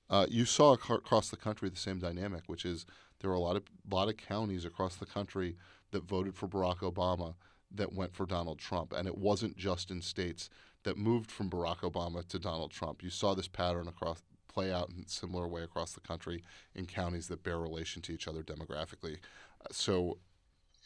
uh, 0.10 0.26
you 0.30 0.44
saw 0.44 0.76
ac- 0.76 0.94
across 0.94 1.30
the 1.30 1.38
country 1.38 1.70
the 1.70 1.78
same 1.78 2.00
dynamic, 2.00 2.44
which 2.48 2.66
is 2.66 2.86
there 3.22 3.30
were 3.30 3.36
a 3.36 3.40
lot 3.40 3.56
of 3.56 3.64
lot 3.90 4.10
of 4.10 4.18
counties 4.18 4.66
across 4.66 4.98
the 4.98 5.06
country 5.06 5.56
that 5.92 6.04
voted 6.04 6.36
for 6.36 6.50
Barack 6.50 6.80
Obama 6.80 7.36
that 7.74 7.94
went 7.94 8.14
for 8.14 8.26
Donald 8.26 8.60
Trump, 8.60 8.92
and 8.92 9.08
it 9.08 9.18
wasn't 9.18 9.56
just 9.56 9.90
in 9.90 10.02
states 10.02 10.50
that 10.84 10.98
moved 10.98 11.32
from 11.32 11.50
Barack 11.50 11.80
Obama 11.80 12.28
to 12.28 12.40
Donald 12.40 12.72
Trump. 12.72 13.02
You 13.02 13.10
saw 13.10 13.34
this 13.34 13.48
pattern 13.48 13.88
across 13.88 14.22
play 14.58 14.74
out 14.74 14.90
in 14.90 15.04
a 15.06 15.10
similar 15.10 15.48
way 15.48 15.62
across 15.62 15.92
the 15.92 16.00
country 16.00 16.44
in 16.74 16.88
counties 16.88 17.28
that 17.28 17.44
bear 17.44 17.60
relation 17.60 18.02
to 18.02 18.12
each 18.12 18.28
other 18.28 18.42
demographically. 18.42 19.18
Uh, 19.62 19.68
So 19.72 20.18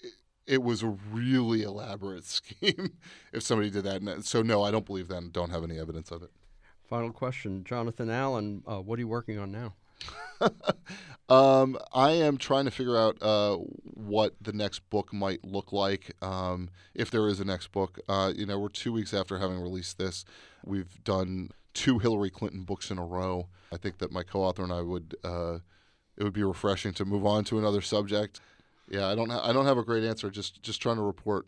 it, 0.02 0.12
it 0.46 0.62
was 0.62 0.84
a 0.84 0.88
really 0.88 1.64
elaborate 1.64 2.26
scheme 2.40 2.98
if 3.32 3.44
somebody 3.44 3.70
did 3.70 3.86
that. 3.86 4.02
And 4.02 4.26
so 4.26 4.42
no, 4.42 4.62
I 4.62 4.72
don't 4.72 4.86
believe 4.86 5.08
that 5.08 5.20
and 5.20 5.32
don't 5.32 5.52
have 5.52 5.64
any 5.64 5.80
evidence 5.80 6.12
of 6.12 6.22
it. 6.22 6.32
Final 6.84 7.12
question, 7.14 7.64
Jonathan 7.64 8.10
Allen. 8.10 8.62
Uh, 8.68 8.82
what 8.82 8.98
are 9.00 9.02
you 9.02 9.08
working 9.08 9.40
on 9.40 9.54
now? 9.54 9.76
Um, 11.30 11.78
I 11.94 12.12
am 12.12 12.36
trying 12.36 12.66
to 12.66 12.72
figure 12.72 12.98
out 12.98 13.16
uh, 13.22 13.56
what 13.56 14.34
the 14.42 14.52
next 14.52 14.80
book 14.90 15.14
might 15.14 15.46
look 15.46 15.72
like, 15.72 16.14
um, 16.22 16.70
if 16.94 17.10
there 17.10 17.26
is 17.30 17.40
a 17.40 17.46
next 17.46 17.72
book. 17.72 18.02
Uh, 18.10 18.34
you 18.36 18.46
know, 18.46 18.60
we're 18.60 18.68
two 18.68 18.92
weeks 18.92 19.14
after 19.14 19.38
having 19.38 19.62
released 19.62 19.98
this. 19.98 20.26
We've 20.66 21.02
done 21.06 21.52
two 21.74 22.00
Hillary 22.00 22.30
Clinton 22.30 22.64
books 22.64 22.92
in 22.92 22.98
a 22.98 23.06
row. 23.06 23.48
I 23.72 23.78
think 23.78 24.00
that 24.00 24.12
my 24.12 24.24
co-author 24.24 24.64
and 24.64 24.74
I 24.74 24.82
would 24.82 25.16
uh, 25.24 25.60
it 26.18 26.24
would 26.24 26.34
be 26.34 26.44
refreshing 26.44 26.94
to 26.94 27.06
move 27.06 27.26
on 27.26 27.44
to 27.46 27.58
another 27.58 27.82
subject. 27.82 28.42
Yeah, 28.90 29.08
I 29.08 29.16
don't 29.16 29.30
ha- 29.30 29.48
I 29.48 29.54
don't 29.54 29.66
have 29.66 29.78
a 29.78 29.84
great 29.84 30.04
answer. 30.04 30.30
Just 30.30 30.62
just 30.62 30.82
trying 30.82 30.98
to 30.98 31.02
report. 31.02 31.46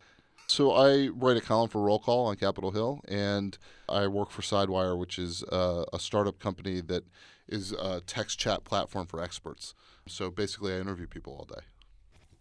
So 0.48 0.72
I 0.72 1.08
write 1.08 1.38
a 1.38 1.42
column 1.42 1.70
for 1.70 1.82
Roll 1.82 2.00
Call 2.00 2.26
on 2.26 2.36
Capitol 2.36 2.72
Hill, 2.72 3.02
and 3.08 3.58
I 3.88 4.08
work 4.08 4.30
for 4.30 4.42
Sidewire, 4.42 4.98
which 4.98 5.18
is 5.18 5.44
uh, 5.44 5.86
a 5.94 6.00
startup 6.00 6.40
company 6.40 6.82
that 6.82 7.04
is 7.48 7.72
a 7.72 8.02
text 8.02 8.40
chat 8.40 8.64
platform 8.64 9.08
for 9.08 9.22
experts. 9.22 9.74
So 10.08 10.30
basically, 10.30 10.74
I 10.74 10.80
interview 10.80 11.08
people 11.08 11.34
all 11.34 11.46
day. 11.46 11.64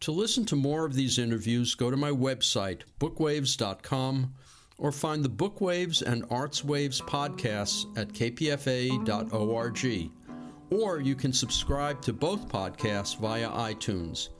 To 0.00 0.10
listen 0.10 0.44
to 0.46 0.56
more 0.56 0.84
of 0.84 0.94
these 0.94 1.16
interviews, 1.16 1.76
go 1.76 1.90
to 1.90 1.96
my 1.96 2.10
website, 2.10 2.80
bookwaves.com, 2.98 4.34
or 4.82 4.90
find 4.90 5.24
the 5.24 5.30
Bookwaves 5.30 6.02
and 6.02 6.24
Arts 6.28 6.64
Waves 6.64 7.00
podcasts 7.00 7.86
at 7.96 8.12
kpfa.org. 8.12 10.10
Or 10.70 11.00
you 11.00 11.14
can 11.14 11.32
subscribe 11.32 12.02
to 12.02 12.12
both 12.12 12.48
podcasts 12.48 13.16
via 13.16 13.48
iTunes. 13.50 14.30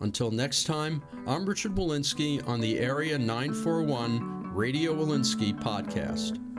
Until 0.00 0.30
next 0.30 0.64
time, 0.64 1.02
I'm 1.26 1.46
Richard 1.46 1.74
Wolinsky 1.74 2.46
on 2.46 2.60
the 2.60 2.78
Area 2.78 3.18
941 3.18 4.52
Radio 4.52 4.94
Wolinsky 4.94 5.58
podcast. 5.58 6.55